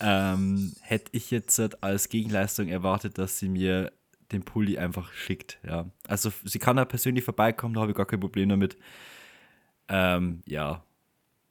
ähm, 0.00 0.72
hätte 0.80 1.10
ich 1.12 1.30
jetzt 1.30 1.82
als 1.82 2.08
Gegenleistung 2.08 2.68
erwartet, 2.68 3.18
dass 3.18 3.38
sie 3.38 3.48
mir 3.48 3.92
den 4.32 4.44
Pulli 4.44 4.78
einfach 4.78 5.12
schickt. 5.12 5.58
Ja. 5.66 5.90
Also 6.06 6.32
sie 6.44 6.58
kann 6.58 6.76
da 6.76 6.84
persönlich 6.84 7.24
vorbeikommen, 7.24 7.74
da 7.74 7.80
habe 7.80 7.90
ich 7.90 7.96
gar 7.96 8.06
kein 8.06 8.20
Problem 8.20 8.48
damit. 8.48 8.76
Ähm, 9.88 10.42
ja, 10.46 10.84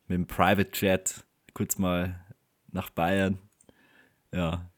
mit 0.07 0.15
dem 0.17 0.27
Private 0.27 0.71
Jet 0.73 1.23
kurz 1.53 1.77
mal 1.77 2.25
nach 2.71 2.89
Bayern. 2.89 3.37
Ja, 4.33 4.69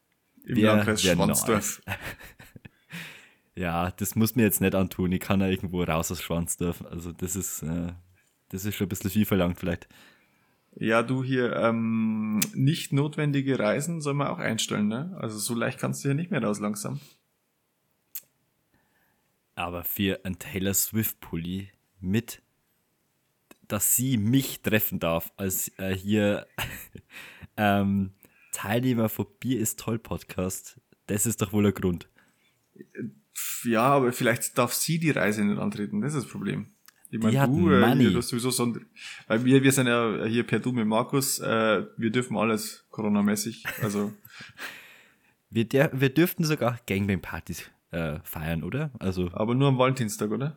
Im 0.44 0.56
Wär- 0.56 0.74
Landkreis 0.74 1.02
Schwanzdorf. 1.02 1.82
ja, 3.54 3.90
das 3.92 4.14
muss 4.16 4.34
mir 4.34 4.42
jetzt 4.42 4.60
nicht 4.60 4.74
antun. 4.74 5.12
Ich 5.12 5.20
kann 5.20 5.40
ja 5.40 5.46
irgendwo 5.46 5.82
raus 5.82 6.10
aus 6.10 6.22
Schwanzdorf. 6.22 6.82
Also 6.90 7.12
das 7.12 7.36
ist, 7.36 7.62
äh, 7.62 7.92
das 8.48 8.64
ist 8.64 8.74
schon 8.74 8.86
ein 8.86 8.88
bisschen 8.88 9.10
viel 9.10 9.26
verlangt 9.26 9.58
vielleicht. 9.60 9.88
Ja, 10.74 11.02
du 11.02 11.22
hier, 11.22 11.54
ähm, 11.56 12.40
nicht 12.54 12.92
notwendige 12.92 13.58
Reisen 13.58 14.00
soll 14.00 14.14
man 14.14 14.28
auch 14.28 14.38
einstellen, 14.38 14.88
ne? 14.88 15.16
Also 15.20 15.38
so 15.38 15.54
leicht 15.54 15.78
kannst 15.78 16.02
du 16.02 16.08
hier 16.08 16.14
nicht 16.14 16.30
mehr 16.30 16.42
raus 16.42 16.60
langsam. 16.60 17.00
Aber 19.54 19.84
für 19.84 20.24
ein 20.24 20.38
Taylor 20.38 20.72
Swift 20.72 21.20
Pulli 21.20 21.68
mit, 22.00 22.42
dass 23.68 23.96
sie 23.96 24.16
mich 24.16 24.62
treffen 24.62 24.98
darf, 24.98 25.32
als 25.36 25.68
äh, 25.78 25.94
hier 25.94 26.46
ähm, 27.56 28.14
Teilnehmer 28.52 29.08
von 29.08 29.26
Bier 29.40 29.60
ist 29.60 29.78
toll 29.78 29.98
Podcast, 29.98 30.80
das 31.06 31.26
ist 31.26 31.42
doch 31.42 31.52
wohl 31.52 31.64
der 31.64 31.72
Grund. 31.72 32.08
Ja, 33.64 33.82
aber 33.82 34.12
vielleicht 34.12 34.56
darf 34.56 34.72
sie 34.72 34.98
die 34.98 35.10
Reise 35.10 35.44
nicht 35.44 35.58
antreten, 35.58 36.00
das 36.00 36.14
ist 36.14 36.24
das 36.24 36.32
Problem. 36.32 36.74
Ich 37.12 37.20
meine, 37.20 37.46
du, 37.46 37.70
äh, 37.70 37.80
Money. 37.80 38.10
du 38.10 38.18
hast 38.18 38.28
sowieso 38.28 38.50
so 38.50 38.66
ein, 38.66 38.86
weil 39.28 39.44
wir, 39.44 39.62
wir 39.62 39.72
sind 39.72 39.86
ja 39.86 40.24
hier 40.24 40.44
per 40.44 40.58
Du 40.58 40.72
mit 40.72 40.86
Markus, 40.86 41.38
äh, 41.38 41.84
wir 41.96 42.10
dürfen 42.10 42.36
alles 42.36 42.86
Corona-mäßig, 42.90 43.64
also 43.82 44.12
Wir, 45.54 45.68
der, 45.68 45.90
wir 45.92 46.08
dürften 46.08 46.44
sogar 46.44 46.78
Gangbang-Partys 46.86 47.70
äh, 47.90 48.20
feiern, 48.24 48.62
oder? 48.62 48.90
Also, 48.98 49.30
aber 49.34 49.54
nur 49.54 49.68
am 49.68 49.76
Valentinstag, 49.76 50.30
oder? 50.30 50.56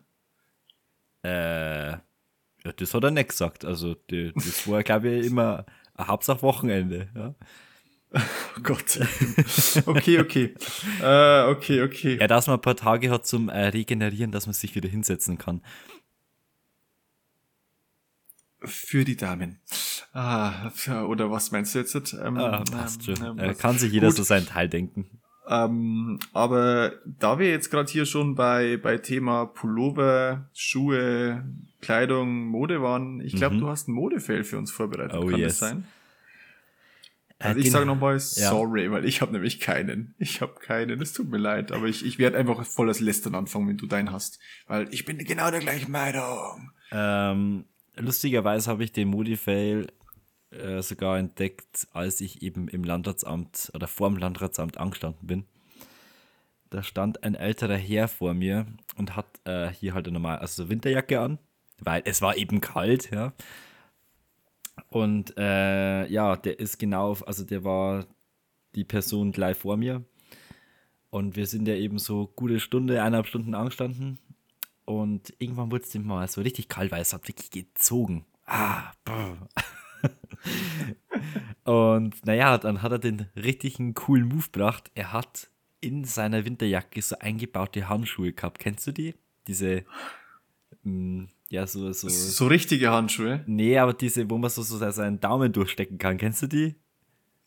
äh, 1.25 1.91
ja, 1.91 2.71
das 2.77 2.93
hat 2.93 3.03
er 3.03 3.11
nicht 3.11 3.29
gesagt. 3.29 3.65
Also, 3.65 3.95
die, 4.09 4.31
das 4.33 4.67
war, 4.69 4.83
glaube 4.83 5.09
ich, 5.09 5.27
immer 5.27 5.65
Hauptsache 5.99 6.41
Wochenende. 6.43 7.09
Ja. 7.13 7.35
Oh 8.13 8.19
Gott. 8.63 8.99
okay, 9.85 10.19
okay. 10.19 10.55
äh, 11.01 11.43
okay, 11.49 11.81
okay. 11.81 12.17
Ja, 12.19 12.27
dass 12.27 12.47
man 12.47 12.57
ein 12.57 12.61
paar 12.61 12.77
Tage 12.77 13.11
hat 13.11 13.25
zum 13.25 13.49
äh, 13.49 13.67
Regenerieren, 13.67 14.31
dass 14.31 14.45
man 14.45 14.53
sich 14.53 14.75
wieder 14.75 14.87
hinsetzen 14.87 15.37
kann. 15.37 15.61
Für 18.67 19.03
die 19.05 19.15
Damen. 19.15 19.59
Ah, 20.13 20.71
oder 21.07 21.29
was 21.31 21.51
meinst 21.51 21.75
du 21.75 21.79
jetzt? 21.79 21.95
Ähm, 22.13 22.37
Ah, 22.37 22.63
passt 22.71 23.07
ähm, 23.09 23.15
schon. 23.17 23.39
ähm, 23.39 23.39
äh, 23.39 23.53
kann 23.53 23.77
sich 23.77 23.91
jeder 23.91 24.07
Gut. 24.07 24.17
so 24.17 24.23
seinen 24.23 24.45
Teil 24.45 24.69
denken. 24.69 25.07
Ähm, 25.47 26.19
aber 26.33 26.93
da 27.05 27.37
wir 27.37 27.49
jetzt 27.49 27.69
gerade 27.69 27.91
hier 27.91 28.05
schon 28.07 28.33
bei, 28.35 28.77
bei 28.77 28.97
Thema 28.97 29.45
Pullover, 29.45 30.49
Schuhe, 30.53 31.45
Kleidung, 31.81 32.45
Mode 32.47 32.81
waren, 32.81 33.19
ich 33.21 33.35
glaube, 33.35 33.55
Mhm. 33.55 33.59
du 33.59 33.67
hast 33.67 33.87
ein 33.87 33.91
Modefail 33.93 34.43
für 34.43 34.57
uns 34.57 34.71
vorbereitet. 34.71 35.15
Oh, 35.21 35.27
Kann 35.27 35.39
yes. 35.39 35.59
das 35.59 35.69
sein? 35.69 35.85
Äh, 37.37 37.49
Also 37.49 37.59
ich 37.59 37.69
sage 37.69 37.85
nochmal 37.85 38.13
Ja. 38.13 38.19
sorry, 38.49 38.89
weil 38.91 39.05
ich 39.05 39.21
habe 39.21 39.33
nämlich 39.33 39.59
keinen. 39.59 40.15
Ich 40.17 40.41
habe 40.41 40.55
keinen, 40.59 40.99
es 41.01 41.13
tut 41.13 41.29
mir 41.29 41.37
leid, 41.37 41.71
aber 41.71 41.85
ich, 41.87 42.03
ich 42.05 42.17
werde 42.17 42.37
einfach 42.37 42.65
voll 42.65 42.87
das 42.87 42.99
Lästern 43.01 43.35
anfangen, 43.35 43.67
wenn 43.67 43.77
du 43.77 43.85
deinen 43.87 44.11
hast. 44.11 44.39
Weil 44.67 44.87
ich 44.93 45.05
bin 45.05 45.17
genau 45.19 45.51
der 45.51 45.59
gleichen 45.59 45.91
Meinung. 45.91 46.71
Ähm, 46.91 47.65
lustigerweise 47.97 48.69
habe 48.69 48.83
ich 48.83 48.91
den 48.91 49.09
Modifail 49.09 49.87
äh, 50.51 50.81
sogar 50.81 51.17
entdeckt, 51.17 51.87
als 51.91 52.21
ich 52.21 52.41
eben 52.41 52.67
im 52.67 52.83
Landratsamt 52.83 53.71
oder 53.73 53.87
vor 53.87 54.09
dem 54.09 54.17
Landratsamt 54.17 54.77
angestanden 54.77 55.27
bin. 55.27 55.45
Da 56.69 56.83
stand 56.83 57.23
ein 57.23 57.35
älterer 57.35 57.77
Herr 57.77 58.07
vor 58.07 58.33
mir 58.33 58.65
und 58.97 59.15
hat 59.15 59.27
äh, 59.45 59.69
hier 59.69 59.93
halt 59.93 60.07
eine 60.07 60.13
normal, 60.13 60.39
also 60.39 60.63
so 60.63 60.69
Winterjacke 60.69 61.19
an, 61.19 61.39
weil 61.79 62.01
es 62.05 62.21
war 62.21 62.37
eben 62.37 62.61
kalt, 62.61 63.11
ja. 63.11 63.33
Und 64.89 65.37
äh, 65.37 66.07
ja, 66.07 66.35
der 66.35 66.59
ist 66.59 66.77
genau, 66.79 67.13
also 67.25 67.43
der 67.43 67.63
war 67.63 68.05
die 68.75 68.83
Person 68.83 69.31
gleich 69.31 69.57
vor 69.57 69.77
mir. 69.77 70.03
Und 71.09 71.35
wir 71.37 71.47
sind 71.47 71.67
ja 71.67 71.75
eben 71.75 71.97
so 71.97 72.27
gute 72.35 72.59
Stunde, 72.59 73.01
eineinhalb 73.01 73.27
Stunden 73.27 73.55
angestanden. 73.55 74.19
Und 74.85 75.33
irgendwann 75.39 75.71
wurde 75.71 75.83
es 75.83 75.89
dem 75.89 76.05
mal 76.05 76.27
so 76.27 76.41
richtig 76.41 76.69
kalt, 76.69 76.91
weil 76.91 77.01
es 77.01 77.13
hat 77.13 77.27
wirklich 77.27 77.49
gezogen. 77.49 78.25
Ah. 78.45 78.91
Und 81.63 82.25
naja, 82.25 82.57
dann 82.57 82.81
hat 82.81 82.91
er 82.91 82.99
den 82.99 83.27
richtigen 83.35 83.95
coolen 83.95 84.27
Move 84.27 84.45
gebracht. 84.51 84.91
Er 84.93 85.11
hat 85.11 85.49
in 85.81 86.03
seiner 86.03 86.45
Winterjacke 86.45 87.01
so 87.01 87.17
eingebaute 87.19 87.89
Handschuhe 87.89 88.33
gehabt. 88.33 88.59
Kennst 88.59 88.85
du 88.85 88.91
die? 88.91 89.15
Diese, 89.47 89.83
mh, 90.83 91.27
ja, 91.49 91.65
so, 91.65 91.91
so. 91.91 92.07
So 92.09 92.47
richtige 92.47 92.91
Handschuhe 92.91 93.43
Nee, 93.47 93.77
aber 93.79 93.93
diese, 93.93 94.29
wo 94.29 94.37
man 94.37 94.49
so, 94.49 94.61
so 94.61 94.77
seinen 94.77 95.19
Daumen 95.19 95.51
durchstecken 95.51 95.97
kann. 95.97 96.17
Kennst 96.17 96.43
du 96.43 96.47
die? 96.47 96.75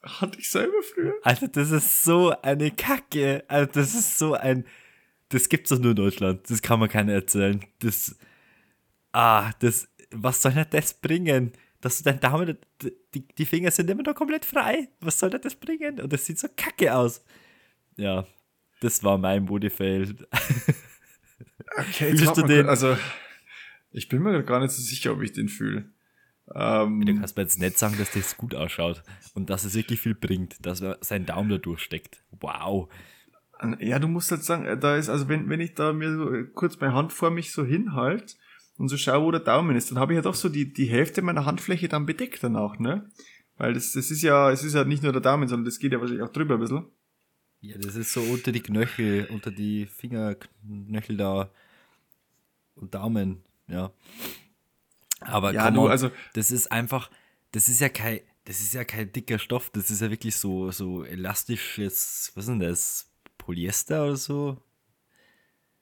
hatte 0.03 0.39
ich 0.39 0.51
selber 0.51 0.83
früher. 0.83 1.15
Alter, 1.23 1.49
das 1.49 1.71
ist 1.71 2.05
so 2.05 2.35
eine 2.43 2.71
Kacke. 2.71 3.45
Alter, 3.49 3.81
das 3.81 3.95
ist 3.95 4.19
so 4.19 4.35
ein. 4.35 4.65
Das 5.31 5.49
gibt's 5.49 5.71
doch 5.71 5.79
nur 5.79 5.91
in 5.91 5.97
Deutschland. 5.97 6.49
Das 6.51 6.63
kann 6.63 6.81
man 6.81 6.89
keiner 6.89 7.13
erzählen. 7.13 7.61
Das. 7.81 8.17
Ah, 9.13 9.53
das. 9.61 9.89
Was 10.11 10.41
soll 10.41 10.53
denn 10.53 10.67
das 10.71 10.95
bringen? 10.95 11.53
Dass 11.81 11.99
du 11.99 12.05
dein 12.05 12.19
Daumen. 12.21 12.59
Die, 13.15 13.29
die 13.29 13.47
Finger 13.47 13.71
sind 13.71 13.91
immer 13.91 14.03
noch 14.03 14.15
komplett 14.15 14.45
frei. 14.45 14.89
Was 15.01 15.19
soll 15.19 15.31
denn 15.31 15.43
das 15.43 15.55
bringen? 15.55 16.01
Und 16.01 16.13
das 16.13 16.25
sieht 16.25 16.39
so 16.39 16.49
kacke 16.57 16.95
aus. 16.95 17.23
Ja, 17.97 18.27
das 18.81 19.03
war 19.05 19.19
mein 19.19 19.45
Modefail. 19.45 20.15
Okay, 21.77 22.17
Fühlst 22.17 22.37
du 22.37 22.43
den? 22.43 22.69
Also, 22.69 22.97
ich 23.93 24.09
bin 24.09 24.23
mir 24.23 24.43
gar 24.43 24.61
nicht 24.61 24.73
so 24.73 24.83
sicher, 24.83 25.13
ob 25.13 25.23
ich 25.23 25.33
den 25.33 25.49
fühle. 25.49 25.91
Ähm, 26.55 27.05
Du 27.05 27.15
kannst 27.15 27.37
mir 27.37 27.43
jetzt 27.43 27.61
nicht 27.61 27.79
sagen, 27.79 27.97
dass 27.99 28.11
das 28.13 28.37
gut 28.37 28.55
ausschaut. 28.55 29.03
Und 29.35 29.51
dass 29.51 29.65
es 29.65 29.75
wirklich 29.75 30.01
viel 30.01 30.15
bringt. 30.15 30.65
Dass 30.65 30.81
er 30.81 30.99
seinen 31.01 31.27
Daumen 31.27 31.51
da 31.51 31.59
durchsteckt. 31.59 32.23
Wow. 32.41 32.89
Ja, 33.81 33.99
du 33.99 34.09
musst 34.09 34.31
halt 34.31 34.45
sagen, 34.45 34.65
äh, 34.67 34.79
da 34.79 34.97
ist, 34.97 35.09
also 35.09 35.29
wenn, 35.29 35.49
wenn 35.49 35.61
ich 35.61 35.75
da 35.75 35.93
mir 35.93 36.17
so 36.17 36.33
äh, 36.33 36.45
kurz 36.45 36.79
meine 36.81 36.95
Hand 36.95 37.13
vor 37.13 37.31
mich 37.31 37.53
so 37.53 37.65
hinhalte 37.65 38.35
und 38.77 38.89
so 38.89 38.97
schaue, 38.97 39.25
wo 39.25 39.31
der 39.31 39.41
Daumen 39.41 39.77
ist, 39.77 39.91
dann 39.91 39.99
habe 39.99 40.13
ich 40.13 40.17
ja 40.17 40.23
doch 40.23 40.35
so 40.35 40.49
die, 40.49 40.73
die 40.73 40.87
Hälfte 40.87 41.23
meiner 41.23 41.45
Handfläche 41.45 41.89
dann 41.89 42.07
bedeckt 42.07 42.43
dann 42.43 42.57
auch, 42.57 42.79
ne? 42.79 43.11
Weil 43.57 43.75
das, 43.75 43.93
das 43.93 44.11
ist 44.13 44.23
ja, 44.23 44.51
es 44.53 44.63
ist 44.63 44.75
ja 44.75 44.85
nicht 44.85 45.03
nur 45.03 45.11
der 45.13 45.21
Daumen, 45.21 45.49
sondern 45.49 45.65
das 45.65 45.79
geht 45.81 45.93
ja 45.93 46.01
wahrscheinlich 46.01 46.25
auch 46.25 46.33
drüber 46.33 46.55
ein 46.55 46.61
bisschen. 46.61 46.87
Ja, 47.61 47.77
das 47.77 47.97
ist 47.97 48.13
so 48.13 48.21
unter 48.23 48.53
die 48.53 48.61
Knöchel, 48.61 49.27
unter 49.33 49.51
die 49.51 49.87
Fingerknöchel 49.87 51.17
da 51.17 51.51
und 52.77 52.95
Daumen, 52.95 53.43
ja. 53.67 53.91
Aber 55.21 55.53
Ja, 55.53 55.71
du, 55.73 55.81
on, 55.87 55.91
also- 55.91 56.13
das 56.35 56.53
ist 56.53 56.71
einfach, 56.71 57.11
das 57.51 57.69
ist 57.69 57.81
ja 57.81 57.89
kein, 57.89 58.21
das 58.45 58.61
ist 58.61 58.75
ja 58.75 58.85
kein 58.85 59.11
dicker 59.13 59.41
Stoff, 59.41 59.71
das 59.71 59.91
ist 59.91 60.01
ja 60.01 60.11
wirklich 60.11 60.37
so, 60.37 60.71
so 60.71 61.05
elastisches, 61.05 62.31
was 62.37 62.45
ist 62.45 62.49
denn 62.49 62.61
das? 62.61 63.08
Polyester 63.49 64.05
oder 64.05 64.17
so? 64.17 64.63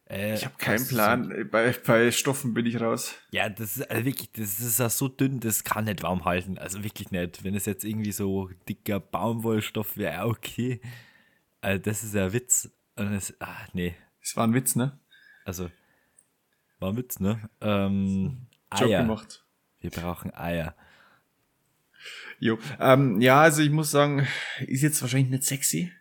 Äh, 0.09 0.35
Ich 0.37 0.45
habe 0.45 0.55
keinen 0.57 0.87
Plan. 0.87 1.49
Bei, 1.51 1.73
bei 1.85 2.13
Stoffen 2.13 2.55
bin 2.55 2.65
ich 2.65 2.81
raus. 2.81 3.13
Ja, 3.33 3.49
das 3.49 3.77
ist 3.77 3.91
also 3.91 4.05
wirklich, 4.05 4.31
das 4.31 4.61
ist 4.61 4.79
ja 4.79 4.89
so 4.89 5.09
dünn, 5.09 5.41
das 5.41 5.65
kann 5.65 5.87
nicht 5.87 6.05
warm 6.05 6.25
halten. 6.25 6.59
Also 6.59 6.85
wirklich 6.85 7.11
nicht. 7.11 7.43
Wenn 7.43 7.57
es 7.57 7.67
jetzt 7.67 7.85
irgendwie 7.85 8.13
so 8.13 8.51
dicker 8.69 9.01
Baumwollstoff 9.01 9.97
wäre, 9.97 10.27
okay. 10.29 10.81
Also 11.61 11.83
das 11.83 12.05
ist 12.05 12.15
ja 12.15 12.33
Witz. 12.33 12.71
Und 12.95 13.13
das, 13.13 13.35
ah, 13.41 13.67
nee. 13.73 13.97
Das 14.21 14.37
war 14.37 14.47
ein 14.47 14.55
Witz, 14.55 14.77
ne? 14.77 15.01
Also, 15.45 15.69
war 16.79 16.91
ein 16.91 16.97
Witz, 16.97 17.19
ne? 17.19 17.51
Ähm, 17.61 18.47
Job 18.79 18.89
Eier. 18.91 19.03
gemacht. 19.03 19.45
Wir 19.81 19.91
brauchen 19.91 20.33
Eier. 20.33 20.77
Jo. 22.39 22.61
Ähm, 22.79 23.21
ja, 23.21 23.41
also 23.41 23.61
ich 23.61 23.71
muss 23.71 23.91
sagen, 23.91 24.25
ist 24.61 24.83
jetzt 24.83 25.03
wahrscheinlich 25.03 25.31
nicht 25.31 25.43
sexy, 25.43 25.93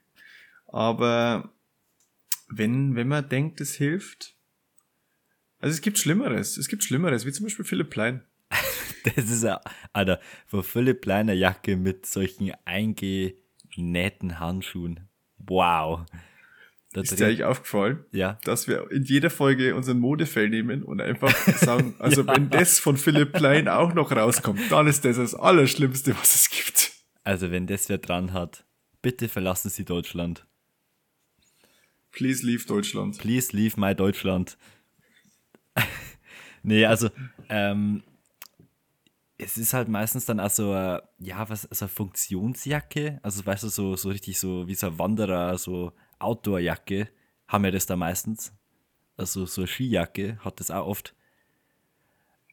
aber 0.68 1.55
wenn, 2.58 2.96
wenn 2.96 3.08
man 3.08 3.28
denkt, 3.28 3.62
es 3.62 3.76
hilft. 3.76 4.36
Also 5.60 5.74
es 5.74 5.82
gibt 5.82 5.98
Schlimmeres. 5.98 6.58
Es 6.58 6.68
gibt 6.68 6.84
Schlimmeres, 6.84 7.26
wie 7.26 7.32
zum 7.32 7.46
Beispiel 7.46 7.66
Philipp 7.66 7.90
Plein. 7.90 8.24
Das 9.16 9.30
ist 9.30 9.44
ja, 9.44 9.62
Alter, 9.94 10.20
von 10.48 10.64
Philipp 10.64 11.04
Kleiner 11.04 11.34
Jacke 11.34 11.78
mit 11.78 12.08
solchen 12.08 12.52
eingenähten 12.66 14.40
Handschuhen. 14.40 15.08
Wow. 15.38 16.06
Da 16.92 17.02
Ist 17.02 17.20
dir 17.20 17.28
eigentlich 17.28 17.44
aufgefallen, 17.44 18.04
ja. 18.14 18.40
dass 18.46 18.68
wir 18.68 18.90
in 18.90 19.04
jeder 19.04 19.30
Folge 19.30 19.76
unseren 19.76 20.00
Modefell 20.00 20.50
nehmen 20.50 20.82
und 20.82 21.02
einfach 21.02 21.32
sagen, 21.58 21.94
also 22.00 22.24
Ja. 22.24 22.36
wenn 22.36 22.50
das 22.50 22.80
von 22.80 22.98
Philipp 22.98 23.34
Plein 23.34 23.68
auch 23.68 23.94
noch 23.94 24.12
rauskommt, 24.12 24.72
dann 24.72 24.88
ist 24.88 25.06
das 25.06 25.18
das 25.18 25.36
Allerschlimmste, 25.36 26.16
was 26.18 26.34
es 26.34 26.50
gibt. 26.50 26.92
Also, 27.24 27.52
wenn 27.52 27.68
das 27.68 27.90
wer 27.90 28.00
dran 28.00 28.34
hat, 28.34 28.66
bitte 29.04 29.28
verlassen 29.28 29.70
Sie 29.70 29.86
Deutschland. 29.86 30.48
Please 32.16 32.46
leave 32.46 32.66
Deutschland. 32.66 33.18
Please 33.18 33.56
leave 33.56 33.78
my 33.78 33.94
Deutschland. 33.94 34.58
nee, 36.64 36.86
also, 36.86 37.10
ähm, 37.50 38.04
es 39.38 39.58
ist 39.58 39.74
halt 39.74 39.90
meistens 39.90 40.26
dann 40.26 40.40
also, 40.40 40.74
äh, 40.74 41.02
ja, 41.20 41.50
was, 41.50 41.66
also 41.66 41.86
eine 41.86 41.90
Funktionsjacke, 41.90 43.20
also 43.22 43.46
weißt 43.46 43.64
du, 43.64 43.68
so, 43.68 43.96
so 43.98 44.10
richtig 44.10 44.40
so 44.40 44.66
wie 44.66 44.76
so 44.76 44.88
ein 44.88 44.98
Wanderer, 44.98 45.58
so 45.58 45.92
Outdoorjacke, 46.20 47.10
haben 47.50 47.64
wir 47.66 47.72
das 47.74 47.86
da 47.86 47.98
meistens. 47.98 48.54
Also 49.18 49.46
so 49.46 49.62
eine 49.62 49.68
Skijacke 49.68 50.40
hat 50.40 50.62
das 50.62 50.72
auch 50.72 50.88
oft. 50.88 51.16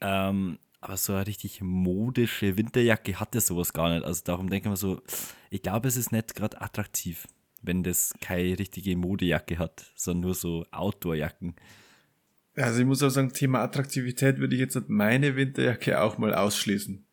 Ähm, 0.01 0.59
aber 0.81 0.97
so 0.97 1.13
eine 1.13 1.29
richtig 1.29 1.61
modische 1.61 2.57
Winterjacke 2.57 3.21
hat 3.21 3.37
das 3.37 3.47
sowas 3.47 3.73
gar 3.73 3.95
nicht. 3.95 4.05
Also 4.05 4.23
darum 4.25 4.51
denke 4.51 4.69
ich 4.69 4.71
mir 4.71 4.77
so, 4.77 5.01
ich 5.51 5.63
glaube, 5.63 5.87
es 5.87 5.97
ist 5.97 6.11
nicht 6.11 6.35
gerade 6.35 6.61
attraktiv, 6.61 7.29
wenn 7.63 7.83
das 7.83 8.13
keine 8.21 8.59
richtige 8.59 8.97
Modejacke 8.97 9.59
hat, 9.59 9.93
sondern 9.95 10.23
nur 10.23 10.35
so 10.35 10.67
Outdoorjacken. 10.71 11.55
Also 12.55 12.81
ich 12.81 12.87
muss 12.87 13.03
auch 13.03 13.09
sagen, 13.09 13.33
Thema 13.33 13.63
Attraktivität 13.63 14.39
würde 14.39 14.55
ich 14.55 14.61
jetzt 14.61 14.79
meine 14.89 15.37
Winterjacke 15.37 16.01
auch 16.01 16.19
mal 16.19 16.35
ausschließen. 16.35 17.07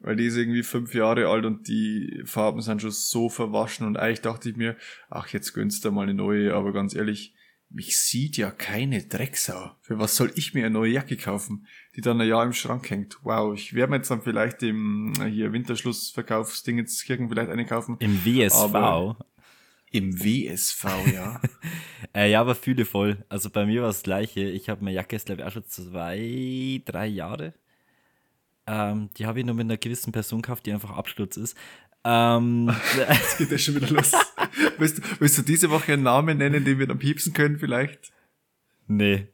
Weil 0.00 0.16
die 0.16 0.26
ist 0.26 0.36
irgendwie 0.36 0.62
fünf 0.62 0.94
Jahre 0.94 1.28
alt 1.28 1.44
und 1.44 1.68
die 1.68 2.22
Farben 2.24 2.60
sind 2.60 2.82
schon 2.82 2.90
so 2.90 3.28
verwaschen 3.28 3.86
und 3.86 3.96
eigentlich 3.96 4.20
dachte 4.20 4.50
ich 4.50 4.56
mir, 4.56 4.76
ach, 5.08 5.28
jetzt 5.28 5.52
gönnst 5.52 5.84
du 5.84 5.90
mal 5.90 6.02
eine 6.02 6.14
neue, 6.14 6.54
aber 6.54 6.72
ganz 6.72 6.94
ehrlich, 6.94 7.34
mich 7.70 7.98
sieht 7.98 8.36
ja 8.36 8.50
keine 8.50 9.02
Drecksau. 9.04 9.72
Für 9.80 9.98
was 9.98 10.16
soll 10.16 10.32
ich 10.36 10.54
mir 10.54 10.66
eine 10.66 10.72
neue 10.72 10.92
Jacke 10.92 11.16
kaufen, 11.16 11.66
die 11.96 12.00
dann 12.00 12.20
ein 12.20 12.28
Jahr 12.28 12.44
im 12.44 12.52
Schrank 12.52 12.90
hängt? 12.90 13.18
Wow, 13.22 13.54
ich 13.54 13.74
werde 13.74 13.90
mir 13.90 13.96
jetzt 13.96 14.10
dann 14.10 14.22
vielleicht 14.22 14.62
im 14.62 15.12
äh, 15.20 15.24
hier 15.24 15.52
Winterschlussverkaufsding 15.52 16.78
jetzt 16.78 17.04
Kirchen 17.04 17.28
vielleicht 17.28 17.50
eine 17.50 17.66
kaufen. 17.66 17.96
Im 17.98 18.24
WSV. 18.24 18.54
Aber- 18.56 19.16
Im 19.96 20.18
WSV, 20.22 20.84
ja. 21.12 21.40
Äh, 22.14 22.30
ja, 22.30 22.40
aber 22.40 22.54
fühle 22.54 22.84
voll. 22.84 23.24
Also 23.28 23.50
bei 23.50 23.66
mir 23.66 23.80
war 23.82 23.88
das 23.88 24.02
gleiche. 24.02 24.40
Ich 24.40 24.68
habe 24.68 24.82
meine 24.84 24.94
Jacke 24.96 25.16
glaube 25.18 25.42
ich, 25.42 25.46
auch 25.48 25.52
schon 25.52 25.66
zwei, 25.66 26.80
drei 26.84 27.06
Jahre. 27.06 27.52
Ähm, 28.66 29.10
die 29.16 29.26
habe 29.26 29.40
ich 29.40 29.44
nur 29.46 29.54
mit 29.54 29.64
einer 29.64 29.76
gewissen 29.76 30.12
Person 30.12 30.40
gekauft, 30.42 30.64
die 30.66 30.72
einfach 30.72 30.90
Absturz 30.90 31.36
ist. 31.36 31.56
Ähm, 32.04 32.74
Jetzt 33.08 33.38
geht 33.38 33.52
das 33.52 33.62
schon 33.62 33.74
wieder 33.76 33.90
los. 33.90 34.12
willst, 34.78 34.98
du- 34.98 35.02
willst 35.18 35.38
du 35.38 35.42
diese 35.42 35.68
Woche 35.70 35.92
einen 35.94 36.04
Namen 36.04 36.38
nennen, 36.38 36.64
den 36.64 36.78
wir 36.78 36.86
dann 36.86 36.98
piepsen 36.98 37.32
können 37.32 37.58
vielleicht? 37.58 38.12
nee. 38.86 39.26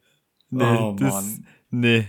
Nee, 0.49 0.63
Oh, 0.65 0.95
das, 0.99 1.13
Mann. 1.13 1.47
nee. 1.71 2.05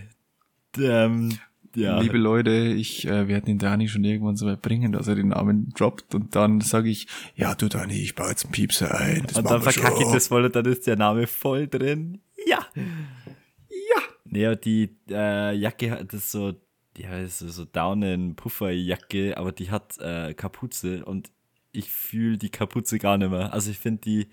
Ähm, 0.79 1.39
ja. 1.75 2.01
Liebe 2.01 2.19
Leute, 2.19 2.51
ich 2.51 3.07
äh, 3.07 3.29
werde 3.29 3.47
den 3.47 3.59
Dani 3.59 3.89
schon 3.89 4.05
irgendwann 4.05 4.37
so 4.37 4.47
weit 4.47 4.63
bringen, 4.63 4.93
dass 4.93 5.09
er 5.09 5.15
den 5.15 5.29
Namen 5.29 5.71
droppt 5.77 6.15
und 6.15 6.35
dann 6.35 6.61
sage 6.61 6.89
ich, 6.89 7.07
ja 7.37 7.55
du 7.55 7.69
Dani, 7.69 7.95
ich 7.95 8.15
baue 8.15 8.31
jetzt 8.31 8.45
einen 8.45 8.53
Piepser 8.53 8.99
ein. 8.99 9.25
Das 9.27 9.39
und 9.39 9.51
dann 9.51 9.63
verkacke 9.63 10.03
ich 10.03 10.13
das 10.13 10.29
voll 10.29 10.45
und 10.45 10.57
dann 10.57 10.65
ist 10.67 10.87
der 10.87 10.97
Name 10.97 11.27
voll 11.27 11.69
drin. 11.69 12.21
Ja. 12.47 12.67
Ja. 14.31 14.47
Aber 14.47 14.57
die 14.57 14.97
äh, 15.09 15.55
Jacke 15.55 15.91
hat 15.91 16.13
das 16.13 16.31
so, 16.31 16.55
ja, 16.97 17.21
das 17.21 17.43
ist 17.43 17.55
so 17.57 17.65
Daunen-Pufferjacke, 17.65 19.37
aber 19.37 19.53
die 19.53 19.71
hat 19.71 19.99
äh, 19.99 20.35
Kapuze 20.35 21.05
und 21.05 21.31
ich 21.73 21.91
fühle 21.91 22.39
die 22.39 22.51
Kapuze 22.51 22.99
gar 22.99 23.19
nicht 23.19 23.31
mehr. 23.31 23.53
Also 23.53 23.71
ich 23.71 23.79
finde 23.79 24.01
die 24.01 24.29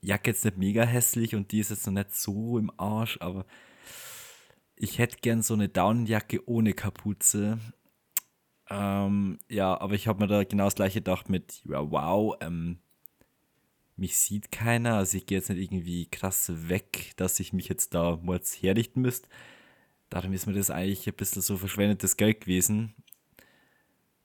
Jacke 0.00 0.30
jetzt 0.30 0.44
nicht 0.44 0.58
mega 0.58 0.82
hässlich 0.82 1.34
und 1.34 1.52
die 1.52 1.60
ist 1.60 1.70
jetzt 1.70 1.86
noch 1.86 1.94
nicht 1.94 2.14
so 2.14 2.58
im 2.58 2.70
Arsch, 2.76 3.18
aber 3.20 3.46
ich 4.82 4.98
hätte 4.98 5.18
gern 5.18 5.42
so 5.42 5.54
eine 5.54 5.68
Daunenjacke 5.68 6.48
ohne 6.48 6.72
Kapuze. 6.72 7.60
Ähm, 8.68 9.38
ja, 9.48 9.80
aber 9.80 9.94
ich 9.94 10.08
habe 10.08 10.18
mir 10.18 10.26
da 10.26 10.42
genau 10.42 10.64
das 10.64 10.74
gleiche 10.74 10.98
gedacht 10.98 11.28
mit, 11.28 11.62
ja, 11.64 11.88
wow, 11.88 12.34
ähm, 12.40 12.80
mich 13.96 14.16
sieht 14.18 14.50
keiner, 14.50 14.96
also 14.96 15.16
ich 15.16 15.26
gehe 15.26 15.38
jetzt 15.38 15.50
nicht 15.50 15.60
irgendwie 15.60 16.06
krass 16.06 16.50
weg, 16.68 17.12
dass 17.16 17.38
ich 17.38 17.52
mich 17.52 17.68
jetzt 17.68 17.94
da 17.94 18.18
jetzt 18.26 18.60
herrichten 18.60 19.02
müsste. 19.02 19.28
Darum 20.10 20.32
ist 20.32 20.46
mir 20.46 20.52
das 20.52 20.70
eigentlich 20.70 21.06
ein 21.06 21.14
bisschen 21.14 21.42
so 21.42 21.56
verschwendetes 21.56 22.16
Geld 22.16 22.40
gewesen. 22.40 22.96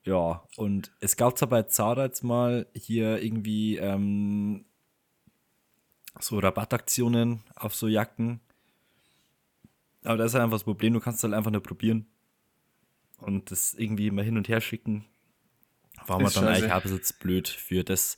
Ja, 0.05 0.43
und 0.55 0.91
es 1.01 1.17
gab 1.17 1.37
zwar 1.37 1.49
bei 1.49 1.63
Zara 1.63 2.05
jetzt 2.05 2.23
mal 2.23 2.65
hier 2.73 3.21
irgendwie 3.21 3.77
ähm, 3.77 4.65
so 6.19 6.39
Rabattaktionen 6.39 7.43
auf 7.55 7.75
so 7.75 7.87
Jacken. 7.87 8.39
Aber 10.07 10.17
das 10.17 10.27
ist 10.27 10.33
halt 10.35 10.43
einfach 10.43 10.55
das 10.55 10.63
Problem, 10.63 10.93
du 10.93 10.99
kannst 10.99 11.23
halt 11.23 11.33
einfach 11.33 11.51
nur 11.51 11.61
probieren 11.61 12.07
und 13.19 13.51
das 13.51 13.73
irgendwie 13.73 14.09
mal 14.11 14.23
hin 14.23 14.37
und 14.37 14.47
her 14.47 14.61
schicken. 14.61 15.05
War 16.05 16.21
Ist 16.21 16.37
dann 16.37 16.45
scheiße. 16.45 16.73
eigentlich 16.73 17.03
zu 17.03 17.13
blöd 17.19 17.47
für 17.47 17.83
das. 17.83 18.17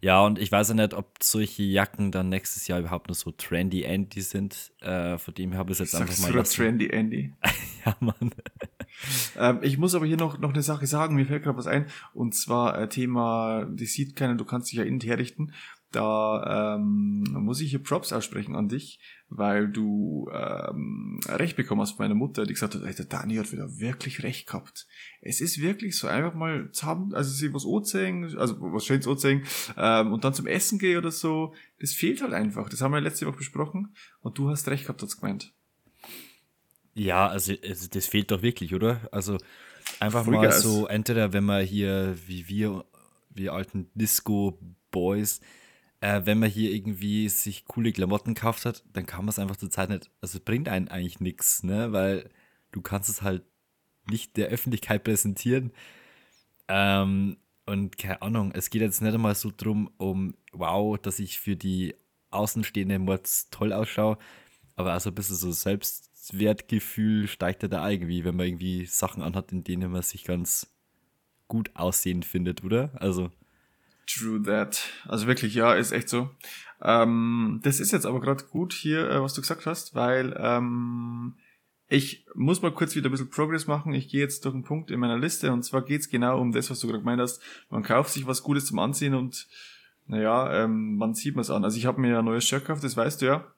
Ja, 0.00 0.24
und 0.24 0.38
ich 0.38 0.52
weiß 0.52 0.68
ja 0.68 0.74
nicht, 0.74 0.94
ob 0.94 1.22
solche 1.22 1.62
Jacken 1.62 2.12
dann 2.12 2.28
nächstes 2.28 2.66
Jahr 2.66 2.80
überhaupt 2.80 3.08
noch 3.08 3.14
so 3.14 3.30
trendy 3.30 3.82
Andy 3.82 4.20
sind. 4.20 4.72
Äh, 4.80 5.18
von 5.18 5.34
dem 5.34 5.54
habe 5.54 5.72
ich 5.72 5.80
es 5.80 5.90
jetzt 5.90 5.94
einfach 5.94 6.14
Sagst 6.14 6.22
mal 6.22 6.32
du 6.32 6.38
lassen. 6.38 6.56
Trendy 6.56 6.88
Andy? 6.88 7.34
Ja, 7.86 7.96
Mann. 8.00 8.30
Ähm, 9.38 9.60
ich 9.62 9.78
muss 9.78 9.94
aber 9.94 10.04
hier 10.04 10.18
noch, 10.18 10.38
noch 10.38 10.52
eine 10.52 10.62
Sache 10.62 10.86
sagen, 10.86 11.14
mir 11.14 11.24
fällt 11.24 11.44
gerade 11.44 11.56
was 11.56 11.66
ein, 11.66 11.86
und 12.12 12.34
zwar 12.34 12.78
äh, 12.78 12.90
Thema, 12.90 13.64
die 13.70 13.86
sieht 13.86 14.16
keiner, 14.16 14.34
du 14.34 14.44
kannst 14.44 14.70
dich 14.70 14.76
ja 14.76 14.84
innen 14.84 15.00
herrichten. 15.00 15.54
Da 15.92 16.76
ähm, 16.76 17.24
muss 17.32 17.60
ich 17.60 17.70
hier 17.70 17.82
Props 17.82 18.12
aussprechen 18.12 18.54
an 18.54 18.68
dich, 18.68 19.00
weil 19.28 19.68
du 19.68 20.30
ähm, 20.32 21.18
recht 21.26 21.56
bekommen 21.56 21.80
hast 21.80 21.96
von 21.96 22.04
meiner 22.04 22.14
Mutter, 22.14 22.46
die 22.46 22.52
gesagt 22.52 22.76
hat, 22.76 22.82
der 22.82 23.04
Dani 23.06 23.36
hat 23.36 23.50
wieder 23.50 23.78
wirklich 23.80 24.22
recht 24.22 24.46
gehabt. 24.46 24.86
Es 25.20 25.40
ist 25.40 25.60
wirklich 25.60 25.96
so 25.98 26.06
einfach 26.06 26.34
mal 26.34 26.70
zu 26.70 26.86
haben, 26.86 27.12
also 27.12 27.32
sie 27.32 27.52
was 27.52 27.66
anzeigen, 27.66 28.36
also 28.38 28.60
was 28.60 28.84
Schönes 28.84 29.08
anzeigen, 29.08 29.44
ähm, 29.76 30.12
und 30.12 30.22
dann 30.22 30.32
zum 30.32 30.46
Essen 30.46 30.78
gehen 30.78 30.98
oder 30.98 31.10
so, 31.10 31.54
das 31.80 31.92
fehlt 31.92 32.22
halt 32.22 32.34
einfach. 32.34 32.68
Das 32.68 32.82
haben 32.82 32.92
wir 32.92 33.00
letzte 33.00 33.26
Woche 33.26 33.38
besprochen 33.38 33.94
und 34.20 34.38
du 34.38 34.48
hast 34.48 34.68
recht 34.68 34.84
gehabt, 34.84 35.02
hat's 35.02 35.20
gemeint. 35.20 35.52
Ja, 36.94 37.26
also, 37.26 37.52
also 37.66 37.88
das 37.90 38.06
fehlt 38.06 38.30
doch 38.30 38.42
wirklich, 38.42 38.74
oder? 38.74 39.08
Also 39.10 39.38
einfach 39.98 40.24
mal 40.24 40.34
Vollgas. 40.34 40.62
so, 40.62 40.86
entweder 40.86 41.32
wenn 41.32 41.44
man 41.44 41.64
hier, 41.64 42.16
wie 42.26 42.46
wir, 42.48 42.84
wir 43.30 43.54
alten 43.54 43.90
Disco-Boys, 43.94 45.40
äh, 46.00 46.22
wenn 46.24 46.38
man 46.38 46.50
hier 46.50 46.72
irgendwie 46.72 47.28
sich 47.28 47.64
coole 47.66 47.92
Klamotten 47.92 48.34
gekauft 48.34 48.64
hat, 48.64 48.84
dann 48.92 49.06
kann 49.06 49.24
man 49.24 49.30
es 49.30 49.38
einfach 49.38 49.56
zur 49.56 49.70
Zeit 49.70 49.90
nicht, 49.90 50.10
also 50.20 50.38
es 50.38 50.44
bringt 50.44 50.68
einen 50.68 50.88
eigentlich 50.88 51.20
nichts, 51.20 51.62
ne? 51.62 51.92
Weil 51.92 52.30
du 52.72 52.80
kannst 52.82 53.08
es 53.08 53.22
halt 53.22 53.42
nicht 54.10 54.36
der 54.36 54.48
Öffentlichkeit 54.48 55.04
präsentieren. 55.04 55.72
Ähm, 56.68 57.36
und 57.66 57.98
keine 57.98 58.22
Ahnung, 58.22 58.52
es 58.54 58.70
geht 58.70 58.82
jetzt 58.82 59.02
nicht 59.02 59.14
einmal 59.14 59.34
so 59.34 59.52
drum, 59.56 59.90
um 59.98 60.34
wow, 60.52 60.98
dass 60.98 61.18
ich 61.18 61.38
für 61.40 61.56
die 61.56 61.94
Außenstehende 62.30 62.98
Mords 62.98 63.48
toll 63.50 63.72
ausschaue, 63.72 64.18
aber 64.76 64.92
also 64.92 65.10
ein 65.10 65.14
bisschen 65.14 65.36
so 65.36 65.52
Selbstwertgefühl 65.52 67.28
steigt 67.28 67.62
ja 67.62 67.68
da 67.68 67.88
irgendwie, 67.88 68.24
wenn 68.24 68.36
man 68.36 68.46
irgendwie 68.46 68.86
Sachen 68.86 69.22
anhat, 69.22 69.52
in 69.52 69.64
denen 69.64 69.92
man 69.92 70.02
sich 70.02 70.24
ganz 70.24 70.68
gut 71.48 71.70
aussehen 71.76 72.22
findet, 72.22 72.64
oder? 72.64 72.90
Also. 73.00 73.30
True 74.10 74.42
that. 74.42 74.82
Also 75.06 75.26
wirklich, 75.26 75.54
ja, 75.54 75.74
ist 75.74 75.92
echt 75.92 76.08
so. 76.08 76.30
Ähm, 76.82 77.60
das 77.62 77.80
ist 77.80 77.92
jetzt 77.92 78.06
aber 78.06 78.20
gerade 78.20 78.44
gut 78.44 78.72
hier, 78.72 79.08
äh, 79.08 79.20
was 79.20 79.34
du 79.34 79.40
gesagt 79.40 79.66
hast, 79.66 79.94
weil 79.94 80.34
ähm, 80.38 81.34
ich 81.88 82.24
muss 82.34 82.62
mal 82.62 82.72
kurz 82.72 82.94
wieder 82.94 83.08
ein 83.08 83.12
bisschen 83.12 83.30
Progress 83.30 83.66
machen. 83.66 83.92
Ich 83.92 84.08
gehe 84.08 84.20
jetzt 84.20 84.44
durch 84.44 84.54
einen 84.54 84.64
Punkt 84.64 84.90
in 84.90 85.00
meiner 85.00 85.18
Liste 85.18 85.52
und 85.52 85.64
zwar 85.64 85.82
geht's 85.82 86.08
genau 86.08 86.40
um 86.40 86.52
das, 86.52 86.70
was 86.70 86.80
du 86.80 86.86
gerade 86.86 87.00
gemeint 87.00 87.20
hast. 87.20 87.42
Man 87.68 87.82
kauft 87.82 88.12
sich 88.12 88.26
was 88.26 88.42
Gutes 88.42 88.66
zum 88.66 88.78
Anziehen 88.78 89.14
und 89.14 89.46
naja, 90.06 90.64
ähm, 90.64 90.96
man 90.96 91.14
sieht 91.14 91.34
man 91.34 91.42
es 91.42 91.50
an. 91.50 91.64
Also 91.64 91.76
ich 91.76 91.86
habe 91.86 92.00
mir 92.00 92.18
ein 92.18 92.24
neues 92.24 92.44
Shirt 92.44 92.62
gekauft, 92.62 92.82
das 92.82 92.96
weißt 92.96 93.22
du 93.22 93.26
ja. 93.26 93.54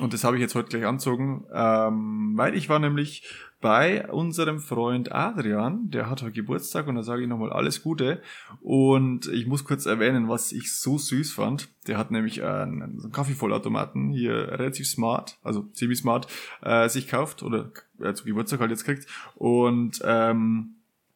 Und 0.00 0.12
das 0.12 0.24
habe 0.24 0.36
ich 0.36 0.42
jetzt 0.42 0.54
heute 0.54 0.68
gleich 0.68 0.86
anzogen, 0.86 1.46
ähm, 1.52 2.32
weil 2.36 2.54
ich 2.54 2.68
war 2.68 2.78
nämlich 2.78 3.26
bei 3.62 4.06
unserem 4.10 4.60
Freund 4.60 5.12
Adrian, 5.12 5.90
der 5.90 6.10
hat 6.10 6.20
heute 6.20 6.32
Geburtstag 6.32 6.86
und 6.86 6.96
da 6.96 7.02
sage 7.02 7.22
ich 7.22 7.28
nochmal 7.28 7.50
alles 7.50 7.82
Gute. 7.82 8.20
Und 8.60 9.26
ich 9.28 9.46
muss 9.46 9.64
kurz 9.64 9.86
erwähnen, 9.86 10.28
was 10.28 10.52
ich 10.52 10.76
so 10.76 10.98
süß 10.98 11.32
fand. 11.32 11.68
Der 11.86 11.96
hat 11.96 12.10
nämlich 12.10 12.42
einen, 12.42 12.82
einen 12.82 13.12
Kaffeevollautomaten 13.12 14.12
hier 14.12 14.34
relativ 14.34 14.86
smart, 14.86 15.38
also 15.42 15.62
ziemlich 15.72 15.98
smart, 15.98 16.28
äh, 16.60 16.90
sich 16.90 17.08
kauft 17.08 17.42
oder 17.42 17.70
äh, 17.98 18.12
zu 18.12 18.24
Geburtstag 18.24 18.60
halt 18.60 18.70
jetzt 18.70 18.84
kriegt. 18.84 19.06
Und 19.34 20.02
ähm, 20.04 20.74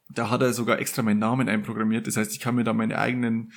da 0.09 0.31
hat 0.31 0.41
er 0.41 0.55
sogar 0.55 0.78
extra 0.78 1.03
meinen 1.03 1.20
Namen 1.20 1.49
einprogrammiert. 1.49 2.07
Das 2.07 2.16
heißt, 2.16 2.33
ich 2.33 2.41
kann 2.41 2.55
mir 2.55 2.64
da 2.64 2.72
meine 2.72 2.99
eigenen 2.99 3.53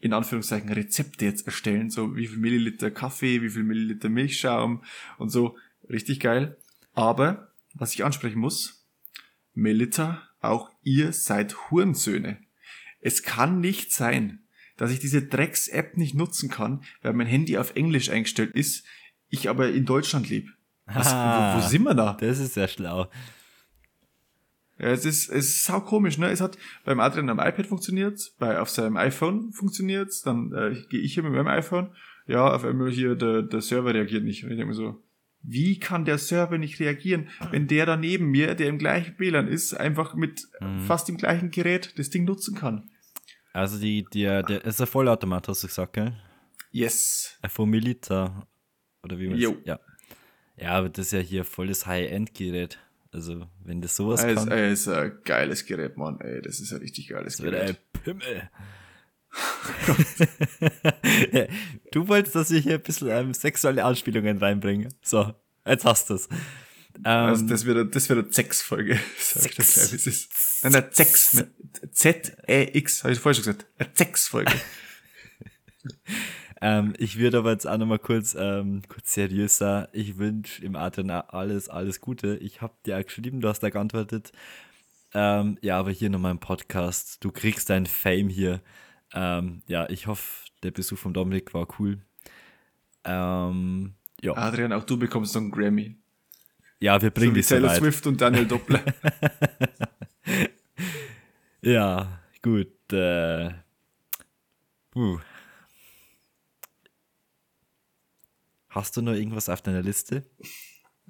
in 0.00 0.12
Anführungszeichen 0.12 0.70
Rezepte 0.72 1.24
jetzt 1.24 1.46
erstellen, 1.46 1.90
so 1.90 2.14
wie 2.16 2.26
viel 2.26 2.38
Milliliter 2.38 2.90
Kaffee, 2.90 3.42
wie 3.42 3.50
viel 3.50 3.64
Milliliter 3.64 4.08
Milchschaum 4.08 4.82
und 5.18 5.30
so. 5.30 5.56
Richtig 5.90 6.20
geil. 6.20 6.56
Aber, 6.94 7.52
was 7.74 7.94
ich 7.94 8.04
ansprechen 8.04 8.38
muss, 8.38 8.86
Melita, 9.54 10.22
auch 10.40 10.70
ihr 10.82 11.12
seid 11.12 11.70
Hurensöhne. 11.70 12.38
Es 13.00 13.22
kann 13.22 13.60
nicht 13.60 13.92
sein, 13.92 14.40
dass 14.76 14.90
ich 14.92 15.00
diese 15.00 15.22
Drecks-App 15.22 15.96
nicht 15.96 16.14
nutzen 16.14 16.48
kann, 16.48 16.82
weil 17.02 17.12
mein 17.12 17.26
Handy 17.26 17.58
auf 17.58 17.74
Englisch 17.74 18.10
eingestellt 18.10 18.54
ist, 18.54 18.84
ich 19.28 19.48
aber 19.48 19.70
in 19.70 19.84
Deutschland 19.84 20.28
lebe. 20.28 20.50
Was, 20.86 21.08
Ah. 21.12 21.56
wo, 21.56 21.62
wo 21.62 21.68
sind 21.68 21.82
wir 21.82 21.94
da? 21.94 22.16
Das 22.20 22.38
ist 22.38 22.54
sehr 22.54 22.68
schlau. 22.68 23.10
Ja, 24.78 24.88
es 24.88 25.04
ist, 25.04 25.28
es 25.28 25.48
ist 25.48 25.64
sau 25.64 25.80
komisch, 25.80 26.18
ne? 26.18 26.30
Es 26.30 26.40
hat 26.40 26.56
beim 26.84 27.00
Adrian 27.00 27.28
am 27.30 27.40
iPad 27.40 27.66
funktioniert, 27.66 28.32
bei 28.38 28.60
auf 28.60 28.70
seinem 28.70 28.96
iPhone 28.96 29.52
funktioniert, 29.52 30.12
dann 30.24 30.52
äh, 30.52 30.76
gehe 30.88 31.00
ich 31.00 31.14
hier 31.14 31.22
mit 31.24 31.32
meinem 31.32 31.48
iPhone, 31.48 31.90
ja, 32.26 32.52
auf 32.52 32.64
einmal 32.64 32.90
hier 32.90 33.14
der, 33.16 33.42
der 33.42 33.60
Server 33.60 33.92
reagiert 33.92 34.24
nicht. 34.24 34.44
Und 34.44 34.50
ich 34.50 34.56
denke 34.56 34.70
mir 34.70 34.74
so, 34.74 35.02
wie 35.42 35.78
kann 35.78 36.04
der 36.04 36.18
Server 36.18 36.58
nicht 36.58 36.78
reagieren, 36.80 37.28
wenn 37.50 37.66
der 37.66 37.86
da 37.86 37.96
neben 37.96 38.26
mir, 38.26 38.54
der 38.54 38.68
im 38.68 38.78
gleichen 38.78 39.18
WLAN 39.18 39.48
ist, 39.48 39.74
einfach 39.74 40.14
mit 40.14 40.48
fast 40.86 41.08
dem 41.08 41.16
gleichen 41.16 41.50
Gerät 41.50 41.98
das 41.98 42.10
Ding 42.10 42.24
nutzen 42.24 42.54
kann? 42.54 42.90
Also 43.52 43.78
die, 43.78 44.04
der, 44.04 44.42
der 44.42 44.64
ist 44.64 44.80
ein 44.80 44.86
Vollautomat, 44.86 45.48
hast 45.48 45.62
du 45.62 45.68
gesagt, 45.68 45.94
gell? 45.94 46.14
Yes. 46.70 47.38
Ein 47.40 47.50
Fomiliter. 47.50 48.46
Oder 49.02 49.18
wie 49.18 49.28
man 49.28 49.38
Jo. 49.38 49.56
Ja. 49.64 49.80
Ja, 50.56 50.70
aber 50.72 50.88
das 50.88 51.06
ist 51.06 51.12
ja 51.12 51.20
hier 51.20 51.44
volles 51.44 51.86
High-End-Gerät. 51.86 52.78
Also, 53.10 53.46
wenn 53.64 53.80
das 53.80 53.96
sowas 53.96 54.22
Es 54.22 54.34
kann, 54.36 54.48
ey, 54.50 54.72
ist 54.72 54.86
ein 54.88 55.18
geiles 55.24 55.64
Gerät, 55.64 55.96
Mann. 55.96 56.20
Ey, 56.20 56.42
das 56.42 56.60
ist 56.60 56.72
ein 56.72 56.80
richtig 56.80 57.08
geiles 57.08 57.36
das 57.38 57.44
Gerät. 57.44 57.70
ein 57.70 57.76
Pimmel. 58.02 58.50
du 61.92 62.08
wolltest, 62.08 62.34
dass 62.34 62.50
ich 62.50 62.64
hier 62.64 62.74
ein 62.74 62.82
bisschen 62.82 63.08
ähm, 63.08 63.34
sexuelle 63.34 63.84
Anspielungen 63.84 64.38
reinbringe. 64.38 64.88
So, 65.02 65.34
jetzt 65.66 65.84
hast 65.84 66.10
du 66.10 66.14
es. 66.14 66.28
Ähm, 66.98 67.04
Also 67.04 67.46
das 67.46 67.64
wird, 67.64 67.94
das 67.94 68.08
wird 68.08 68.18
eine 68.18 68.30
Zex-Folge. 68.30 68.98
Sag 69.18 69.46
ich 69.46 69.54
das 69.56 69.74
gleich, 69.74 69.92
es 69.92 70.06
ist. 70.06 70.64
Nein, 70.64 70.74
eine 70.74 70.90
Zex 70.90 71.34
mit 71.34 71.50
Z-E-X, 71.92 73.04
habe 73.04 73.12
ich 73.12 73.20
vorher 73.20 73.34
schon 73.34 73.44
gesagt. 73.52 73.66
Eine 73.78 73.92
Zex-Folge. 73.94 74.52
Ähm, 76.60 76.94
ich 76.98 77.18
würde 77.18 77.38
aber 77.38 77.52
jetzt 77.52 77.66
auch 77.66 77.78
nochmal 77.78 77.98
kurz, 77.98 78.36
ähm, 78.38 78.82
kurz 78.88 79.14
seriöser. 79.14 79.88
Ich 79.92 80.18
wünsche 80.18 80.64
im 80.64 80.76
Adrian 80.76 81.10
alles, 81.10 81.68
alles 81.68 82.00
Gute. 82.00 82.36
Ich 82.36 82.62
habe 82.62 82.74
dir 82.84 82.98
auch 82.98 83.04
geschrieben, 83.04 83.40
du 83.40 83.48
hast 83.48 83.60
da 83.60 83.70
geantwortet. 83.70 84.32
Ähm, 85.14 85.58
ja, 85.62 85.78
aber 85.78 85.90
hier 85.90 86.10
nochmal 86.10 86.32
im 86.32 86.40
Podcast. 86.40 87.24
Du 87.24 87.30
kriegst 87.30 87.70
dein 87.70 87.86
Fame 87.86 88.28
hier. 88.28 88.60
Ähm, 89.14 89.62
ja, 89.66 89.88
ich 89.88 90.06
hoffe, 90.06 90.48
der 90.62 90.70
Besuch 90.72 90.98
von 90.98 91.14
Dominik 91.14 91.54
war 91.54 91.66
cool. 91.78 91.98
Ähm, 93.04 93.94
ja. 94.20 94.36
Adrian, 94.36 94.72
auch 94.72 94.84
du 94.84 94.98
bekommst 94.98 95.34
noch 95.34 95.42
einen 95.42 95.50
Grammy. 95.50 95.96
ja, 96.80 97.00
wir 97.00 97.10
bringen 97.10 97.30
so 97.30 97.34
dich 97.36 97.46
so 97.46 97.54
Taylor 97.54 97.70
weit. 97.70 97.78
Swift 97.78 98.06
und 98.06 98.20
Daniel 98.20 98.46
Doppler. 98.46 98.82
Ja, 101.60 102.20
gut. 102.40 102.92
Äh, 102.92 103.50
puh. 104.90 105.18
Hast 108.70 108.96
du 108.96 109.02
noch 109.02 109.12
irgendwas 109.14 109.48
auf 109.48 109.62
deiner 109.62 109.82
Liste? 109.82 110.24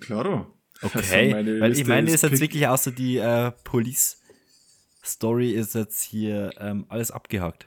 Klaro. 0.00 0.46
Okay, 0.80 0.98
Also 0.98 1.34
meine 1.34 1.60
weil 1.60 1.72
ich 1.72 1.86
meine, 1.86 2.06
ist 2.08 2.22
ist 2.22 2.30
jetzt 2.30 2.40
wirklich 2.40 2.66
außer 2.68 2.92
die 2.92 3.16
äh, 3.18 3.50
Police-Story 3.64 5.50
ist 5.52 5.74
jetzt 5.74 6.02
hier 6.02 6.52
ähm, 6.58 6.86
alles 6.88 7.10
abgehakt. 7.10 7.66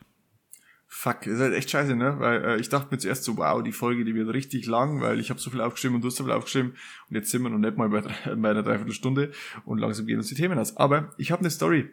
Fuck, 0.88 1.26
ist 1.26 1.40
halt 1.40 1.54
echt 1.54 1.70
scheiße, 1.70 1.96
ne? 1.96 2.16
Weil 2.20 2.44
äh, 2.44 2.58
ich 2.60 2.68
dachte 2.70 2.88
mir 2.92 2.98
zuerst 3.00 3.24
so, 3.24 3.38
wow, 3.38 3.64
die 3.64 3.72
Folge, 3.72 4.04
die 4.04 4.14
wird 4.14 4.34
richtig 4.34 4.66
lang, 4.66 5.00
weil 5.02 5.20
ich 5.22 5.30
habe 5.30 5.40
so 5.40 5.50
viel 5.50 5.62
aufgeschrieben 5.62 5.96
und 5.96 6.02
du 6.02 6.08
hast 6.10 6.18
so 6.18 6.24
viel 6.26 6.34
aufgeschrieben 6.34 6.72
und 7.10 7.16
jetzt 7.16 7.32
sind 7.32 7.44
wir 7.44 7.50
noch 7.50 7.58
nicht 7.60 7.78
mal 7.78 7.88
bei, 7.90 8.02
drei- 8.02 8.36
bei 8.36 8.50
einer 8.52 8.64
Dreiviertelstunde 8.64 9.32
und 9.66 9.78
langsam 9.80 10.06
gehen 10.06 10.18
uns 10.18 10.28
die 10.28 10.36
Themen 10.36 10.60
aus. 10.60 10.76
Aber 10.78 11.14
ich 11.18 11.32
habe 11.32 11.40
eine 11.42 11.50
Story. 11.50 11.90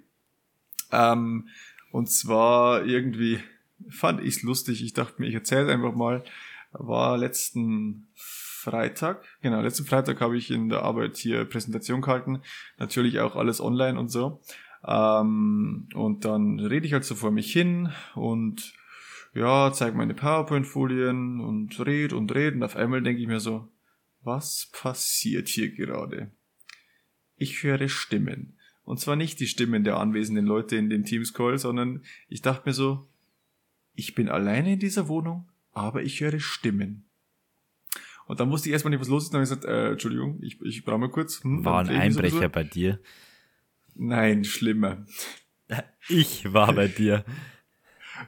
Ähm, 0.90 1.48
und 1.92 2.10
zwar 2.10 2.84
irgendwie 2.84 3.38
fand 3.88 4.20
ich's 4.22 4.42
lustig. 4.42 4.82
Ich 4.82 4.94
dachte 4.94 5.20
mir, 5.20 5.28
ich 5.28 5.34
erzähle 5.34 5.72
einfach 5.72 5.94
mal. 5.94 6.24
War 6.78 7.18
letzten 7.18 8.08
Freitag, 8.14 9.24
genau, 9.42 9.60
letzten 9.60 9.84
Freitag 9.84 10.20
habe 10.20 10.36
ich 10.36 10.50
in 10.50 10.68
der 10.68 10.82
Arbeit 10.82 11.16
hier 11.16 11.44
Präsentation 11.44 12.00
gehalten. 12.00 12.40
Natürlich 12.78 13.20
auch 13.20 13.36
alles 13.36 13.60
online 13.60 13.98
und 13.98 14.08
so. 14.08 14.40
Ähm, 14.86 15.88
und 15.94 16.24
dann 16.24 16.60
rede 16.60 16.86
ich 16.86 16.92
halt 16.92 17.04
so 17.04 17.14
vor 17.14 17.30
mich 17.30 17.52
hin 17.52 17.90
und 18.14 18.72
ja, 19.34 19.72
zeige 19.72 19.96
meine 19.96 20.14
PowerPoint-Folien 20.14 21.40
und 21.40 21.78
red 21.84 22.12
und 22.12 22.34
red 22.34 22.54
und 22.54 22.62
auf 22.62 22.76
einmal 22.76 23.02
denke 23.02 23.20
ich 23.20 23.28
mir 23.28 23.40
so, 23.40 23.68
was 24.22 24.70
passiert 24.72 25.48
hier 25.48 25.70
gerade? 25.70 26.30
Ich 27.36 27.62
höre 27.62 27.88
Stimmen. 27.88 28.54
Und 28.84 29.00
zwar 29.00 29.16
nicht 29.16 29.38
die 29.40 29.46
Stimmen 29.46 29.84
der 29.84 29.98
anwesenden 29.98 30.46
Leute 30.46 30.76
in 30.76 30.88
dem 30.88 31.04
Teams-Call, 31.04 31.58
sondern 31.58 32.02
ich 32.28 32.42
dachte 32.42 32.68
mir 32.68 32.72
so, 32.72 33.06
ich 33.94 34.14
bin 34.14 34.28
alleine 34.28 34.74
in 34.74 34.78
dieser 34.78 35.08
Wohnung, 35.08 35.48
aber 35.78 36.02
ich 36.02 36.20
höre 36.20 36.40
Stimmen. 36.40 37.04
Und 38.26 38.40
dann 38.40 38.50
wusste 38.50 38.68
ich 38.68 38.72
erstmal 38.74 38.90
nicht, 38.90 39.00
was 39.00 39.08
los 39.08 39.24
ist. 39.24 39.30
Dann 39.32 39.40
habe 39.40 39.44
ich 39.44 39.50
gesagt, 39.50 39.64
äh, 39.64 39.92
Entschuldigung, 39.92 40.38
ich, 40.42 40.60
ich 40.62 40.84
brauche 40.84 40.98
mal 40.98 41.10
kurz. 41.10 41.42
Hm, 41.42 41.64
War 41.64 41.80
ein 41.80 41.86
so 41.86 41.92
Einbrecher 41.92 42.34
bisschen. 42.36 42.50
bei 42.52 42.64
dir? 42.64 43.00
Nein, 43.94 44.44
schlimmer. 44.44 45.06
Ich 46.08 46.52
war 46.52 46.72
bei 46.74 46.88
dir. 47.00 47.24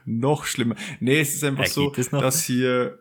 Noch 0.05 0.45
schlimmer. 0.45 0.75
Nee, 0.99 1.19
es 1.19 1.35
ist 1.35 1.43
einfach 1.43 1.65
Äh, 1.65 1.67
so, 1.67 1.89
dass 2.11 2.43
hier 2.43 2.99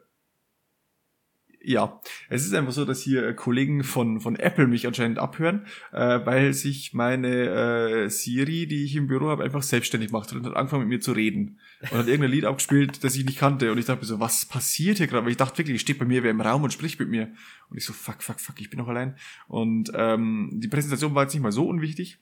ja, 1.62 2.00
es 2.28 2.46
ist 2.46 2.54
einfach 2.54 2.72
so, 2.72 2.84
dass 2.84 3.02
hier 3.02 3.26
äh, 3.26 3.34
Kollegen 3.34 3.84
von, 3.84 4.20
von 4.20 4.36
Apple 4.36 4.66
mich 4.66 4.86
anscheinend 4.86 5.18
abhören, 5.18 5.66
äh, 5.92 6.20
weil 6.24 6.54
sich 6.54 6.94
meine 6.94 8.04
äh, 8.04 8.08
Siri, 8.08 8.66
die 8.66 8.84
ich 8.84 8.96
im 8.96 9.08
Büro 9.08 9.28
habe, 9.28 9.44
einfach 9.44 9.62
selbstständig 9.62 10.10
macht 10.10 10.32
und 10.32 10.46
hat 10.46 10.56
angefangen 10.56 10.84
mit 10.84 10.88
mir 10.88 11.00
zu 11.00 11.12
reden. 11.12 11.58
Und 11.82 11.98
hat 11.98 12.06
irgendein 12.06 12.30
Lied 12.30 12.44
abgespielt, 12.44 13.04
das 13.04 13.16
ich 13.16 13.24
nicht 13.24 13.38
kannte. 13.38 13.70
Und 13.72 13.78
ich 13.78 13.84
dachte 13.84 14.00
mir 14.00 14.06
so, 14.06 14.20
was 14.20 14.46
passiert 14.46 14.98
hier 14.98 15.06
gerade? 15.06 15.24
Weil 15.24 15.32
ich 15.32 15.36
dachte 15.36 15.58
wirklich, 15.58 15.80
steht 15.80 15.98
bei 15.98 16.04
mir 16.04 16.22
wer 16.22 16.30
im 16.30 16.40
Raum 16.40 16.62
und 16.62 16.72
spricht 16.72 16.98
mit 16.98 17.08
mir. 17.08 17.32
Und 17.68 17.76
ich 17.76 17.84
so, 17.84 17.92
fuck, 17.92 18.22
fuck, 18.22 18.40
fuck, 18.40 18.60
ich 18.60 18.70
bin 18.70 18.78
noch 18.78 18.88
allein. 18.88 19.16
Und 19.46 19.92
ähm, 19.94 20.50
die 20.54 20.68
Präsentation 20.68 21.14
war 21.14 21.24
jetzt 21.24 21.34
nicht 21.34 21.42
mal 21.42 21.52
so 21.52 21.66
unwichtig, 21.66 22.18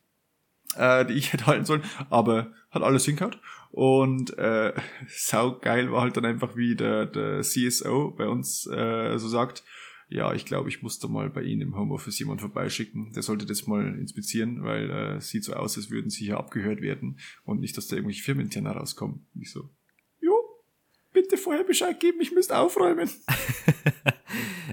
äh, 0.77 1.05
die 1.05 1.15
ich 1.15 1.33
hätte 1.33 1.47
halten 1.47 1.65
sollen, 1.65 1.85
aber 2.11 2.53
hat 2.71 2.83
alles 2.83 3.05
hingehauen. 3.05 3.37
Und 3.71 4.37
äh, 4.39 4.73
sau 5.09 5.59
geil 5.59 5.93
war 5.93 6.03
halt 6.03 6.17
dann 6.17 6.25
einfach, 6.25 6.57
wie 6.57 6.75
der, 6.75 7.07
der 7.07 7.43
CSO 7.43 8.11
bei 8.11 8.27
uns 8.29 8.67
äh, 8.67 9.19
so 9.19 9.29
sagt, 9.29 9.65
ja, 10.11 10.33
ich 10.33 10.47
glaube, 10.47 10.71
ich 10.71 10.83
musste 10.83 11.07
mal 11.07 11.29
bei 11.29 11.43
Ihnen 11.43 11.61
im 11.61 11.77
Homeoffice 11.77 12.19
jemand 12.19 12.41
vorbeischicken. 12.41 13.13
Der 13.13 13.23
sollte 13.23 13.45
das 13.45 13.67
mal 13.67 13.95
inspizieren, 13.99 14.65
weil 14.65 14.91
äh, 14.91 15.21
sieht 15.21 15.45
so 15.45 15.53
aus, 15.53 15.77
als 15.77 15.91
würden 15.91 16.09
Sie 16.09 16.25
hier 16.25 16.39
abgehört 16.39 16.81
werden 16.81 17.19
und 17.45 17.61
nicht, 17.61 17.77
dass 17.77 17.89
da 17.89 17.97
irgendwelche 17.97 18.23
Firmeninterne 18.23 18.71
rauskommen. 18.71 19.27
Ich 19.39 19.53
so, 19.53 19.69
jo, 20.23 20.35
bitte 21.13 21.37
vorher 21.37 21.65
Bescheid 21.65 22.01
geben, 22.01 22.23
ich 22.23 22.33
müsste 22.33 22.57
aufräumen. 22.57 23.11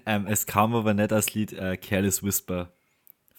Ähm, 0.06 0.28
es 0.28 0.46
kam 0.46 0.76
aber 0.76 0.94
nicht 0.94 1.12
als 1.12 1.34
Lied 1.34 1.54
äh, 1.54 1.78
Careless 1.78 2.22
Whisper 2.22 2.75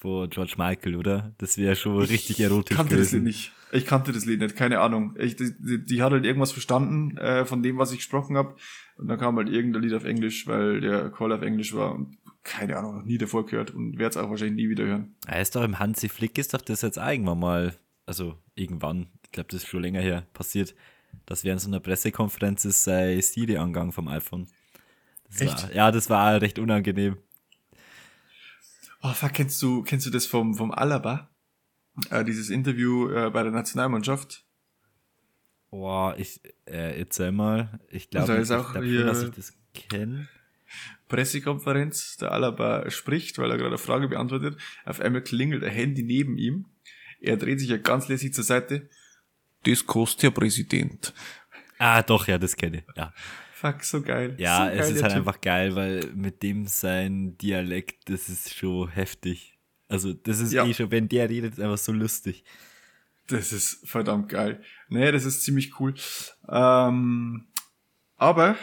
von 0.06 0.30
George 0.30 0.54
Michael, 0.56 0.94
oder? 0.94 1.34
Das 1.38 1.58
wäre 1.58 1.74
schon 1.74 1.98
richtig 1.98 2.38
erotisch 2.38 2.70
Ich 2.70 2.76
kannte 2.76 2.96
das 2.96 3.12
Lied 3.12 3.22
gewesen. 3.22 3.24
nicht. 3.24 3.52
Ich 3.72 3.84
kannte 3.84 4.12
das 4.12 4.24
Lied 4.24 4.40
nicht, 4.40 4.54
keine 4.54 4.78
Ahnung. 4.78 5.16
Ich, 5.18 5.34
die, 5.34 5.84
die, 5.84 6.02
hat 6.02 6.12
halt 6.12 6.24
irgendwas 6.24 6.52
verstanden 6.52 7.16
äh, 7.18 7.44
von 7.44 7.62
dem, 7.64 7.78
was 7.78 7.90
ich 7.90 7.98
gesprochen 7.98 8.36
habe. 8.36 8.54
Und 8.96 9.08
dann 9.08 9.18
kam 9.18 9.36
halt 9.36 9.48
irgendein 9.48 9.82
Lied 9.82 9.94
auf 9.94 10.04
Englisch, 10.04 10.46
weil 10.46 10.80
der 10.80 11.10
Call 11.10 11.32
auf 11.32 11.42
Englisch 11.42 11.74
war. 11.74 11.92
Und 11.92 12.16
keine 12.44 12.76
Ahnung, 12.76 12.98
noch 12.98 13.04
nie 13.04 13.18
davor 13.18 13.44
gehört 13.44 13.72
und 13.72 13.98
werde 13.98 14.10
es 14.10 14.16
auch 14.16 14.30
wahrscheinlich 14.30 14.64
nie 14.64 14.70
wieder 14.70 14.84
hören. 14.84 15.16
Er 15.26 15.42
ist 15.42 15.56
doch 15.56 15.64
im 15.64 15.80
Hansi 15.80 16.08
Flick, 16.08 16.38
ist 16.38 16.54
doch 16.54 16.60
das 16.60 16.82
jetzt 16.82 16.98
irgendwann 16.98 17.40
mal, 17.40 17.74
also 18.06 18.38
irgendwann, 18.54 19.08
ich 19.24 19.32
glaube, 19.32 19.48
das 19.50 19.64
ist 19.64 19.68
schon 19.68 19.82
länger 19.82 20.00
her, 20.00 20.24
passiert, 20.32 20.76
dass 21.26 21.42
während 21.42 21.60
so 21.60 21.68
einer 21.68 21.80
Pressekonferenz 21.80 22.64
ist 22.64 22.84
sei 22.84 23.20
Siri 23.20 23.56
angegangen 23.56 23.90
vom 23.90 24.06
iPhone. 24.06 24.46
Das 25.28 25.40
Echt? 25.40 25.62
War, 25.64 25.74
ja, 25.74 25.90
das 25.90 26.08
war 26.08 26.40
recht 26.40 26.60
unangenehm. 26.60 27.16
Oh, 29.08 29.12
fuck, 29.12 29.34
kennst 29.34 29.62
du, 29.62 29.84
kennst 29.84 30.04
du 30.06 30.10
das 30.10 30.26
vom, 30.26 30.54
vom 30.56 30.72
Alaba? 30.72 31.30
Äh, 32.10 32.24
dieses 32.24 32.50
Interview 32.50 33.08
äh, 33.08 33.30
bei 33.30 33.44
der 33.44 33.52
Nationalmannschaft? 33.52 34.44
Boah, 35.70 36.16
ich, 36.18 36.40
äh, 36.64 36.98
erzähl 36.98 37.30
mal. 37.30 37.78
Ich 37.88 38.10
glaube, 38.10 38.32
ist 38.32 38.50
ich 38.50 38.56
schon, 38.56 39.06
dass 39.06 39.22
ich 39.22 39.30
das 39.30 39.52
kenne. 39.74 40.28
Pressekonferenz, 41.06 42.16
der 42.16 42.32
Alaba 42.32 42.90
spricht, 42.90 43.38
weil 43.38 43.48
er 43.48 43.58
gerade 43.58 43.68
eine 43.68 43.78
Frage 43.78 44.08
beantwortet. 44.08 44.58
Auf 44.84 45.00
einmal 45.00 45.22
klingelt 45.22 45.62
ein 45.62 45.70
Handy 45.70 46.02
neben 46.02 46.36
ihm. 46.36 46.66
Er 47.20 47.36
dreht 47.36 47.60
sich 47.60 47.68
ja 47.68 47.76
ganz 47.76 48.08
lässig 48.08 48.34
zur 48.34 48.42
Seite. 48.42 48.90
Das 49.62 49.86
kostet 49.86 50.24
der 50.24 50.30
Präsident. 50.32 51.14
Ah, 51.78 52.02
doch, 52.02 52.26
ja, 52.26 52.38
das 52.38 52.56
kenne 52.56 52.78
ich. 52.78 52.96
Ja, 52.96 53.14
Fuck, 53.58 53.84
so 53.84 54.02
geil. 54.02 54.34
ja 54.38 54.66
so 54.66 54.70
es 54.72 54.78
geil, 54.80 54.96
ist 54.96 55.02
halt 55.02 55.12
Typ. 55.12 55.18
einfach 55.20 55.40
geil, 55.40 55.74
weil 55.76 56.12
mit 56.14 56.42
dem 56.42 56.66
sein 56.66 57.38
Dialekt, 57.38 58.10
das 58.10 58.28
ist 58.28 58.54
schon 58.54 58.88
heftig. 58.90 59.58
Also, 59.88 60.12
das 60.12 60.40
ist 60.40 60.52
Ja. 60.52 60.66
eh 60.66 60.74
schon, 60.74 60.90
wenn 60.90 61.08
der 61.08 61.30
redet, 61.30 61.54
ist 61.54 61.60
einfach 61.60 61.78
so 61.78 61.92
lustig. 61.92 62.44
Das 63.28 63.52
ist 63.52 63.88
verdammt 63.88 64.28
geil. 64.28 64.62
Nee, 64.88 65.10
das 65.10 65.24
ist 65.24 65.42
ziemlich 65.42 65.80
cool. 65.80 65.94
Ähm, 66.48 67.46
aber 68.16 68.56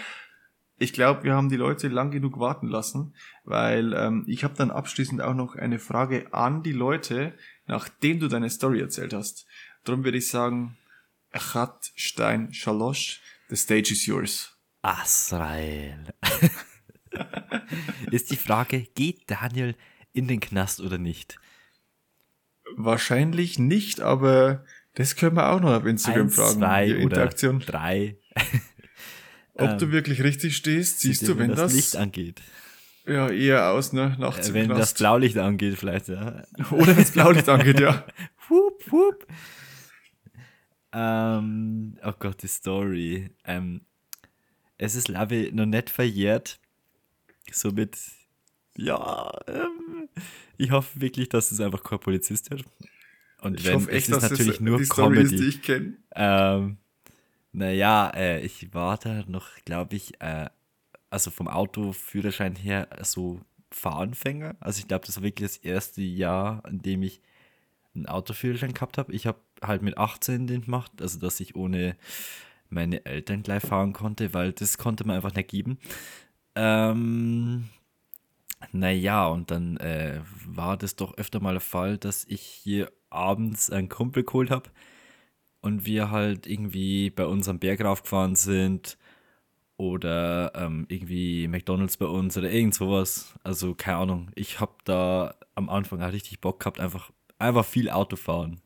ich 0.78 0.94
glaube, 0.94 1.24
wir 1.24 1.34
haben 1.34 1.50
die 1.50 1.56
Leute 1.56 1.88
lang 1.88 2.12
genug 2.12 2.40
warten 2.40 2.68
lassen, 2.68 3.16
weil 3.46 3.94
ähm, 3.94 4.26
ich 4.28 4.44
habe 4.44 4.54
dann 4.56 4.70
abschließend 4.70 5.22
auch 5.22 5.34
noch 5.34 5.56
eine 5.56 5.80
Frage 5.80 6.32
an 6.34 6.62
die 6.62 6.72
Leute, 6.72 7.34
nachdem 7.68 8.20
du 8.20 8.28
deine 8.28 8.50
Story 8.50 8.80
erzählt 8.80 9.14
hast. 9.14 9.46
Darum 9.86 10.04
würde 10.04 10.18
ich 10.20 10.30
sagen, 10.30 10.78
Achat 11.32 11.92
Stein 11.96 12.54
Shalosh, 12.54 13.22
the 13.50 13.56
stage 13.56 13.92
is 13.92 14.06
yours. 14.06 14.53
Azrael. 14.84 16.14
ist 18.12 18.30
die 18.32 18.36
Frage, 18.38 18.82
geht 18.96 19.30
Daniel 19.32 19.76
in 20.12 20.28
den 20.28 20.40
Knast 20.40 20.82
oder 20.82 20.98
nicht? 20.98 21.40
Wahrscheinlich 22.76 23.58
nicht, 23.58 24.02
aber 24.02 24.66
das 24.94 25.16
können 25.16 25.36
wir 25.36 25.50
auch 25.50 25.60
noch 25.60 25.74
auf 25.74 25.86
Instagram 25.86 26.28
Eins, 26.28 26.36
fragen. 26.36 26.60
zwei 26.60 26.86
Die 26.86 26.94
oder 26.94 27.02
Interaktion. 27.04 27.60
drei, 27.60 28.18
Ob 29.56 29.78
du 29.78 29.92
wirklich 29.92 30.24
richtig 30.24 30.58
stehst, 30.58 31.00
siehst 31.02 31.28
du, 31.28 31.38
wenn 31.38 31.52
das, 31.56 31.74
Licht 31.74 31.96
angeht. 31.96 32.42
ja 33.06 33.30
eher 33.30 33.70
aus, 33.70 33.94
ne? 33.94 34.16
Nachts 34.20 34.50
Äh, 34.50 34.54
wenn 34.56 34.70
das 34.70 34.78
Knast. 34.78 34.98
Blaulicht 34.98 35.38
angeht, 35.38 35.78
vielleicht, 35.78 36.08
ja. 36.08 36.44
Oder 36.72 36.88
wenn 36.88 36.98
das 36.98 37.12
Blaulicht 37.12 37.48
angeht, 37.50 37.80
ja. 37.80 38.06
Hup, 38.50 38.84
hup. 38.92 39.28
Ähm, 40.92 41.98
oh 42.04 42.14
Gott, 42.18 42.42
die 42.42 42.48
Story. 42.48 43.30
Ähm, 43.46 43.86
es 44.78 44.96
ist, 44.96 45.10
ich, 45.10 45.54
noch 45.54 45.66
nicht 45.66 45.90
verjährt. 45.90 46.60
Somit, 47.52 47.98
ja, 48.78 49.32
ähm, 49.48 50.10
ich 50.58 50.72
hoffe 50.72 51.02
wirklich, 51.02 51.30
dass 51.30 51.52
es 51.52 51.60
einfach 51.60 51.84
kein 51.84 52.00
Polizist 52.00 52.50
wird. 52.52 52.66
Und 53.42 53.60
Ich 53.60 53.66
wenn, 53.66 53.76
hoffe 53.76 53.90
es 53.92 53.96
echt, 53.98 54.10
ist 54.10 54.16
dass 54.24 54.32
natürlich 54.32 54.58
das 54.58 54.62
nur 54.62 54.78
die 54.78 54.86
Story 54.86 55.22
ist, 55.22 55.32
die 55.32 55.36
Comedy. 55.38 55.50
ich 55.50 55.62
kenne. 55.62 55.98
Ähm, 56.16 56.78
naja, 57.52 58.10
äh, 58.16 58.42
ich 58.42 58.74
war 58.74 58.98
da 58.98 59.24
noch, 59.28 59.48
glaube 59.66 59.96
ich, 59.96 60.20
äh, 60.22 60.50
also 61.10 61.30
vom 61.30 61.48
Autoführerschein 61.48 62.56
her 62.56 62.88
so 63.04 63.42
Fahranfänger. 63.72 64.56
Also 64.60 64.80
ich 64.80 64.88
glaube, 64.88 65.06
das 65.06 65.18
war 65.18 65.24
wirklich 65.24 65.50
das 65.52 65.58
erste 65.58 66.02
Jahr, 66.02 66.64
in 66.68 66.82
dem 66.82 67.04
ich 67.04 67.22
einen 67.94 68.08
Autoführerschein 68.08 68.74
gehabt 68.74 68.98
habe. 68.98 69.14
Ich 69.14 69.28
habe 69.28 69.40
halt 69.62 69.82
mit 69.82 69.98
18 69.98 70.48
den 70.48 70.62
gemacht, 70.62 70.92
also 71.00 71.20
dass 71.20 71.40
ich 71.40 71.56
ohne 71.56 71.96
meine 72.74 73.06
Eltern 73.06 73.44
gleich 73.44 73.64
fahren 73.64 73.94
konnte, 73.94 74.34
weil 74.34 74.52
das 74.54 74.78
konnte 74.78 75.06
man 75.06 75.16
einfach 75.18 75.36
nicht 75.36 75.50
geben. 75.50 75.78
Ähm, 76.56 77.70
naja, 78.72 79.28
und 79.28 79.52
dann 79.52 79.78
äh, 79.78 80.22
war 80.46 80.78
das 80.78 80.96
doch 80.96 81.18
öfter 81.18 81.40
mal 81.40 81.54
der 81.54 81.62
Fall, 81.62 81.98
dass 81.98 82.26
ich 82.26 82.42
hier 82.42 82.92
abends 83.10 83.70
einen 83.70 83.90
Kumpel 83.90 84.24
geholt 84.24 84.50
habe 84.52 84.70
und 85.62 85.86
wir 85.86 86.12
halt 86.12 86.48
irgendwie 86.48 87.10
bei 87.10 87.26
uns 87.26 87.48
am 87.48 87.60
Berg 87.60 87.84
raufgefahren 87.84 88.36
sind 88.36 88.98
oder 89.78 90.52
ähm, 90.56 90.86
irgendwie 90.90 91.48
McDonalds 91.48 91.98
bei 91.98 92.06
uns 92.06 92.38
oder 92.38 92.52
irgend 92.52 92.76
sowas. 92.76 93.34
Also 93.44 93.74
keine 93.76 93.98
Ahnung. 93.98 94.32
Ich 94.36 94.60
habe 94.60 94.74
da 94.86 95.36
am 95.56 95.70
Anfang 95.70 96.02
auch 96.02 96.12
richtig 96.12 96.42
Bock 96.42 96.60
gehabt, 96.60 96.80
einfach, 96.80 97.12
einfach 97.40 97.66
viel 97.66 97.90
Auto 97.90 98.16
fahren. 98.16 98.62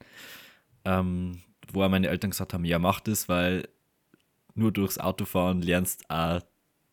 Ähm, 0.86 1.42
wo 1.72 1.88
meine 1.90 2.08
Eltern 2.08 2.32
gesagt 2.32 2.54
haben, 2.54 2.66
ja 2.66 2.80
mach 2.80 3.00
das, 3.02 3.28
weil 3.30 3.68
nur 4.58 4.72
durchs 4.72 4.98
Autofahren 4.98 5.62
lernst 5.62 6.10
auch 6.10 6.42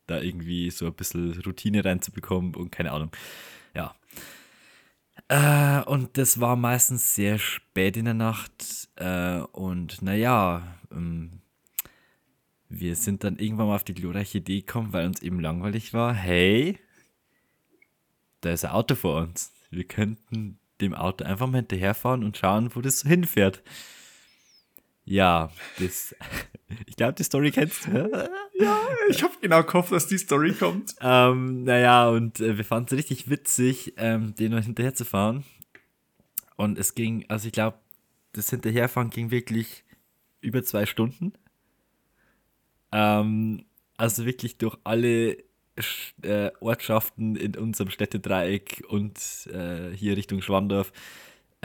da 0.07 0.21
irgendwie 0.21 0.69
so 0.69 0.85
ein 0.85 0.93
bisschen 0.93 1.39
Routine 1.41 1.83
reinzubekommen 1.83 2.55
und 2.55 2.71
keine 2.71 2.91
Ahnung. 2.91 3.11
Ja. 3.73 3.95
Äh, 5.27 5.83
und 5.89 6.17
das 6.17 6.39
war 6.39 6.55
meistens 6.55 7.15
sehr 7.15 7.39
spät 7.39 7.97
in 7.97 8.05
der 8.05 8.13
Nacht. 8.13 8.89
Äh, 8.95 9.39
und 9.39 10.01
naja, 10.01 10.77
ähm, 10.91 11.41
wir 12.69 12.95
sind 12.95 13.23
dann 13.23 13.37
irgendwann 13.37 13.67
mal 13.67 13.75
auf 13.75 13.83
die 13.83 13.93
glorreiche 13.93 14.39
Idee 14.39 14.61
gekommen, 14.61 14.93
weil 14.93 15.05
uns 15.05 15.21
eben 15.21 15.39
langweilig 15.39 15.93
war. 15.93 16.13
Hey, 16.13 16.79
da 18.41 18.51
ist 18.51 18.65
ein 18.65 18.71
Auto 18.71 18.95
vor 18.95 19.21
uns. 19.21 19.53
Wir 19.71 19.85
könnten 19.85 20.59
dem 20.81 20.93
Auto 20.93 21.23
einfach 21.23 21.47
mal 21.47 21.57
hinterherfahren 21.59 22.23
und 22.23 22.37
schauen, 22.37 22.75
wo 22.75 22.81
das 22.81 22.99
so 22.99 23.09
hinfährt. 23.09 23.63
Ja, 25.05 25.49
das. 25.79 26.15
Ich 26.87 26.95
glaube, 26.95 27.13
die 27.13 27.23
Story 27.23 27.51
kennst 27.51 27.85
du. 27.85 28.11
Ich 29.09 29.21
habe 29.21 29.33
genau 29.39 29.61
gehofft, 29.63 29.91
dass 29.91 30.07
die 30.07 30.17
Story 30.17 30.51
kommt. 30.53 30.95
Ähm, 30.99 31.63
naja, 31.63 32.09
und 32.09 32.39
äh, 32.39 32.57
wir 32.57 32.65
fanden 32.65 32.87
es 32.87 32.97
richtig 32.97 33.29
witzig, 33.29 33.93
ähm, 33.97 34.33
den 34.35 34.51
noch 34.53 34.63
hinterher 34.63 34.95
zu 34.95 35.05
fahren. 35.05 35.43
Und 36.55 36.79
es 36.79 36.95
ging, 36.95 37.25
also 37.27 37.45
ich 37.47 37.51
glaube, 37.53 37.77
das 38.31 38.49
Hinterherfahren 38.49 39.09
ging 39.11 39.29
wirklich 39.29 39.83
über 40.41 40.63
zwei 40.63 40.85
Stunden. 40.87 41.33
Ähm, 42.91 43.65
also 43.97 44.25
wirklich 44.25 44.57
durch 44.57 44.77
alle 44.83 45.37
Sch- 45.77 46.23
äh, 46.23 46.51
Ortschaften 46.61 47.35
in 47.35 47.55
unserem 47.57 47.89
Städtedreieck 47.91 48.83
und 48.87 49.19
äh, 49.51 49.91
hier 49.95 50.17
Richtung 50.17 50.41
Schwandorf 50.41 50.91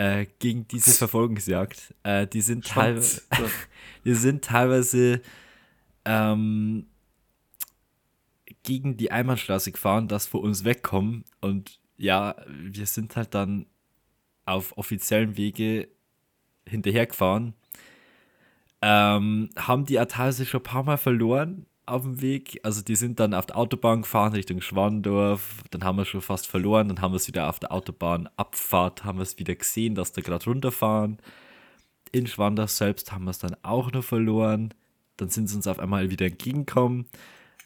äh, 0.00 0.26
ging 0.38 0.66
diese 0.66 0.92
Verfolgungsjagd. 0.92 1.94
Äh, 2.04 2.26
die 2.26 2.40
sind 2.40 2.66
teilweise. 2.66 3.20
Wir 4.02 4.16
sind 4.16 4.42
teilweise 4.42 5.20
ähm, 6.06 6.86
gegen 8.62 8.96
die 8.96 9.10
Einbahnstraße 9.10 9.72
gefahren, 9.72 10.08
dass 10.08 10.26
vor 10.26 10.40
uns 10.40 10.64
wegkommen. 10.64 11.24
Und 11.42 11.80
ja, 11.98 12.34
wir 12.48 12.86
sind 12.86 13.14
halt 13.14 13.34
dann 13.34 13.66
auf 14.46 14.78
offiziellen 14.78 15.36
Wege 15.36 15.88
hinterhergefahren. 16.66 17.52
Ähm, 18.80 19.50
haben 19.58 19.84
die 19.84 19.96
teilweise 19.96 20.46
schon 20.46 20.60
ein 20.60 20.64
paar 20.64 20.82
Mal 20.82 20.96
verloren 20.96 21.66
auf 21.90 22.02
dem 22.02 22.20
Weg. 22.20 22.60
Also 22.62 22.82
die 22.82 22.96
sind 22.96 23.20
dann 23.20 23.34
auf 23.34 23.46
der 23.46 23.56
Autobahn 23.56 24.02
gefahren 24.02 24.32
Richtung 24.32 24.60
Schwandorf. 24.60 25.62
Dann 25.70 25.84
haben 25.84 25.98
wir 25.98 26.04
schon 26.04 26.20
fast 26.20 26.46
verloren. 26.46 26.88
Dann 26.88 27.00
haben 27.00 27.12
wir 27.12 27.16
es 27.16 27.28
wieder 27.28 27.48
auf 27.48 27.58
der 27.58 27.72
Autobahnabfahrt, 27.72 29.04
haben 29.04 29.18
wir 29.18 29.22
es 29.22 29.38
wieder 29.38 29.54
gesehen, 29.54 29.94
dass 29.94 30.12
da 30.12 30.22
gerade 30.22 30.44
runterfahren 30.44 31.18
in 32.12 32.26
Schwandorf 32.26 32.70
selbst 32.70 33.12
haben 33.12 33.24
wir 33.24 33.30
es 33.30 33.38
dann 33.38 33.56
auch 33.62 33.92
noch 33.92 34.04
verloren. 34.04 34.74
Dann 35.16 35.28
sind 35.28 35.48
sie 35.48 35.56
uns 35.56 35.66
auf 35.66 35.78
einmal 35.78 36.10
wieder 36.10 36.26
entgegengekommen. 36.26 37.06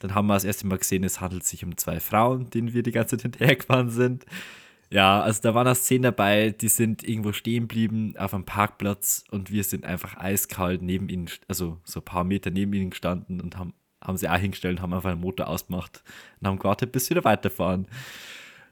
Dann 0.01 0.15
haben 0.15 0.27
wir 0.27 0.35
das 0.35 0.45
erste 0.45 0.67
Mal 0.67 0.79
gesehen, 0.79 1.05
es 1.05 1.21
handelt 1.21 1.45
sich 1.45 1.65
um 1.65 1.77
zwei 1.77 2.01
Frauen, 2.01 2.51
denen 2.51 2.75
wir 2.75 2.83
die 2.83 2.93
ganze 2.93 3.17
Zeit 3.17 3.23
hinterhergefahren 3.39 3.91
sind. 3.91 4.27
Ja, 4.91 5.23
also 5.23 5.41
da 5.43 5.55
waren 5.55 5.67
auch 5.67 5.75
Szenen 5.75 6.03
dabei, 6.03 6.51
die 6.51 6.69
sind 6.69 7.03
irgendwo 7.03 7.33
stehen 7.33 7.65
geblieben 7.65 8.15
auf 8.19 8.35
einem 8.35 8.45
Parkplatz 8.45 9.25
und 9.31 9.51
wir 9.51 9.65
sind 9.65 9.85
einfach 9.85 10.17
eiskalt 10.17 10.83
neben 10.83 11.09
ihnen, 11.09 11.29
also 11.49 11.81
so 11.85 12.01
ein 12.01 12.05
paar 12.05 12.23
Meter 12.23 12.51
neben 12.51 12.73
ihnen 12.75 12.91
gestanden 12.91 13.41
und 13.41 13.57
haben, 13.57 13.73
haben 14.05 14.17
sie 14.17 14.29
auch 14.29 14.37
hingestellt 14.37 14.81
haben 14.81 14.93
einfach 14.93 15.11
den 15.11 15.21
Motor 15.21 15.49
ausgemacht 15.49 16.03
und 16.41 16.47
haben 16.49 16.59
gewartet, 16.59 16.93
bis 16.93 17.07
sie 17.07 17.11
wieder 17.11 17.25
weiterfahren. 17.25 17.89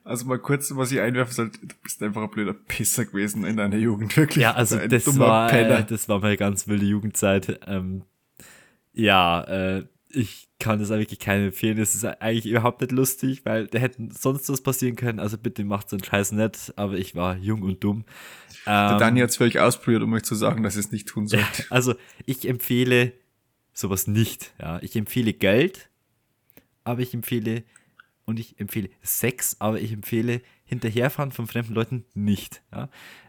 Also 0.05 0.27
mal 0.27 0.39
kurz, 0.39 0.75
was 0.75 0.91
ich 0.91 1.01
einwerfen 1.01 1.33
sollte, 1.33 1.59
du 1.67 1.75
bist 1.83 2.03
einfach 2.03 2.23
ein 2.23 2.31
blöder 2.31 2.55
Pisser 2.55 3.05
gewesen 3.05 3.45
in 3.45 3.57
deiner 3.57 3.77
Jugend, 3.77 4.17
wirklich. 4.17 4.43
Ja, 4.43 4.53
also 4.55 4.77
ein 4.77 4.89
das 4.91 5.19
war, 5.19 5.49
Penner. 5.49 5.79
äh, 5.81 5.85
das 5.85 6.09
war 6.09 6.19
meine 6.19 6.37
ganz 6.37 6.67
wilde 6.67 6.85
Jugendzeit. 6.87 7.61
Ähm, 7.69 8.03
ja, 8.93 9.43
äh, 9.45 9.85
ich 10.15 10.49
kann 10.59 10.79
das 10.79 10.91
wirklich 10.91 11.21
keinem 11.21 11.47
empfehlen. 11.47 11.77
Das 11.79 11.95
ist 11.95 12.05
eigentlich 12.05 12.47
überhaupt 12.47 12.81
nicht 12.81 12.93
lustig, 12.93 13.45
weil 13.45 13.67
da 13.69 13.79
hätten 13.79 14.11
sonst 14.11 14.49
was 14.51 14.61
passieren 14.61 14.97
können. 14.97 15.19
Also 15.21 15.39
bitte 15.39 15.65
macht 15.65 15.89
so 15.89 15.97
einen 15.97 16.05
Scheiß 16.05 16.33
nicht. 16.33 16.73
Aber 16.77 16.95
ich 16.95 17.15
war 17.15 17.37
jung 17.37 17.63
und 17.63 17.83
dumm. 17.83 18.05
Der 18.67 18.91
Ähm, 18.93 18.99
Dani 18.99 19.21
hat 19.21 19.31
es 19.31 19.37
völlig 19.37 19.59
ausprobiert, 19.61 20.03
um 20.03 20.13
euch 20.13 20.25
zu 20.25 20.35
sagen, 20.35 20.63
dass 20.63 20.77
ihr 20.77 20.81
es 20.81 20.93
nicht 20.93 21.09
tun 21.09 21.27
sollt. 21.29 21.67
also 21.71 21.95
ich 22.27 22.47
empfehle 22.49 23.13
sowas 23.73 24.07
nicht. 24.07 24.53
Ja, 24.61 24.81
ich 24.83 24.97
empfehle 24.97 25.33
Geld, 25.33 25.91
aber 26.85 27.01
ich 27.01 27.15
empfehle 27.15 27.65
und 28.25 28.39
ich 28.39 28.59
empfehle 28.61 28.91
Sex, 29.03 29.57
aber 29.59 29.81
ich 29.81 29.93
empfehle 29.93 30.43
hinterherfahren 30.65 31.33
von 31.33 31.47
fremden 31.47 31.75
Leuten 31.75 32.05
nicht. 32.15 32.63
Ja, 32.73 32.89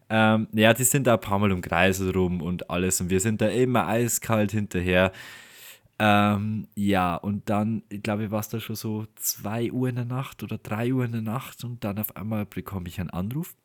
ähm, 0.10 0.48
ja 0.54 0.74
die 0.74 0.84
sind 0.84 1.08
da 1.08 1.16
ein 1.16 1.20
paar 1.20 1.40
Mal 1.40 1.52
um 1.52 1.62
Kreise 1.62 2.14
rum 2.14 2.42
und 2.42 2.70
alles 2.70 3.02
und 3.02 3.10
wir 3.10 3.20
sind 3.20 3.42
da 3.42 3.48
immer 3.48 3.88
eiskalt 3.88 4.52
hinterher. 4.52 5.12
Ähm, 6.00 6.68
ja, 6.76 7.16
und 7.16 7.50
dann, 7.50 7.84
ich 7.90 8.02
glaube, 8.02 8.32
war 8.32 8.40
es 8.40 8.50
da 8.50 8.60
schon 8.60 8.76
so 8.76 9.06
2 9.16 9.72
Uhr 9.72 9.90
in 9.90 9.96
der 9.96 10.06
Nacht 10.06 10.44
oder 10.44 10.58
3 10.58 10.94
Uhr 10.94 11.06
in 11.06 11.12
der 11.12 11.22
Nacht 11.22 11.64
und 11.64 11.84
dann 11.84 12.00
auf 12.00 12.16
einmal 12.16 12.46
bekomme 12.46 12.88
ich 12.88 13.00
einen 13.00 13.12
Anruf. 13.12 13.56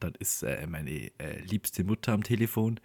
Dann 0.00 0.14
ist 0.18 0.42
äh, 0.42 0.66
meine 0.66 1.10
äh, 1.18 1.40
liebste 1.40 1.84
Mutter 1.84 2.12
am 2.12 2.22
Telefon. 2.22 2.78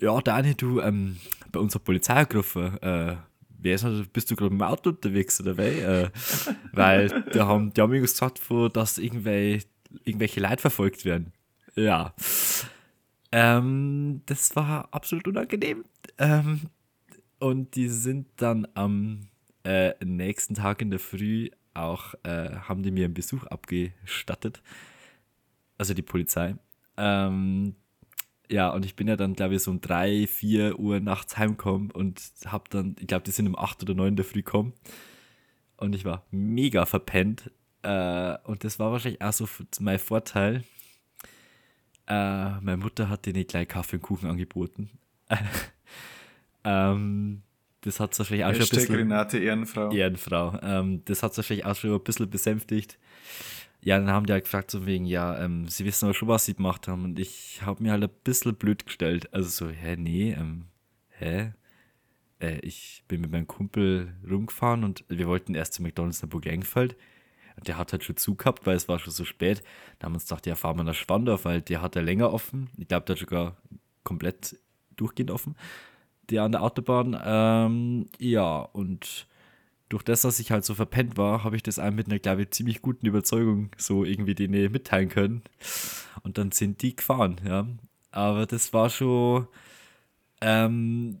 Ja, 0.00 0.20
Dani, 0.20 0.54
du, 0.54 0.80
ähm, 0.80 1.16
bei 1.50 1.60
unserer 1.60 1.82
Polizei 1.82 2.14
angerufen. 2.14 2.80
Äh, 2.82 3.16
wer 3.48 3.74
ist 3.74 3.82
noch, 3.82 4.06
bist 4.06 4.30
du 4.30 4.36
gerade 4.36 4.50
mit 4.50 4.60
dem 4.60 4.66
Auto 4.66 4.90
unterwegs 4.90 5.40
oder 5.40 5.56
wei? 5.56 5.80
Äh, 5.80 6.10
weil 6.72 7.24
die 7.32 7.40
haben, 7.40 7.72
die 7.72 7.80
haben 7.80 7.90
mir 7.90 8.00
gesagt, 8.00 8.38
von, 8.38 8.72
dass 8.72 8.98
irgendwelche, 8.98 9.66
irgendwelche 10.04 10.40
Leute 10.40 10.58
verfolgt 10.58 11.04
werden. 11.04 11.32
Ja. 11.74 12.14
Ähm, 13.32 14.22
das 14.26 14.54
war 14.56 14.88
absolut 14.92 15.26
unangenehm. 15.26 15.84
Ähm, 16.18 16.62
und 17.40 17.74
die 17.74 17.88
sind 17.88 18.26
dann 18.36 18.66
am 18.74 19.20
äh, 19.64 19.92
nächsten 20.04 20.54
Tag 20.54 20.80
in 20.80 20.90
der 20.90 21.00
Früh 21.00 21.50
auch, 21.74 22.14
äh, 22.22 22.50
haben 22.56 22.82
die 22.82 22.90
mir 22.90 23.04
einen 23.04 23.14
Besuch 23.14 23.44
abgestattet. 23.46 24.62
Also 25.76 25.94
die 25.94 26.02
Polizei. 26.02 26.56
Ähm, 26.96 27.74
ja, 28.50 28.70
und 28.70 28.84
ich 28.84 28.96
bin 28.96 29.08
ja 29.08 29.16
dann, 29.16 29.34
glaube 29.34 29.54
ich, 29.54 29.62
so 29.62 29.70
um 29.70 29.80
drei, 29.80 30.26
vier 30.26 30.78
Uhr 30.78 31.00
nachts 31.00 31.36
heimgekommen 31.36 31.90
und 31.90 32.20
hab 32.46 32.70
dann, 32.70 32.96
ich 32.98 33.06
glaube, 33.06 33.24
die 33.24 33.30
sind 33.30 33.46
um 33.46 33.58
acht 33.58 33.82
oder 33.82 33.94
neun 33.94 34.08
in 34.08 34.16
der 34.16 34.24
Früh 34.24 34.42
gekommen. 34.42 34.72
Und 35.76 35.94
ich 35.94 36.04
war 36.04 36.26
mega 36.30 36.86
verpennt. 36.86 37.50
Äh, 37.82 38.36
und 38.44 38.64
das 38.64 38.78
war 38.78 38.90
wahrscheinlich 38.90 39.22
auch 39.22 39.32
so 39.32 39.46
mein 39.80 39.98
Vorteil. 39.98 40.64
Äh, 42.06 42.60
meine 42.60 42.78
Mutter 42.78 43.08
hat 43.08 43.26
denen 43.26 43.46
gleich 43.46 43.68
Kaffee 43.68 43.96
und 43.96 44.02
Kuchen 44.02 44.30
angeboten. 44.30 44.90
ähm, 46.64 47.42
das 47.82 48.00
hat 48.00 48.18
wahrscheinlich 48.18 48.46
auch 48.46 48.54
schon 48.54 48.62
ein 48.62 48.68
bisschen... 48.68 48.94
Renate 48.94 49.38
Ehrenfrau. 49.38 49.92
Ehrenfrau. 49.92 50.58
Ähm, 50.62 51.02
das 51.04 51.22
hat 51.22 51.36
wahrscheinlich 51.36 51.66
auch 51.66 51.76
schon 51.76 51.92
ein 51.92 52.02
bisschen 52.02 52.28
besänftigt. 52.28 52.98
Ja, 53.80 53.98
dann 53.98 54.10
haben 54.10 54.26
die 54.26 54.32
halt 54.32 54.44
gefragt, 54.44 54.70
so 54.70 54.86
wegen, 54.86 55.04
ja, 55.04 55.38
ähm, 55.42 55.68
sie 55.68 55.84
wissen 55.84 56.06
aber 56.06 56.14
schon, 56.14 56.28
was 56.28 56.44
sie 56.44 56.54
gemacht 56.54 56.88
haben. 56.88 57.04
Und 57.04 57.18
ich 57.18 57.62
habe 57.62 57.82
mir 57.82 57.92
halt 57.92 58.02
ein 58.02 58.10
bisschen 58.24 58.54
blöd 58.56 58.84
gestellt. 58.84 59.32
Also 59.32 59.48
so, 59.48 59.68
hä, 59.70 59.96
nee, 59.96 60.32
ähm, 60.32 60.66
hä? 61.10 61.52
Äh, 62.40 62.58
ich 62.60 63.04
bin 63.08 63.20
mit 63.20 63.30
meinem 63.30 63.46
Kumpel 63.46 64.14
rumgefahren 64.28 64.84
und 64.84 65.04
wir 65.08 65.28
wollten 65.28 65.54
erst 65.54 65.74
zu 65.74 65.82
McDonalds 65.82 66.22
in 66.22 66.28
Burg 66.28 66.46
Engfeld. 66.46 66.96
Und 67.56 67.68
der 67.68 67.76
hat 67.76 67.92
halt 67.92 68.04
schon 68.04 68.16
zu 68.16 68.34
gehabt, 68.34 68.66
weil 68.66 68.76
es 68.76 68.88
war 68.88 68.98
schon 68.98 69.12
so 69.12 69.24
spät. 69.24 69.62
Da 69.98 70.06
haben 70.06 70.12
wir 70.12 70.16
uns 70.16 70.28
gedacht, 70.28 70.46
ja, 70.46 70.54
fahren 70.54 70.76
wir 70.76 70.84
nach 70.84 70.94
Schwandorf, 70.94 71.44
weil 71.44 71.60
der 71.60 71.82
hat 71.82 71.96
ja 71.96 72.02
länger 72.02 72.32
offen. 72.32 72.70
Ich 72.76 72.88
glaube, 72.88 73.06
der 73.06 73.14
hat 73.14 73.20
sogar 73.20 73.56
komplett 74.04 74.56
durchgehend 74.96 75.30
offen. 75.30 75.56
Der 76.30 76.42
an 76.42 76.52
der 76.52 76.62
Autobahn. 76.62 77.18
Ähm, 77.24 78.06
ja, 78.18 78.58
und 78.60 79.27
durch 79.88 80.02
das, 80.02 80.22
dass 80.22 80.38
ich 80.38 80.50
halt 80.50 80.64
so 80.64 80.74
verpennt 80.74 81.16
war, 81.16 81.44
habe 81.44 81.56
ich 81.56 81.62
das 81.62 81.78
einem 81.78 81.96
mit 81.96 82.06
einer, 82.08 82.18
glaube 82.18 82.42
ich, 82.42 82.50
ziemlich 82.50 82.82
guten 82.82 83.06
Überzeugung 83.06 83.70
so 83.76 84.04
irgendwie 84.04 84.34
denen 84.34 84.70
mitteilen 84.70 85.08
können. 85.08 85.42
Und 86.22 86.38
dann 86.38 86.52
sind 86.52 86.82
die 86.82 86.96
gefahren, 86.96 87.40
ja. 87.46 87.66
Aber 88.10 88.46
das 88.46 88.72
war 88.72 88.90
schon 88.90 89.48
ähm, 90.40 91.20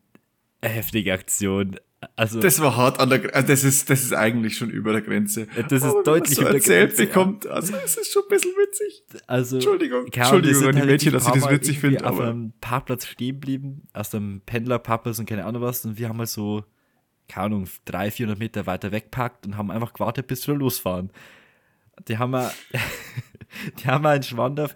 eine 0.60 0.72
heftige 0.72 1.12
Aktion. 1.12 1.76
Also, 2.14 2.38
Das 2.40 2.60
war 2.60 2.76
hart 2.76 3.00
an 3.00 3.10
der 3.10 3.18
Grenze. 3.18 3.48
Das 3.48 3.64
ist, 3.64 3.90
das 3.90 4.04
ist 4.04 4.12
eigentlich 4.12 4.56
schon 4.56 4.70
über 4.70 4.92
der 4.92 5.02
Grenze. 5.02 5.48
Das 5.68 5.82
ist 5.82 5.84
Aber 5.84 6.02
deutlich 6.04 6.36
so 6.36 6.42
über 6.42 6.52
der 6.52 6.60
Grenze, 6.60 7.06
bekommt. 7.06 7.46
Also, 7.46 7.74
es 7.84 7.96
ist 7.96 8.12
schon 8.12 8.22
ein 8.22 8.28
bisschen 8.28 8.52
witzig. 8.52 9.02
also 9.26 9.56
Entschuldigung. 9.56 10.06
wir 10.06 10.22
Entschuldigung 10.22 10.64
an 10.64 10.72
die 10.72 10.78
halt 10.78 10.90
Mädchen, 10.90 11.12
dass 11.12 11.26
ich 11.26 11.32
das 11.32 11.50
witzig 11.50 11.80
finde, 11.80 12.08
auf 12.08 12.20
einem 12.20 12.52
Parkplatz 12.60 13.06
stehen 13.06 13.40
geblieben, 13.40 13.88
aus 13.94 14.10
dem 14.10 14.42
Pendlerparkplatz 14.46 15.18
und 15.18 15.26
keine 15.28 15.44
Ahnung 15.44 15.62
was. 15.62 15.84
Und 15.84 15.98
wir 15.98 16.08
haben 16.08 16.18
halt 16.18 16.28
so, 16.28 16.64
keine 17.28 17.46
Ahnung, 17.46 17.68
300, 17.84 18.14
400 18.14 18.38
Meter 18.38 18.66
weiter 18.66 18.92
wegpackt 18.92 19.46
und 19.46 19.56
haben 19.56 19.70
einfach 19.70 19.92
gewartet, 19.92 20.26
bis 20.26 20.46
wir 20.46 20.54
losfahren. 20.54 21.10
Die 22.06 22.18
haben 22.18 22.30
wir, 22.30 22.52
die 23.78 23.86
haben 23.86 24.04
wir 24.04 24.14
in 24.14 24.22
Schwandorf, 24.22 24.74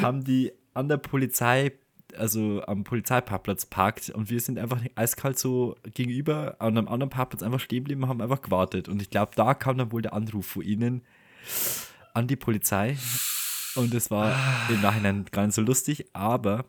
haben 0.00 0.24
die 0.24 0.52
an 0.74 0.88
der 0.88 0.96
Polizei, 0.96 1.72
also 2.16 2.62
am 2.66 2.84
Polizeiparkplatz 2.84 3.66
parkt 3.66 4.10
und 4.10 4.30
wir 4.30 4.40
sind 4.40 4.58
einfach 4.58 4.80
eiskalt 4.94 5.38
so 5.38 5.76
gegenüber 5.94 6.56
an 6.58 6.78
einem 6.78 6.88
anderen 6.88 7.10
Parkplatz 7.10 7.42
einfach 7.42 7.60
stehen 7.60 7.84
geblieben 7.84 8.04
und 8.04 8.08
haben 8.08 8.20
einfach 8.20 8.42
gewartet. 8.42 8.88
Und 8.88 9.02
ich 9.02 9.10
glaube, 9.10 9.32
da 9.34 9.54
kam 9.54 9.78
dann 9.78 9.92
wohl 9.92 10.02
der 10.02 10.12
Anruf 10.12 10.46
von 10.46 10.62
ihnen 10.62 11.02
an 12.12 12.26
die 12.28 12.36
Polizei. 12.36 12.96
Und 13.74 13.92
es 13.92 14.10
war 14.10 14.36
im 14.68 14.80
Nachhinein 14.80 15.24
gar 15.32 15.46
nicht 15.46 15.54
so 15.54 15.62
lustig, 15.62 16.06
aber 16.12 16.64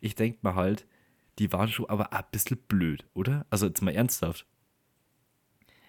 ich 0.00 0.16
denke 0.16 0.40
mal 0.42 0.56
halt, 0.56 0.86
die 1.38 1.52
waren 1.52 1.68
schon 1.68 1.88
aber 1.88 2.12
ein 2.12 2.24
bisschen 2.32 2.56
blöd, 2.56 3.06
oder? 3.14 3.46
Also 3.50 3.66
jetzt 3.66 3.80
mal 3.80 3.94
ernsthaft. 3.94 4.44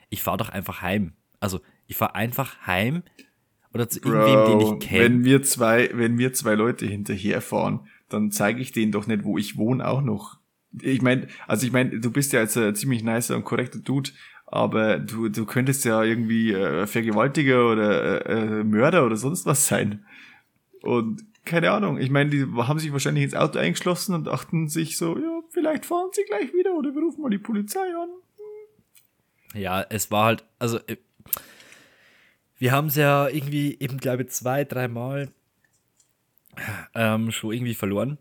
Ich 0.09 0.23
fahre 0.23 0.37
doch 0.37 0.49
einfach 0.49 0.81
heim. 0.81 1.13
Also 1.39 1.61
ich 1.87 1.97
fahre 1.97 2.15
einfach 2.15 2.67
heim 2.67 3.03
oder 3.73 3.89
zu 3.89 3.99
irgendwem, 3.99 4.45
den 4.45 4.57
Bro, 4.59 4.73
ich 4.73 4.87
kenne. 4.87 5.03
wenn 5.03 5.23
wir 5.23 5.43
zwei, 5.43 5.89
wenn 5.93 6.17
wir 6.17 6.33
zwei 6.33 6.55
Leute 6.55 6.85
hinterherfahren, 6.85 7.81
dann 8.09 8.31
zeige 8.31 8.61
ich 8.61 8.71
denen 8.71 8.91
doch 8.91 9.07
nicht, 9.07 9.23
wo 9.23 9.37
ich 9.37 9.57
wohne, 9.57 9.87
auch 9.87 10.01
noch. 10.01 10.39
Ich 10.81 11.01
meine, 11.01 11.27
also 11.47 11.65
ich 11.65 11.71
meine, 11.71 11.99
du 11.99 12.11
bist 12.11 12.33
ja 12.33 12.41
jetzt 12.41 12.57
ein 12.57 12.75
ziemlich 12.75 13.03
nicer 13.03 13.35
und 13.35 13.43
korrekter 13.43 13.79
Dude, 13.79 14.11
aber 14.45 14.99
du, 14.99 15.29
du 15.29 15.45
könntest 15.45 15.85
ja 15.85 16.03
irgendwie 16.03 16.53
äh, 16.53 16.87
Vergewaltiger 16.87 17.71
oder 17.71 18.25
äh, 18.25 18.59
äh, 18.59 18.63
Mörder 18.63 19.05
oder 19.05 19.15
sonst 19.15 19.45
was 19.45 19.67
sein. 19.67 20.05
Und 20.81 21.23
keine 21.45 21.71
Ahnung, 21.71 21.97
ich 21.97 22.09
meine, 22.09 22.29
die 22.29 22.45
haben 22.45 22.79
sich 22.79 22.91
wahrscheinlich 22.91 23.23
ins 23.23 23.35
Auto 23.35 23.59
eingeschlossen 23.59 24.13
und 24.13 24.25
dachten 24.25 24.67
sich 24.67 24.97
so, 24.97 25.17
ja, 25.17 25.41
vielleicht 25.49 25.85
fahren 25.85 26.09
sie 26.11 26.23
gleich 26.23 26.53
wieder 26.53 26.75
oder 26.75 26.93
wir 26.93 27.01
rufen 27.01 27.21
mal 27.21 27.29
die 27.29 27.37
Polizei 27.37 27.79
an. 27.79 28.09
Ja, 29.53 29.81
es 29.89 30.11
war 30.11 30.25
halt, 30.25 30.45
also 30.59 30.77
äh, 30.87 30.97
wir 32.57 32.71
haben 32.71 32.87
es 32.87 32.95
ja 32.95 33.27
irgendwie 33.27 33.77
eben, 33.79 33.97
glaube 33.97 34.23
ich, 34.23 34.29
zwei, 34.29 34.63
dreimal 34.65 35.29
ähm, 36.93 37.31
schon 37.31 37.53
irgendwie 37.53 37.73
verloren. 37.73 38.17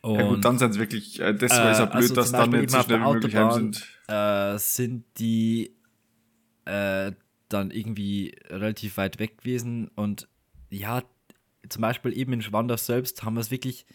Und 0.00 0.14
ja 0.14 0.28
gut, 0.28 0.44
dann 0.44 0.58
sind 0.58 0.70
es 0.70 0.78
wirklich, 0.78 1.20
äh, 1.20 1.34
das 1.34 1.50
war 1.50 1.68
Äh, 1.68 1.72
ist 1.72 1.78
ja 1.78 1.84
blöd, 1.86 1.94
also 2.02 2.14
dass 2.14 2.32
dann 2.32 2.50
nicht 2.50 2.70
so 2.70 2.80
schnell 2.82 3.00
wie 3.00 3.12
möglich 3.12 3.36
heim 3.36 3.50
sind. 3.52 3.86
äh, 4.08 4.58
sind 4.58 5.04
die 5.18 5.74
äh, 6.64 7.12
dann 7.48 7.70
irgendwie 7.70 8.36
relativ 8.48 8.96
weit 8.96 9.18
weg 9.18 9.38
gewesen 9.38 9.88
und 9.94 10.28
ja, 10.70 11.02
zum 11.68 11.82
Beispiel 11.82 12.16
eben 12.16 12.32
in 12.32 12.42
Schwandorf 12.42 12.80
selbst 12.80 13.22
haben 13.22 13.34
wir 13.34 13.40
es 13.40 13.50
wirklich 13.50 13.86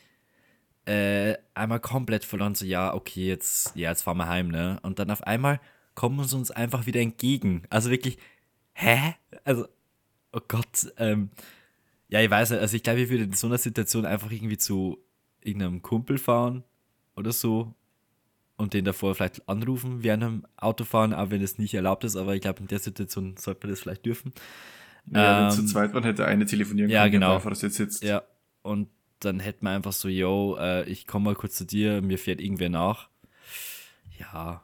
äh, 0.86 1.36
einmal 1.54 1.80
komplett 1.80 2.26
verloren, 2.26 2.56
so 2.56 2.66
ja, 2.66 2.94
okay, 2.94 3.28
jetzt, 3.28 3.76
ja, 3.76 3.90
jetzt 3.90 4.04
fahren 4.04 4.18
wir 4.18 4.28
heim, 4.28 4.48
ne? 4.50 4.80
Und 4.84 5.00
dann 5.00 5.12
auf 5.12 5.24
einmal 5.24 5.60
kommen 5.96 6.28
sie 6.28 6.36
uns 6.36 6.52
einfach 6.52 6.86
wieder 6.86 7.02
entgegen. 7.02 7.64
Also 7.70 7.90
wirklich, 7.90 8.18
hä? 8.74 9.16
Also, 9.44 9.68
oh 10.32 10.42
Gott, 10.48 10.92
ähm, 10.98 11.30
ja, 12.08 12.22
ich 12.22 12.30
weiß 12.30 12.52
nicht, 12.52 12.60
also 12.60 12.76
ich 12.76 12.84
glaube, 12.84 13.02
ich 13.02 13.10
würde 13.10 13.24
in 13.24 13.34
so 13.34 13.48
einer 13.48 13.58
Situation 13.58 14.06
einfach 14.06 14.32
irgendwie 14.32 14.58
zu 14.58 14.98
irgendeinem 15.42 15.82
Kumpel 15.82 16.18
fahren 16.18 16.64
oder 17.16 17.32
so 17.32 17.74
und 18.58 18.74
den 18.74 18.86
davor 18.86 19.16
vielleicht 19.16 19.48
anrufen 19.50 20.04
während 20.04 20.24
dem 20.24 20.46
Autofahren, 20.58 21.14
auch 21.14 21.32
wenn 21.32 21.42
es 21.42 21.58
nicht 21.58 21.74
erlaubt 21.74 22.04
ist, 22.04 22.16
aber 22.16 22.36
ich 22.36 22.42
glaube, 22.42 22.60
in 22.60 22.68
der 22.68 22.80
Situation 22.80 23.36
sollte 23.38 23.66
man 23.66 23.72
das 23.72 23.82
vielleicht 23.82 24.06
dürfen. 24.06 24.34
Ja, 25.12 25.40
wenn 25.40 25.44
Ähm, 25.46 25.52
zu 25.52 25.66
zweit 25.66 25.94
waren, 25.94 26.04
hätte 26.04 26.26
eine 26.26 26.46
telefonieren 26.46 26.90
ja, 26.90 27.04
können, 27.04 27.12
der 27.12 27.20
genau. 27.20 27.36
Beifahrersitz 27.36 27.76
sitzt. 27.76 28.04
Ja, 28.04 28.24
und 28.62 28.90
dann 29.20 29.40
hätten 29.40 29.66
wir 29.66 29.72
einfach 29.72 29.94
so, 29.94 30.08
yo, 30.08 30.58
äh, 30.60 30.88
ich 30.90 31.08
komme 31.08 31.26
mal 31.26 31.36
kurz 31.36 31.56
zu 31.56 31.66
dir, 31.66 32.02
mir 32.02 32.18
fährt 32.18 32.42
irgendwer 32.42 32.70
nach. 32.70 33.10
Ja, 34.20 34.62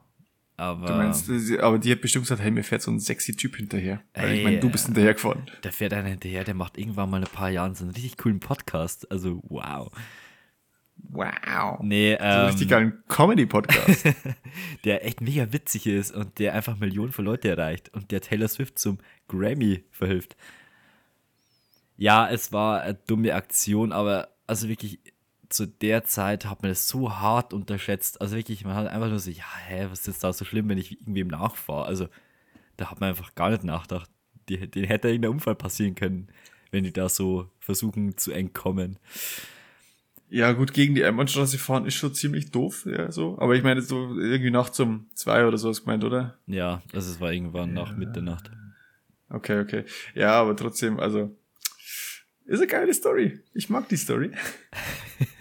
aber 0.58 0.88
Du 0.88 0.94
meinst, 0.94 1.30
äh, 1.30 1.60
aber 1.60 1.78
die 1.80 1.92
hat 1.92 2.02
bestimmt 2.02 2.26
gesagt, 2.26 2.42
hey, 2.42 2.52
mir 2.52 2.64
fährt 2.64 2.82
so 2.82 2.92
ein 2.92 3.00
sexy 3.00 3.36
Typ 3.36 3.56
hinterher. 3.56 4.02
Weil 4.14 4.32
ich 4.34 4.38
Ey, 4.40 4.44
meine, 4.44 4.60
du 4.60 4.70
bist 4.70 4.86
äh, 4.86 4.88
hinterhergefahren. 4.88 5.50
der 5.64 5.72
fährt 5.72 5.94
einer 5.94 6.10
hinterher, 6.10 6.44
der 6.44 6.56
macht 6.56 6.78
irgendwann 6.78 7.10
mal 7.10 7.18
in 7.18 7.24
ein 7.24 7.32
paar 7.32 7.50
Jahren 7.50 7.76
so 7.76 7.84
einen 7.84 7.94
richtig 7.94 8.18
coolen 8.18 8.40
Podcast. 8.40 9.10
Also, 9.12 9.42
wow. 9.48 9.90
Wow. 11.10 11.80
Nee, 11.82 12.16
So 12.18 12.24
einen 12.24 12.40
ähm, 12.40 12.46
richtig 12.48 12.70
geilen 12.70 13.04
Comedy-Podcast. 13.08 14.06
der 14.84 15.06
echt 15.06 15.22
mega 15.22 15.54
witzig 15.54 15.86
ist 15.86 16.12
und 16.12 16.40
der 16.40 16.54
einfach 16.54 16.78
Millionen 16.78 17.12
von 17.12 17.24
Leute 17.24 17.50
erreicht 17.50 17.94
und 17.94 18.12
der 18.12 18.22
Taylor 18.22 18.48
Swift 18.48 18.80
zum 18.80 18.98
Grammy 19.28 19.84
verhilft. 19.92 20.36
Ja, 21.98 22.30
es 22.30 22.52
war 22.52 22.82
eine 22.82 22.96
dumme 23.08 23.34
Aktion, 23.36 23.92
aber 23.92 24.30
also 24.48 24.68
wirklich, 24.70 25.00
zu 25.50 25.68
der 25.68 26.04
Zeit 26.04 26.46
hat 26.46 26.62
man 26.62 26.72
das 26.72 26.88
so 26.88 27.12
hart 27.12 27.54
unterschätzt. 27.54 28.22
Also 28.22 28.36
wirklich, 28.36 28.66
man 28.66 28.76
hat 28.76 28.88
einfach 28.88 29.10
nur 29.10 29.20
so, 29.20 29.32
ja, 29.32 29.46
hä, 29.68 29.88
was 29.90 30.08
ist 30.08 30.24
da 30.24 30.34
so 30.34 30.46
schlimm, 30.46 30.70
wenn 30.70 30.78
ich 30.78 31.00
irgendwem 31.00 31.28
nachfahre? 31.28 31.86
Also 31.86 32.08
da 32.78 32.92
hat 32.92 33.00
man 33.00 33.10
einfach 33.10 33.36
gar 33.36 33.50
nicht 33.50 33.64
nachgedacht. 33.64 34.10
Die, 34.50 34.70
denen 34.70 34.88
hätte 34.88 35.10
irgendein 35.10 35.32
Unfall 35.32 35.56
passieren 35.56 35.96
können, 35.96 36.30
wenn 36.72 36.84
die 36.84 36.94
da 36.94 37.10
so 37.10 37.50
versuchen 37.60 38.18
zu 38.18 38.32
entkommen. 38.32 38.98
Ja, 40.30 40.52
gut, 40.52 40.74
gegen 40.74 40.94
die 40.94 41.06
Einbahnstraße 41.06 41.58
fahren 41.58 41.86
ist 41.86 41.96
schon 41.96 42.14
ziemlich 42.14 42.52
doof, 42.52 42.86
ja, 42.86 43.12
so. 43.12 43.38
Aber 43.40 43.56
ich 43.56 43.64
meine, 43.64 43.82
so 43.82 44.18
irgendwie 44.20 44.52
nachts 44.52 44.80
um 44.80 45.10
zwei 45.14 45.46
oder 45.46 45.58
so 45.58 45.70
hast 45.70 45.80
du 45.80 45.84
gemeint, 45.86 46.04
oder? 46.04 46.38
Ja, 46.48 46.82
also 46.94 47.12
es 47.12 47.22
war 47.22 47.32
irgendwann 47.32 47.74
nach 47.74 47.96
Mitternacht. 47.96 48.52
Okay, 49.30 49.60
okay. 49.62 49.86
Ja, 50.16 50.34
aber 50.34 50.56
trotzdem, 50.56 51.00
also, 51.00 51.36
ist 52.46 52.60
eine 52.60 52.68
geile 52.68 52.94
Story. 52.94 53.40
Ich 53.54 53.70
mag 53.70 53.88
die 53.90 53.98
Story. 53.98 54.32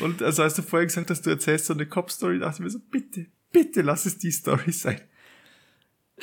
Und 0.00 0.22
also, 0.22 0.42
als 0.42 0.54
du 0.54 0.62
vorher 0.62 0.86
gesagt 0.86 1.10
hast, 1.10 1.26
du 1.26 1.30
erzählst 1.30 1.66
so 1.66 1.74
eine 1.74 1.86
Cop-Story, 1.86 2.38
dachte 2.38 2.56
ich 2.56 2.60
mir 2.60 2.70
so, 2.70 2.78
bitte, 2.90 3.26
bitte 3.52 3.82
lass 3.82 4.06
es 4.06 4.18
die 4.18 4.30
Story 4.30 4.72
sein. 4.72 5.00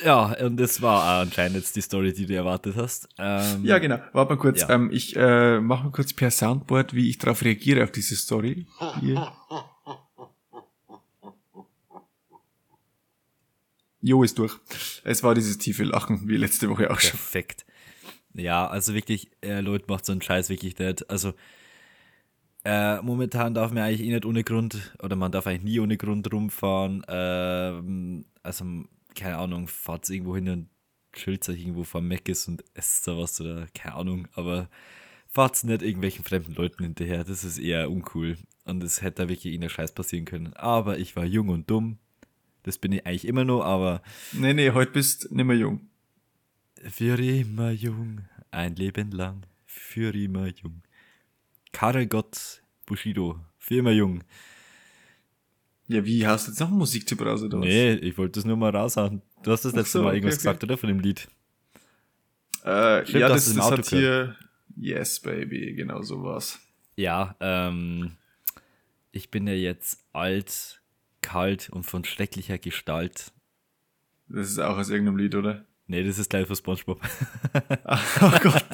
Ja, 0.03 0.33
und 0.43 0.57
das 0.57 0.81
war 0.81 1.21
anscheinend 1.21 1.57
jetzt 1.57 1.75
die 1.75 1.81
Story, 1.81 2.13
die 2.13 2.25
du 2.25 2.33
erwartet 2.33 2.75
hast. 2.75 3.07
Ähm, 3.19 3.63
Ja, 3.63 3.77
genau. 3.77 3.99
Warte 4.11 4.33
mal 4.33 4.39
kurz. 4.39 4.61
Ja. 4.61 4.69
Ähm, 4.71 4.89
ich 4.91 5.15
äh, 5.15 5.59
mache 5.59 5.83
mal 5.83 5.91
kurz 5.91 6.13
per 6.13 6.31
Soundboard, 6.31 6.95
wie 6.95 7.09
ich 7.09 7.19
darauf 7.19 7.43
reagiere 7.43 7.83
auf 7.83 7.91
diese 7.91 8.15
Story. 8.15 8.65
Hier. 9.01 9.31
Jo 14.01 14.23
ist 14.23 14.37
durch. 14.37 14.57
Es 15.03 15.23
war 15.23 15.35
dieses 15.35 15.59
tiefe 15.59 15.83
Lachen, 15.83 16.27
wie 16.27 16.37
letzte 16.37 16.69
Woche 16.69 16.89
auch 16.91 16.99
schon. 16.99 17.11
Perfekt. 17.11 17.65
Ja, 18.33 18.67
also 18.67 18.95
wirklich, 18.95 19.29
äh, 19.41 19.61
Leute 19.61 19.85
macht 19.87 20.05
so 20.05 20.11
einen 20.11 20.21
Scheiß 20.21 20.49
wirklich 20.49 20.77
nicht. 20.77 21.09
Also, 21.09 21.33
äh, 22.65 23.01
momentan 23.01 23.53
darf 23.53 23.71
man 23.71 23.83
eigentlich 23.83 24.01
eh 24.07 24.11
nicht 24.11 24.25
ohne 24.25 24.43
Grund, 24.43 24.95
oder 25.01 25.15
man 25.15 25.31
darf 25.31 25.47
eigentlich 25.47 25.63
nie 25.63 25.79
ohne 25.79 25.97
Grund 25.97 26.31
rumfahren. 26.31 27.03
Ähm, 27.07 28.25
also, 28.41 28.65
keine 29.15 29.37
Ahnung, 29.37 29.67
fahrt 29.67 30.09
irgendwo 30.09 30.35
hin 30.35 30.49
und 30.49 30.69
chillt 31.13 31.47
euch 31.49 31.59
irgendwo 31.61 31.83
vor 31.83 32.01
Meckes 32.01 32.47
und 32.47 32.63
esst 32.73 33.07
da 33.07 33.17
was 33.17 33.39
oder 33.39 33.67
keine 33.73 33.95
Ahnung, 33.95 34.27
aber 34.33 34.69
fahrt 35.27 35.63
nicht 35.63 35.81
irgendwelchen 35.81 36.23
fremden 36.23 36.53
Leuten 36.55 36.83
hinterher. 36.83 37.23
Das 37.23 37.43
ist 37.43 37.57
eher 37.59 37.89
uncool. 37.91 38.37
Und 38.65 38.81
es 38.83 39.01
hätte 39.01 39.23
da 39.23 39.29
wirklich 39.29 39.47
irgendein 39.53 39.69
Scheiß 39.69 39.91
passieren 39.93 40.25
können. 40.25 40.53
Aber 40.53 40.97
ich 40.99 41.15
war 41.15 41.25
jung 41.25 41.49
und 41.49 41.69
dumm. 41.69 41.97
Das 42.63 42.77
bin 42.77 42.93
ich 42.93 43.05
eigentlich 43.05 43.27
immer 43.27 43.43
noch, 43.43 43.61
aber 43.63 44.01
Nee, 44.31 44.53
nee, 44.53 44.71
heute 44.71 44.91
bist 44.93 45.31
nimmer 45.31 45.53
jung. 45.53 45.81
für 46.81 47.19
immer 47.19 47.71
jung, 47.71 48.21
ein 48.51 48.75
Leben 48.75 49.11
lang, 49.11 49.45
für 49.65 50.13
immer 50.15 50.47
jung. 50.47 50.81
Karel 51.73 52.07
Gott 52.07 52.61
Bushido, 52.85 53.39
immer 53.69 53.91
jung. 53.91 54.23
Ja, 55.87 56.05
wie 56.05 56.25
hast 56.25 56.47
du 56.47 56.51
jetzt 56.51 56.59
noch 56.61 56.69
einen 56.69 56.77
Musiktipp 56.77 57.21
raus 57.21 57.43
oder 57.43 57.59
was? 57.59 57.65
Nee, 57.65 57.95
ich 57.95 58.17
wollte 58.17 58.39
das 58.39 58.45
nur 58.45 58.55
mal 58.55 58.73
raushauen. 58.73 59.21
Du 59.43 59.51
hast 59.51 59.65
das 59.65 59.73
Ach 59.73 59.77
letzte 59.77 59.97
so, 59.97 60.03
Mal 60.03 60.13
irgendwas 60.13 60.35
okay. 60.35 60.43
gesagt, 60.43 60.63
oder? 60.63 60.77
Von 60.77 60.87
dem 60.87 60.99
Lied. 60.99 61.27
Äh, 62.63 63.05
Stimmt, 63.05 63.19
ja, 63.19 63.27
das, 63.27 63.53
das 63.53 63.59
Auto 63.59 63.77
hat 63.79 63.87
hier 63.87 64.37
Yes, 64.77 65.19
Baby, 65.19 65.73
genau 65.73 66.01
so 66.01 66.23
war's. 66.23 66.59
Ja, 66.95 67.35
ähm, 67.41 68.13
ich 69.11 69.29
bin 69.29 69.47
ja 69.47 69.53
jetzt 69.53 70.05
alt, 70.13 70.81
kalt 71.21 71.69
und 71.69 71.83
von 71.83 72.05
schrecklicher 72.05 72.57
Gestalt. 72.57 73.33
Das 74.29 74.49
ist 74.49 74.59
auch 74.59 74.77
aus 74.77 74.89
irgendeinem 74.89 75.17
Lied, 75.17 75.35
oder? 75.35 75.65
Nee, 75.87 76.03
das 76.03 76.17
ist 76.17 76.29
gleich 76.29 76.47
für 76.47 76.55
Spongebob. 76.55 77.01
Oh 78.21 78.31
Gott. 78.41 78.65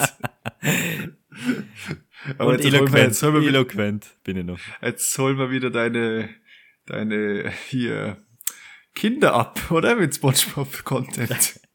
Aber 2.38 2.48
und 2.52 2.64
jetzt 2.64 2.78
holen, 2.78 2.94
wir, 2.94 3.02
jetzt, 3.04 3.22
wir, 3.24 3.34
wieder- 3.34 3.48
eloquent 3.50 4.16
bin 4.24 4.38
ich 4.38 4.46
noch. 4.46 4.60
jetzt 4.82 5.18
holen 5.18 5.38
wir 5.38 5.52
wieder 5.52 5.70
deine, 5.70 6.30
deine 6.86 7.52
hier 7.68 8.18
Kinder 8.96 9.34
ab, 9.34 9.72
oder? 9.72 9.96
Mit 9.96 10.16
Spongebob-Content. 10.16 11.60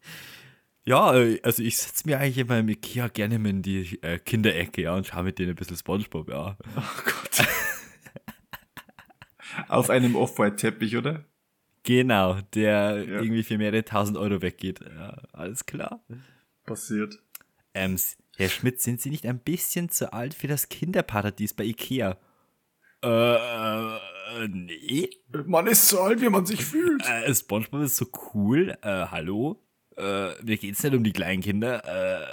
Ja, 0.86 1.16
äh, 1.16 1.40
also 1.42 1.62
ich 1.62 1.78
setze 1.78 2.06
mir 2.06 2.18
eigentlich 2.20 2.36
immer 2.36 2.58
im 2.58 2.68
Ikea 2.68 3.08
gerne 3.08 3.38
mal 3.38 3.48
in 3.48 3.62
die 3.62 3.98
äh, 4.02 4.18
Kinderecke, 4.18 4.82
ja, 4.82 4.94
und 4.94 5.06
schaue 5.06 5.22
mit 5.22 5.38
denen 5.38 5.52
ein 5.52 5.56
bisschen 5.56 5.78
Spongebob, 5.78 6.28
ja. 6.28 6.58
Oh 6.76 7.02
Gott. 7.06 7.46
Auf 9.68 9.88
einem 9.88 10.14
Off-White-Teppich, 10.16 10.96
oder? 10.98 11.24
Genau, 11.84 12.38
der 12.54 12.98
Ja. 12.98 13.20
irgendwie 13.20 13.42
für 13.42 13.56
mehrere 13.58 13.84
tausend 13.84 14.16
Euro 14.18 14.42
weggeht. 14.42 14.80
Ja, 14.80 15.22
alles 15.32 15.64
klar. 15.66 16.04
Passiert. 16.64 17.18
Ähm, 17.74 17.96
Herr 18.36 18.48
Schmidt, 18.48 18.80
sind 18.80 19.00
Sie 19.00 19.10
nicht 19.10 19.26
ein 19.26 19.38
bisschen 19.38 19.88
zu 19.90 20.12
alt 20.12 20.34
für 20.34 20.48
das 20.48 20.68
Kinderparadies 20.68 21.54
bei 21.54 21.64
Ikea? 21.64 22.16
Äh, 23.02 23.08
äh, 23.86 24.48
nee. 24.48 25.08
Man 25.46 25.66
ist 25.66 25.88
so 25.88 26.00
alt, 26.00 26.20
wie 26.20 26.28
man 26.28 26.44
sich 26.46 26.64
fühlt. 26.64 27.02
Äh, 27.08 27.32
SpongeBob 27.34 27.82
ist 27.82 27.96
so 27.96 28.06
cool. 28.34 28.76
Äh, 28.82 29.06
hallo? 29.06 29.62
Äh, 29.96 30.42
mir 30.42 30.56
geht's 30.56 30.82
nicht 30.82 30.94
um 30.94 31.04
die 31.04 31.12
kleinen 31.12 31.42
Kinder. 31.42 31.82
Äh, 31.84 32.26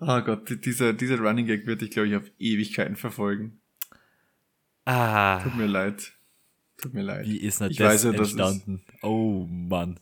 Oh 0.00 0.20
Gott, 0.20 0.48
die- 0.48 0.60
dieser, 0.60 0.92
dieser 0.92 1.18
Running 1.18 1.46
Gag 1.46 1.66
wird 1.66 1.80
dich, 1.80 1.90
glaube 1.90 2.08
ich, 2.08 2.14
auf 2.16 2.30
Ewigkeiten 2.38 2.94
verfolgen. 2.96 3.60
ah, 4.84 5.42
Tut 5.42 5.56
mir 5.56 5.66
leid. 5.66 6.12
Tut 6.76 6.94
mir 6.94 7.02
leid. 7.02 7.26
wie 7.26 7.38
ist 7.38 7.60
denn 7.60 7.70
ich 7.72 7.78
das 7.78 7.86
weiß 7.88 8.04
ja, 8.04 8.12
das 8.12 8.28
ist, 8.32 8.38
entstanden? 8.38 8.84
Oh 9.02 9.44
Mann. 9.50 9.98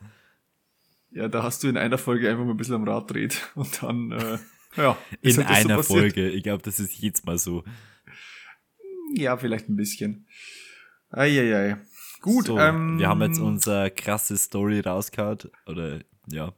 Ja, 1.16 1.28
da 1.28 1.42
hast 1.42 1.62
du 1.62 1.68
in 1.68 1.78
einer 1.78 1.96
Folge 1.96 2.28
einfach 2.28 2.44
mal 2.44 2.50
ein 2.50 2.56
bisschen 2.58 2.74
am 2.74 2.84
Rad 2.84 3.10
dreht 3.10 3.48
und 3.54 3.82
dann, 3.82 4.12
äh, 4.12 4.38
ja. 4.76 4.96
In 5.22 5.34
halt 5.34 5.34
so 5.34 5.40
einer 5.42 5.76
passiert. 5.76 5.98
Folge. 5.98 6.28
Ich 6.28 6.42
glaube, 6.42 6.62
das 6.62 6.78
ist 6.78 6.98
jetzt 6.98 7.24
mal 7.24 7.38
so. 7.38 7.64
Ja, 9.14 9.36
vielleicht 9.38 9.68
ein 9.68 9.76
bisschen. 9.76 10.26
Eieiei. 11.10 11.78
Gut, 12.20 12.46
so, 12.46 12.58
ähm, 12.58 12.98
wir 12.98 13.08
haben 13.08 13.22
jetzt 13.22 13.38
unsere 13.38 13.90
krasse 13.90 14.36
Story 14.36 14.80
rausgehauen. 14.80 15.38
Oder, 15.66 16.00
ja. 16.26 16.52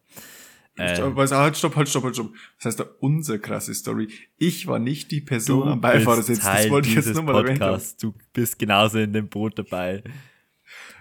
Äh, 0.76 0.96
Stopp, 0.96 1.16
was, 1.16 1.30
halt, 1.30 1.56
stopp, 1.56 1.76
halt, 1.76 1.88
stopp, 1.88 2.04
halt, 2.04 2.16
stopp. 2.16 2.32
Das 2.56 2.66
heißt, 2.66 2.80
da 2.80 2.86
unsere 3.00 3.38
krasse 3.38 3.74
Story. 3.74 4.08
Ich 4.38 4.66
war 4.66 4.78
nicht 4.78 5.10
die 5.10 5.20
Person 5.20 5.68
am 5.68 5.80
Beifahrersitz. 5.80 6.40
Das 6.40 6.70
wollte 6.70 6.88
ich 6.88 6.94
jetzt 6.94 7.04
dieses 7.04 7.16
nur 7.16 7.32
mal 7.32 7.42
erwähnt 7.42 7.60
haben. 7.60 7.74
Podcasts. 7.74 7.96
Du 7.96 8.14
bist 8.32 8.58
genauso 8.58 8.98
in 8.98 9.12
dem 9.12 9.28
Boot 9.28 9.58
dabei. 9.58 10.02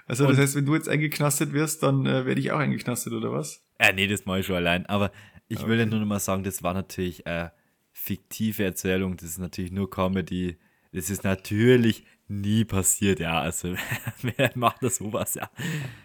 Also, 0.07 0.23
das 0.25 0.33
Und- 0.37 0.41
heißt, 0.41 0.55
wenn 0.55 0.65
du 0.65 0.73
jetzt 0.75 0.89
eingeknastet 0.89 1.53
wirst, 1.53 1.83
dann 1.83 2.05
äh, 2.05 2.25
werde 2.25 2.39
ich 2.41 2.51
auch 2.51 2.59
eingeknastet, 2.59 3.13
oder 3.13 3.31
was? 3.31 3.63
Äh, 3.77 3.93
nee, 3.93 4.07
das 4.07 4.25
mache 4.25 4.39
ich 4.39 4.45
schon 4.47 4.55
allein. 4.55 4.85
Aber 4.87 5.11
ich 5.47 5.65
will 5.67 5.77
ja 5.77 5.83
Okay. 5.83 5.91
nur 5.91 5.99
noch 5.99 6.07
mal 6.07 6.19
sagen, 6.19 6.43
das 6.43 6.63
war 6.63 6.73
natürlich 6.73 7.25
äh, 7.27 7.49
fiktive 7.93 8.63
Erzählung. 8.63 9.17
Das 9.17 9.29
ist 9.29 9.37
natürlich 9.37 9.71
nur 9.71 9.89
Comedy. 9.89 10.57
Das 10.93 11.09
ist 11.09 11.23
natürlich 11.23 12.05
nie 12.29 12.63
passiert, 12.65 13.19
ja. 13.19 13.39
Also, 13.41 13.75
wer 14.21 14.51
macht 14.55 14.81
das 14.81 14.95
sowas, 14.97 15.35
ja. 15.35 15.49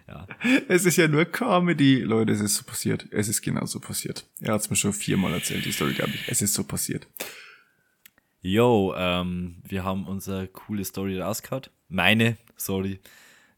ja. 0.09 0.27
Es 0.69 0.85
ist 0.85 0.97
ja 0.97 1.07
nur 1.09 1.25
Comedy. 1.25 2.01
Leute, 2.01 2.33
es 2.33 2.41
ist 2.41 2.57
so 2.57 2.65
passiert. 2.65 3.07
Es 3.13 3.29
ist 3.29 3.41
genau 3.43 3.65
so 3.67 3.79
passiert. 3.81 4.27
Er 4.41 4.55
hat's 4.55 4.69
mir 4.69 4.77
schon 4.77 4.93
viermal 4.93 5.33
erzählt, 5.33 5.65
die 5.65 5.73
Story, 5.73 5.95
glaube 5.95 6.13
ich. 6.15 6.29
Es 6.29 6.43
ist 6.43 6.55
so 6.55 6.65
passiert. 6.65 7.07
Yo, 8.41 8.93
ähm, 8.97 9.63
wir 9.67 9.85
haben 9.85 10.07
unsere 10.07 10.49
coole 10.49 10.85
Story 10.85 11.21
rausgehauen. 11.21 11.65
Meine, 11.89 12.37
sorry, 12.57 12.99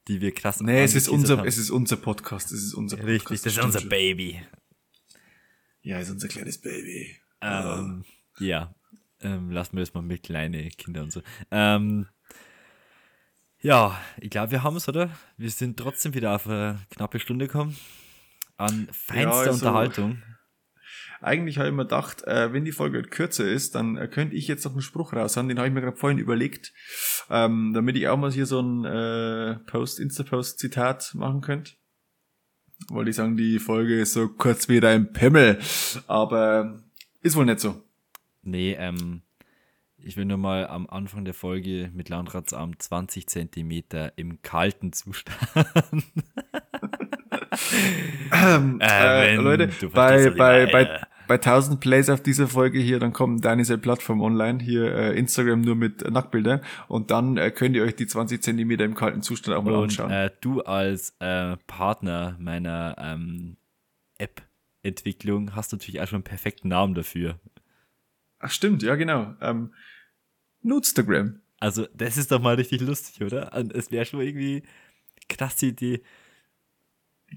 die 0.08 0.20
wir 0.20 0.32
krass 0.32 0.60
Nee, 0.60 0.82
es 0.84 0.94
ist 0.94 1.08
unser, 1.08 1.38
haben. 1.38 1.46
es 1.48 1.58
ist 1.58 1.70
unser 1.70 1.96
Podcast. 1.96 2.52
Es 2.52 2.62
ist 2.62 2.74
unser 2.74 2.96
Podcast. 2.96 3.12
Richtig, 3.30 3.42
das 3.42 3.56
ist 3.56 3.64
unser 3.64 3.80
schon. 3.80 3.88
Baby. 3.88 4.42
Ja, 5.82 5.98
ist 5.98 6.10
unser 6.10 6.28
kleines 6.28 6.60
Baby. 6.60 7.16
Ähm, 7.40 8.04
ja, 8.38 8.74
ähm, 9.20 9.50
lassen 9.50 9.76
wir 9.76 9.80
das 9.80 9.94
mal 9.94 10.02
mit 10.02 10.22
kleine 10.22 10.68
Kinder 10.70 11.02
und 11.02 11.12
so. 11.12 11.22
Ähm, 11.50 12.06
ja, 13.60 13.98
ich 14.20 14.30
glaube, 14.30 14.50
wir 14.52 14.62
haben 14.62 14.76
es, 14.76 14.88
oder? 14.88 15.10
Wir 15.36 15.50
sind 15.50 15.78
trotzdem 15.78 16.14
wieder 16.14 16.34
auf 16.34 16.46
eine 16.46 16.80
knappe 16.90 17.18
Stunde 17.18 17.46
gekommen. 17.46 17.76
An 18.56 18.88
feinster 18.92 19.32
also- 19.32 19.52
Unterhaltung. 19.52 20.22
Eigentlich 21.24 21.58
habe 21.58 21.68
ich 21.68 21.74
mir 21.74 21.84
gedacht, 21.84 22.22
äh, 22.24 22.52
wenn 22.52 22.64
die 22.64 22.72
Folge 22.72 22.98
halt 22.98 23.10
kürzer 23.10 23.48
ist, 23.48 23.74
dann 23.74 23.96
äh, 23.96 24.08
könnte 24.08 24.36
ich 24.36 24.46
jetzt 24.46 24.64
noch 24.64 24.72
einen 24.72 24.82
Spruch 24.82 25.14
raushauen, 25.14 25.48
den 25.48 25.58
habe 25.58 25.68
ich 25.68 25.74
mir 25.74 25.80
gerade 25.80 25.96
vorhin 25.96 26.18
überlegt, 26.18 26.72
ähm, 27.30 27.72
damit 27.74 27.96
ich 27.96 28.08
auch 28.08 28.18
mal 28.18 28.30
hier 28.30 28.46
so 28.46 28.60
ein 28.60 28.84
äh, 28.84 29.56
Post, 29.66 30.00
Insta-Post-Zitat 30.00 31.14
machen 31.14 31.40
könnte. 31.40 31.72
Wollte 32.88 33.10
ich 33.10 33.16
sagen, 33.16 33.36
die 33.36 33.58
Folge 33.58 34.00
ist 34.00 34.12
so 34.12 34.28
kurz 34.28 34.68
wie 34.68 34.80
dein 34.80 35.12
Pimmel, 35.12 35.58
aber 36.06 36.82
ist 37.22 37.36
wohl 37.36 37.46
nicht 37.46 37.60
so. 37.60 37.82
Nee, 38.42 38.76
ähm, 38.78 39.22
ich 39.96 40.18
will 40.18 40.26
nur 40.26 40.36
mal 40.36 40.66
am 40.66 40.86
Anfang 40.86 41.24
der 41.24 41.32
Folge 41.32 41.90
mit 41.94 42.10
Landratsarm 42.10 42.78
20 42.78 43.26
Zentimeter 43.28 44.12
im 44.16 44.42
kalten 44.42 44.92
Zustand. 44.92 45.38
Ähm, 48.32 48.80
Äh, 48.80 48.86
äh, 48.86 49.36
wenn 49.36 49.44
Leute, 49.44 49.68
bei, 49.92 50.30
bei, 50.30 50.66
bei. 50.66 51.00
Bei 51.28 51.34
1000 51.34 51.80
Plays 51.80 52.08
auf 52.10 52.22
dieser 52.22 52.48
Folge 52.48 52.78
hier, 52.78 52.98
dann 52.98 53.12
kommt 53.12 53.44
deine 53.44 53.64
Plattform 53.78 54.20
online, 54.20 54.62
hier 54.62 54.92
äh, 54.94 55.18
Instagram 55.18 55.60
nur 55.60 55.74
mit 55.74 56.08
Nacktbildern 56.08 56.60
und 56.88 57.10
dann 57.10 57.36
äh, 57.36 57.50
könnt 57.50 57.76
ihr 57.76 57.82
euch 57.82 57.96
die 57.96 58.06
20 58.06 58.42
Zentimeter 58.42 58.84
im 58.84 58.94
kalten 58.94 59.22
Zustand 59.22 59.56
auch 59.56 59.62
mal 59.62 59.74
Und 59.74 59.84
anschauen. 59.84 60.10
äh, 60.10 60.30
du 60.40 60.62
als 60.62 61.14
äh, 61.20 61.56
Partner 61.66 62.36
meiner 62.38 62.96
ähm, 62.98 63.56
App-Entwicklung 64.18 65.54
hast 65.54 65.72
natürlich 65.72 66.00
auch 66.00 66.06
schon 66.06 66.16
einen 66.16 66.24
perfekten 66.24 66.68
Namen 66.68 66.94
dafür. 66.94 67.38
Ach 68.38 68.50
stimmt, 68.50 68.82
ja 68.82 68.94
genau. 68.96 69.34
Ähm, 69.40 69.72
Nutstagram. 70.62 71.40
Also, 71.60 71.86
das 71.94 72.16
ist 72.16 72.30
doch 72.30 72.40
mal 72.40 72.56
richtig 72.56 72.80
lustig, 72.82 73.22
oder? 73.22 73.52
Und 73.56 73.72
es 73.72 73.90
wäre 73.90 74.04
schon 74.04 74.20
irgendwie 74.20 74.64
krass 75.28 75.56
die 75.56 75.68
Idee. 75.68 76.02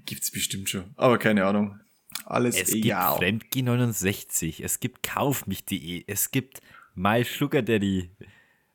Gibt's 0.04 0.30
bestimmt 0.30 0.68
schon. 0.68 0.92
Aber 0.96 1.18
keine 1.18 1.46
Ahnung. 1.46 1.80
Alles 2.28 2.56
Es 2.56 2.72
gibt 2.72 2.84
ja. 2.84 3.16
Fremdgeh69, 3.16 4.62
es 4.62 4.80
gibt 4.80 5.02
Kaufmich.de, 5.02 6.04
es 6.06 6.30
gibt 6.30 6.60
My 6.94 7.24
Sugar 7.24 7.62
Daddy. 7.62 8.10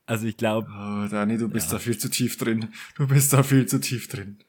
Also 0.08 0.26
ich 0.26 0.38
glaube, 0.38 0.68
Oh, 0.72 1.08
Dani, 1.08 1.38
du 1.38 1.48
bist 1.50 1.72
da 1.72 1.78
viel 1.78 1.96
zu 1.98 2.10
tief 2.10 2.36
drin. 2.38 2.74
Du 2.96 3.08
bist 3.08 3.32
da 3.32 3.44
viel 3.44 3.68
zu 3.68 3.80
tief 3.80 4.08
drin. 4.08 4.40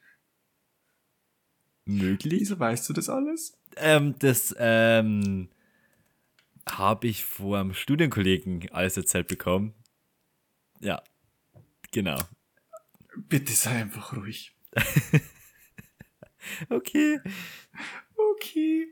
möglich. 1.85 2.41
Wieso 2.41 2.59
weißt 2.59 2.89
du 2.89 2.95
das 2.95 3.11
alles? 3.11 3.59
Ähm, 3.77 4.15
das 4.21 4.55
ähm, 4.59 5.51
habe 6.67 7.07
ich 7.07 7.27
vor 7.27 7.59
einem 7.59 7.75
Studienkollegen 7.75 8.71
alles 8.73 8.97
erzählt 8.97 9.29
bekommen. 9.29 9.75
Ja, 10.81 11.03
genau. 11.93 12.19
Bitte 13.17 13.53
sei 13.53 13.83
einfach 13.83 14.17
ruhig. 14.17 14.57
Okay. 16.69 17.21
Okay. 18.17 18.87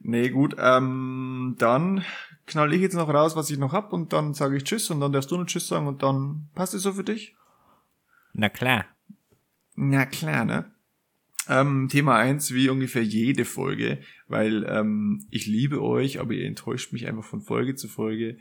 Nee, 0.00 0.30
gut, 0.30 0.56
ähm, 0.58 1.56
dann 1.58 2.04
knall 2.46 2.72
ich 2.72 2.80
jetzt 2.80 2.94
noch 2.94 3.08
raus, 3.08 3.36
was 3.36 3.50
ich 3.50 3.58
noch 3.58 3.72
hab 3.72 3.92
und 3.92 4.12
dann 4.12 4.34
sage 4.34 4.56
ich 4.56 4.64
Tschüss 4.64 4.90
und 4.90 5.00
dann 5.00 5.12
darfst 5.12 5.30
du 5.30 5.36
noch 5.36 5.46
Tschüss 5.46 5.68
sagen 5.68 5.86
und 5.86 6.02
dann 6.02 6.48
passt 6.54 6.74
es 6.74 6.82
so 6.82 6.92
für 6.92 7.04
dich? 7.04 7.36
Na 8.32 8.48
klar. 8.48 8.84
Na 9.74 10.06
klar, 10.06 10.44
ne? 10.44 10.70
Ähm, 11.48 11.88
Thema 11.88 12.16
eins 12.16 12.52
wie 12.54 12.68
ungefähr 12.68 13.02
jede 13.02 13.44
Folge, 13.44 13.98
weil 14.28 14.64
ähm, 14.68 15.26
ich 15.30 15.46
liebe 15.46 15.82
euch, 15.82 16.20
aber 16.20 16.32
ihr 16.32 16.46
enttäuscht 16.46 16.92
mich 16.92 17.08
einfach 17.08 17.24
von 17.24 17.40
Folge 17.40 17.74
zu 17.74 17.88
Folge. 17.88 18.38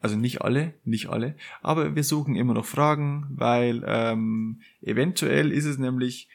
Also 0.00 0.16
nicht 0.16 0.42
alle, 0.42 0.74
nicht 0.84 1.08
alle, 1.08 1.36
aber 1.60 1.94
wir 1.94 2.02
suchen 2.02 2.34
immer 2.34 2.54
noch 2.54 2.64
Fragen, 2.64 3.28
weil 3.30 3.84
ähm, 3.86 4.60
eventuell 4.80 5.52
ist 5.52 5.64
es 5.64 5.78
nämlich 5.78 6.28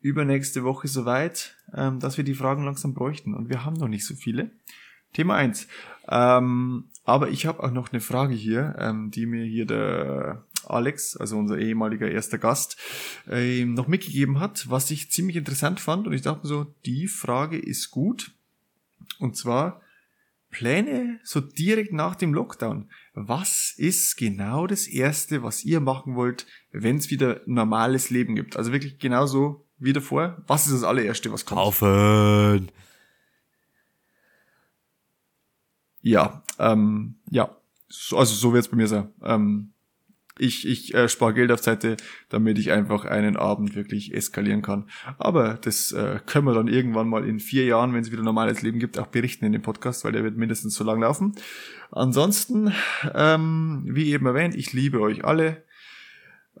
übernächste 0.00 0.64
Woche 0.64 0.88
soweit, 0.88 1.56
ähm, 1.74 2.00
dass 2.00 2.16
wir 2.16 2.24
die 2.24 2.34
Fragen 2.34 2.64
langsam 2.64 2.94
bräuchten 2.94 3.34
und 3.34 3.48
wir 3.48 3.64
haben 3.64 3.76
noch 3.76 3.88
nicht 3.88 4.06
so 4.06 4.14
viele. 4.14 4.50
Thema 5.12 5.36
eins. 5.36 5.68
Ähm, 6.08 6.84
aber 7.04 7.30
ich 7.30 7.46
habe 7.46 7.62
auch 7.62 7.70
noch 7.70 7.92
eine 7.92 8.00
Frage 8.00 8.34
hier, 8.34 8.76
ähm, 8.78 9.10
die 9.10 9.26
mir 9.26 9.44
hier 9.44 9.66
der 9.66 10.44
Alex, 10.66 11.16
also 11.16 11.38
unser 11.38 11.58
ehemaliger 11.58 12.10
erster 12.10 12.38
Gast, 12.38 12.76
ähm, 13.28 13.74
noch 13.74 13.88
mitgegeben 13.88 14.40
hat, 14.40 14.68
was 14.68 14.90
ich 14.90 15.10
ziemlich 15.10 15.36
interessant 15.36 15.80
fand. 15.80 16.06
Und 16.06 16.12
ich 16.12 16.22
dachte 16.22 16.42
mir 16.42 16.48
so, 16.48 16.74
die 16.84 17.08
Frage 17.08 17.58
ist 17.58 17.90
gut. 17.90 18.32
Und 19.18 19.36
zwar 19.36 19.80
Pläne 20.50 21.20
so 21.24 21.40
direkt 21.40 21.92
nach 21.92 22.14
dem 22.14 22.32
Lockdown. 22.32 22.90
Was 23.14 23.74
ist 23.76 24.16
genau 24.16 24.66
das 24.66 24.86
Erste, 24.86 25.42
was 25.42 25.64
ihr 25.64 25.80
machen 25.80 26.14
wollt, 26.14 26.46
wenn 26.72 26.96
es 26.96 27.10
wieder 27.10 27.40
normales 27.46 28.10
Leben 28.10 28.34
gibt? 28.34 28.56
Also 28.56 28.72
wirklich 28.72 28.98
genauso 28.98 29.66
wie 29.78 29.92
davor. 29.92 30.36
Was 30.46 30.66
ist 30.66 30.74
das 30.74 30.84
allererste, 30.84 31.32
was 31.32 31.44
kommt? 31.44 31.60
Kaufen. 31.60 32.70
Ja, 36.02 36.42
ähm, 36.58 37.16
ja. 37.30 37.54
So, 37.88 38.18
also 38.18 38.34
so 38.34 38.52
wird's 38.52 38.68
bei 38.68 38.76
mir 38.76 38.88
sein. 38.88 39.08
Ähm, 39.22 39.72
ich 40.38 40.66
ich 40.66 40.94
äh, 40.94 41.08
spare 41.08 41.34
Geld 41.34 41.50
auf 41.50 41.60
Seite, 41.60 41.96
damit 42.28 42.58
ich 42.58 42.70
einfach 42.70 43.04
einen 43.04 43.36
Abend 43.36 43.74
wirklich 43.74 44.14
eskalieren 44.14 44.62
kann. 44.62 44.88
Aber 45.18 45.54
das 45.54 45.92
äh, 45.92 46.20
können 46.26 46.46
wir 46.46 46.54
dann 46.54 46.68
irgendwann 46.68 47.08
mal 47.08 47.26
in 47.26 47.40
vier 47.40 47.64
Jahren, 47.64 47.92
wenn 47.92 48.02
es 48.02 48.12
wieder 48.12 48.22
normales 48.22 48.62
Leben 48.62 48.78
gibt, 48.78 48.98
auch 48.98 49.08
berichten 49.08 49.44
in 49.44 49.52
dem 49.52 49.62
Podcast, 49.62 50.04
weil 50.04 50.12
der 50.12 50.24
wird 50.24 50.36
mindestens 50.36 50.74
so 50.74 50.84
lang 50.84 51.00
laufen. 51.00 51.34
Ansonsten, 51.90 52.72
ähm, 53.14 53.82
wie 53.86 54.12
eben 54.12 54.26
erwähnt, 54.26 54.54
ich 54.54 54.72
liebe 54.72 55.00
euch 55.00 55.24
alle. 55.24 55.64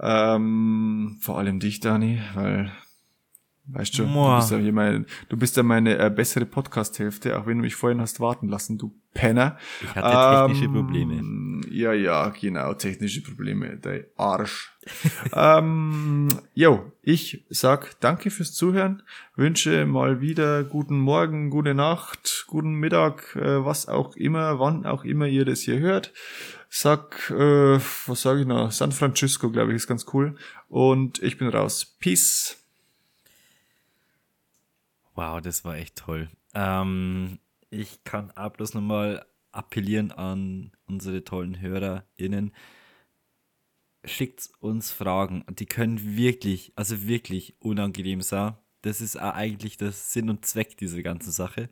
Ähm, 0.00 1.18
vor 1.20 1.38
allem 1.38 1.60
dich, 1.60 1.80
Dani, 1.80 2.20
weil 2.34 2.72
Weißt 3.70 3.98
du, 3.98 4.02
du 4.02 4.08
Moa. 4.08 4.38
bist 4.38 4.50
ja, 4.50 4.56
hier 4.56 4.72
mein, 4.72 5.04
du 5.28 5.36
bist 5.36 5.56
ja 5.58 5.62
meine 5.62 5.98
äh, 5.98 6.10
bessere 6.10 6.46
Podcast-Hälfte, 6.46 7.38
auch 7.38 7.46
wenn 7.46 7.58
du 7.58 7.62
mich 7.62 7.74
vorhin 7.74 8.00
hast 8.00 8.18
warten 8.18 8.48
lassen, 8.48 8.78
du 8.78 8.94
Penner. 9.12 9.58
Ich 9.82 9.94
hatte 9.94 10.46
technische 10.46 10.64
Ähm, 10.66 10.72
Probleme. 10.72 11.60
Ja, 11.70 11.92
ja, 11.92 12.28
genau, 12.28 12.72
technische 12.74 13.22
Probleme, 13.22 13.76
der 13.76 14.04
Arsch. 14.16 14.72
ähm, 15.34 16.28
jo, 16.54 16.92
ich 17.02 17.44
sag 17.50 18.00
danke 18.00 18.30
fürs 18.30 18.54
Zuhören, 18.54 19.02
wünsche 19.36 19.84
mal 19.84 20.20
wieder 20.22 20.64
guten 20.64 20.98
Morgen, 20.98 21.50
gute 21.50 21.74
Nacht, 21.74 22.44
guten 22.46 22.74
Mittag, 22.74 23.36
äh, 23.36 23.64
was 23.64 23.86
auch 23.86 24.16
immer, 24.16 24.58
wann 24.58 24.86
auch 24.86 25.04
immer 25.04 25.26
ihr 25.26 25.44
das 25.44 25.60
hier 25.60 25.78
hört. 25.78 26.12
Sag, 26.70 27.30
äh, 27.30 27.78
was 28.06 28.22
sage 28.22 28.40
ich 28.40 28.46
noch? 28.46 28.70
San 28.72 28.92
Francisco, 28.92 29.50
glaube 29.50 29.72
ich, 29.72 29.76
ist 29.76 29.86
ganz 29.86 30.06
cool. 30.12 30.36
Und 30.68 31.22
ich 31.22 31.38
bin 31.38 31.48
raus. 31.48 31.96
Peace. 31.98 32.57
Wow, 35.18 35.40
das 35.40 35.64
war 35.64 35.74
echt 35.74 35.96
toll. 35.96 36.28
Ähm, 36.54 37.40
ich 37.70 38.04
kann 38.04 38.30
auch 38.36 38.50
bloß 38.50 38.74
nochmal 38.74 39.26
appellieren 39.50 40.12
an 40.12 40.70
unsere 40.86 41.24
tollen 41.24 41.60
HörerInnen. 41.60 42.54
Schickt 44.04 44.48
uns 44.60 44.92
Fragen. 44.92 45.44
Die 45.50 45.66
können 45.66 46.16
wirklich, 46.16 46.72
also 46.76 47.08
wirklich 47.08 47.56
unangenehm 47.58 48.22
sein. 48.22 48.54
Das 48.82 49.00
ist 49.00 49.16
auch 49.20 49.34
eigentlich 49.34 49.76
der 49.76 49.90
Sinn 49.90 50.30
und 50.30 50.46
Zweck 50.46 50.76
dieser 50.76 51.02
ganzen 51.02 51.32
Sache. 51.32 51.68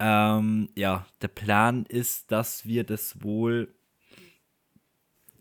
Ähm, 0.00 0.68
ja, 0.74 1.06
der 1.22 1.28
Plan 1.28 1.86
ist, 1.86 2.32
dass 2.32 2.66
wir 2.66 2.82
das 2.82 3.22
wohl 3.22 3.72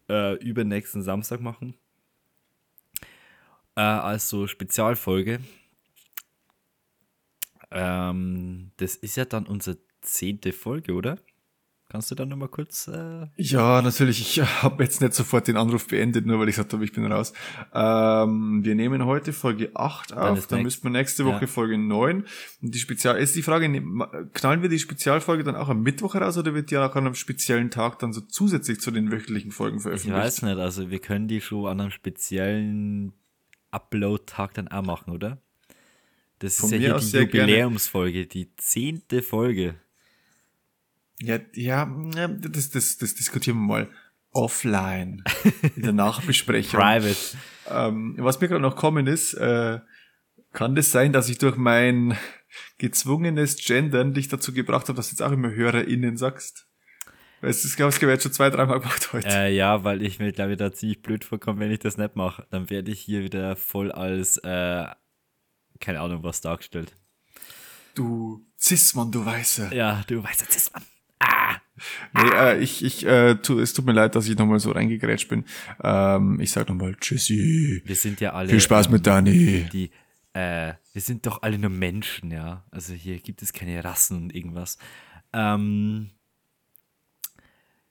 äh, 0.08 0.36
übernächsten 0.36 1.02
Samstag 1.02 1.42
machen. 1.42 1.74
Äh, 3.76 3.82
also 3.82 4.46
Spezialfolge. 4.46 5.40
Ähm, 7.76 8.72
das 8.78 8.96
ist 8.96 9.18
ja 9.18 9.26
dann 9.26 9.46
unsere 9.46 9.78
zehnte 10.02 10.54
Folge, 10.54 10.94
oder? 10.94 11.18
Kannst 11.88 12.10
du 12.10 12.16
da 12.16 12.26
nochmal 12.26 12.50
kurz. 12.50 12.88
Äh, 12.88 13.28
Ja, 13.38 13.82
natürlich. 13.82 14.20
Ich 14.20 14.42
habe 14.64 14.84
jetzt 14.84 15.02
nicht 15.02 15.14
sofort 15.14 15.48
den 15.48 15.56
Anruf 15.56 15.88
beendet, 15.88 16.26
nur 16.26 16.40
weil 16.40 16.50
ich 16.50 16.56
gesagt 16.56 16.74
habe, 16.74 16.84
ich 16.84 16.94
bin 16.94 17.06
raus. 17.06 17.32
Ähm, 17.74 18.64
wir 18.64 18.74
nehmen 18.74 19.06
heute 19.06 19.34
Folge 19.34 19.70
8 19.76 20.14
auf, 20.14 20.48
dann 20.48 20.64
müssten 20.64 20.86
wir 20.86 20.90
nächste 20.90 21.26
Woche 21.26 21.42
ja. 21.42 21.48
Folge 21.48 21.78
9. 21.78 22.26
Und 22.62 22.76
die 22.76 22.80
Spezial, 22.80 23.18
ist 23.18 23.36
die 23.36 23.44
Frage, 23.44 23.70
knallen 24.34 24.64
wir 24.64 24.70
die 24.70 24.80
Spezialfolge 24.80 25.44
dann 25.44 25.56
auch 25.56 25.70
am 25.70 25.84
Mittwoch 25.84 26.16
raus 26.16 26.40
oder 26.40 26.56
wird 26.56 26.72
die 26.72 26.78
auch 26.78 26.96
an 26.96 27.06
einem 27.06 27.16
speziellen 27.16 27.70
Tag 27.70 28.00
dann 28.00 28.14
so 28.14 28.22
zusätzlich 28.22 28.82
zu 28.82 28.90
den 28.90 29.12
wöchentlichen 29.12 29.52
Folgen 29.52 29.78
ich 29.78 29.84
veröffentlicht? 29.84 30.18
weiß 30.18 30.42
nicht, 30.42 30.58
also 30.58 30.90
wir 30.90 31.00
können 31.00 31.28
die 31.28 31.40
schon 31.40 31.68
an 31.68 31.80
einem 31.80 31.92
speziellen 31.92 33.14
Upload-Tag 33.70 34.56
dann 34.56 34.70
auch 34.70 34.84
machen, 34.84 35.14
oder? 35.14 35.38
Das 36.46 36.58
Von 36.58 36.72
ist 36.72 36.80
ja 36.80 37.00
hier 37.00 37.00
die. 37.00 37.38
Jubiläumsfolge, 37.38 38.28
die 38.28 38.56
zehnte 38.58 39.24
Folge. 39.24 39.74
Ja, 41.20 41.40
ja, 41.54 41.86
das, 42.40 42.70
das, 42.70 42.98
das 42.98 43.16
diskutieren 43.16 43.58
wir 43.58 43.66
mal 43.66 43.90
offline 44.32 45.24
in 45.76 45.82
der 45.82 45.94
Nachbesprechung. 45.94 46.80
Private. 46.80 47.18
Ähm, 47.68 48.14
was 48.20 48.40
mir 48.40 48.48
gerade 48.48 48.62
noch 48.62 48.76
kommen 48.76 49.08
ist, 49.08 49.34
äh, 49.34 49.80
kann 50.54 50.76
das 50.76 50.92
sein, 50.92 51.14
dass 51.14 51.30
ich 51.30 51.40
durch 51.40 51.56
mein 51.56 52.16
gezwungenes 52.78 53.58
Gendern 53.58 54.14
dich 54.14 54.28
dazu 54.28 54.54
gebracht 54.54 54.88
habe, 54.88 54.98
dass 54.98 55.08
du 55.08 55.14
jetzt 55.14 55.24
auch 55.24 55.32
immer 55.32 55.50
HörerInnen 55.50 56.16
sagst? 56.16 56.68
Weil 57.42 57.50
es 57.50 57.66
ist, 57.66 57.76
glaube 57.76 57.92
ich, 57.92 58.00
jetzt 58.00 58.22
schon 58.22 58.34
zwei, 58.34 58.52
dreimal 58.52 58.82
gemacht 58.82 59.14
heute. 59.14 59.28
Äh, 59.28 59.56
ja, 59.56 59.84
weil 59.84 60.04
ich 60.04 60.20
mir, 60.20 60.32
glaube 60.32 60.52
ich, 60.52 60.58
da 60.60 60.72
ziemlich 60.72 61.02
blöd 61.02 61.24
vorkomme, 61.24 61.62
wenn 61.62 61.72
ich 61.72 61.80
das 61.80 61.98
nicht 61.98 62.16
mache. 62.16 62.46
Dann 62.52 62.70
werde 62.70 62.92
ich 62.92 63.00
hier 63.00 63.24
wieder 63.24 63.56
voll 63.56 63.92
als, 63.92 64.38
äh, 64.44 64.86
keine 65.80 66.02
Ahnung, 66.02 66.24
was 66.24 66.42
dargestellt. 66.42 66.96
Du 67.94 68.46
Cis-Mann, 68.60 69.12
du 69.12 69.26
Weißer. 69.26 69.74
Ja, 69.74 70.04
du 70.08 70.22
das 70.22 70.56
ist 70.56 70.74
man. 70.74 70.84
Nee, 72.14 72.30
äh, 72.34 72.60
ich, 72.60 72.84
ich, 72.84 73.06
äh, 73.06 73.36
tu, 73.36 73.60
es 73.60 73.74
tut 73.74 73.86
mir 73.86 73.92
leid, 73.92 74.16
dass 74.16 74.28
ich 74.28 74.38
nochmal 74.38 74.60
so 74.60 74.72
reingegrätscht 74.72 75.28
bin. 75.28 75.44
Ähm, 75.84 76.40
ich 76.40 76.52
sag 76.52 76.70
nochmal 76.70 76.96
Tschüssi. 76.96 77.82
Wir 77.86 77.96
sind 77.96 78.22
ja 78.22 78.34
alle. 78.34 78.50
Viel 78.50 78.62
Spaß 78.62 78.90
mit 78.90 79.06
Dani. 79.06 79.68
die, 79.72 79.92
äh, 80.34 80.74
wir 80.94 81.02
sind 81.02 81.26
doch 81.26 81.42
alle 81.42 81.58
nur 81.58 81.70
Menschen, 81.70 82.32
ja. 82.32 82.66
Also 82.72 82.94
hier 82.94 83.20
gibt 83.20 83.42
es 83.42 83.52
keine 83.52 83.84
Rassen 83.84 84.24
und 84.24 84.36
irgendwas. 84.36 84.78
Ähm, 85.34 86.12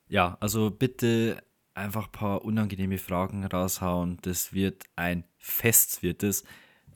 ja, 0.09 0.37
also 0.41 0.71
bitte 0.71 1.43
einfach 1.75 2.07
ein 2.07 2.13
paar 2.13 2.45
unangenehme 2.45 2.99
Fragen 2.99 3.45
raushauen. 3.45 4.19
Das 4.23 4.53
wird 4.53 4.85
ein 4.97 5.25
Fest, 5.39 6.03
wird 6.03 6.23
es. 6.23 6.45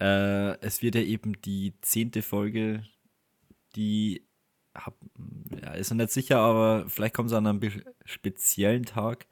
Äh, 0.01 0.59
es 0.61 0.83
wird 0.83 0.95
ja 0.95 1.03
eben 1.03 1.41
die 1.43 1.75
zehnte 1.81 2.23
Folge, 2.23 2.85
die 3.77 4.27
hab, 4.75 4.95
ja, 5.63 5.73
ist 5.73 5.93
nicht 5.93 6.11
sicher, 6.11 6.39
aber 6.39 6.89
vielleicht 6.89 7.15
kommt 7.15 7.31
es 7.31 7.37
an 7.37 7.47
einem 7.47 7.61
speziellen 8.05 8.85
Tag. 8.85 9.27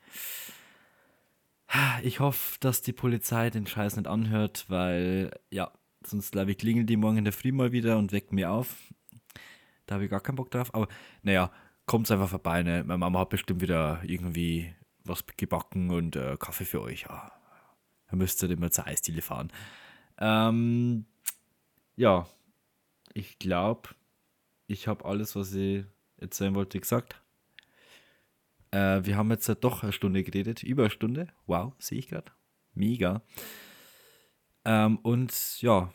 Ich 2.03 2.21
hoffe, 2.21 2.59
dass 2.61 2.83
die 2.83 2.93
Polizei 2.93 3.51
den 3.51 3.67
Scheiß 3.67 3.97
nicht 3.97 4.07
anhört, 4.07 4.67
weil, 4.69 5.31
ja, 5.51 5.73
sonst 6.05 6.33
glaube 6.33 6.53
ich, 6.53 6.59
klingeln 6.59 6.87
die 6.87 6.97
morgen 6.97 7.19
in 7.19 7.25
der 7.25 7.33
Früh 7.33 7.53
mal 7.53 7.73
wieder 7.73 7.99
und 7.99 8.13
wecken 8.13 8.37
mir 8.37 8.51
auf. 8.51 8.77
Da 9.87 9.95
habe 9.95 10.05
ich 10.05 10.11
gar 10.11 10.21
keinen 10.21 10.37
Bock 10.37 10.51
drauf. 10.51 10.75
Aber 10.75 10.89
naja, 11.23 11.51
kommt 11.87 12.11
einfach 12.11 12.29
vorbei, 12.29 12.63
ne? 12.63 12.85
Meine 12.85 12.99
Mama 12.99 13.21
hat 13.21 13.31
bestimmt 13.31 13.61
wieder 13.61 14.01
irgendwie 14.05 14.75
was 15.05 15.25
gebacken 15.37 15.91
und 15.91 16.17
äh, 16.17 16.37
Kaffee 16.39 16.65
für 16.65 16.83
euch. 16.83 17.03
Ja. 17.03 17.33
Dann 18.09 18.19
müsst 18.19 18.43
ihr 18.43 18.51
immer 18.51 18.71
zur 18.71 18.87
Eisdiele 18.87 19.23
fahren. 19.23 19.53
Ähm, 20.19 21.07
ja, 21.97 22.27
ich 23.15 23.39
glaube, 23.39 23.91
ich 24.67 24.89
habe 24.89 25.05
alles, 25.05 25.37
was 25.37 25.55
ich 25.55 25.85
erzählen 26.19 26.55
wollte, 26.55 26.81
gesagt. 26.81 27.21
Äh, 28.71 29.05
wir 29.05 29.17
haben 29.17 29.31
jetzt 29.31 29.47
ja 29.49 29.55
doch 29.55 29.83
eine 29.83 29.93
Stunde 29.93 30.23
geredet, 30.23 30.63
über 30.63 30.85
eine 30.85 30.91
Stunde. 30.91 31.29
Wow, 31.47 31.75
sehe 31.79 31.99
ich 31.99 32.09
gerade. 32.09 32.33
Mega. 32.75 33.23
Ähm, 34.65 34.99
und 34.99 35.63
ja, 35.63 35.93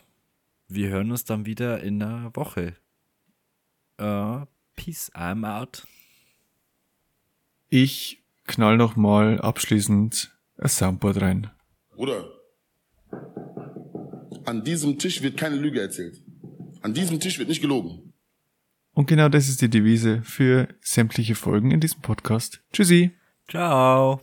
wir 0.68 0.88
hören 0.88 1.10
uns 1.10 1.24
dann 1.24 1.46
wieder 1.46 1.80
in 1.80 2.02
einer 2.02 2.34
Woche. 2.34 2.76
Äh, 3.98 4.46
peace, 4.74 5.12
I'm 5.14 5.46
out. 5.46 5.86
Ich 7.68 8.22
knall 8.44 8.76
noch 8.76 8.96
mal 8.96 9.40
abschließend 9.40 10.36
ein 10.58 10.68
Soundboard 10.68 11.20
rein. 11.20 11.50
Bruder, 11.90 12.24
an 14.44 14.64
diesem 14.64 14.98
Tisch 14.98 15.22
wird 15.22 15.36
keine 15.36 15.56
Lüge 15.56 15.80
erzählt. 15.80 16.22
An 16.80 16.94
diesem 16.94 17.20
Tisch 17.20 17.38
wird 17.38 17.48
nicht 17.48 17.62
gelogen. 17.62 18.12
Und 18.94 19.06
genau 19.06 19.28
das 19.28 19.48
ist 19.48 19.62
die 19.62 19.70
Devise 19.70 20.20
für 20.22 20.68
sämtliche 20.80 21.34
Folgen 21.34 21.70
in 21.70 21.80
diesem 21.80 22.02
Podcast. 22.02 22.62
Tschüssi. 22.72 23.12
Ciao. 23.48 24.20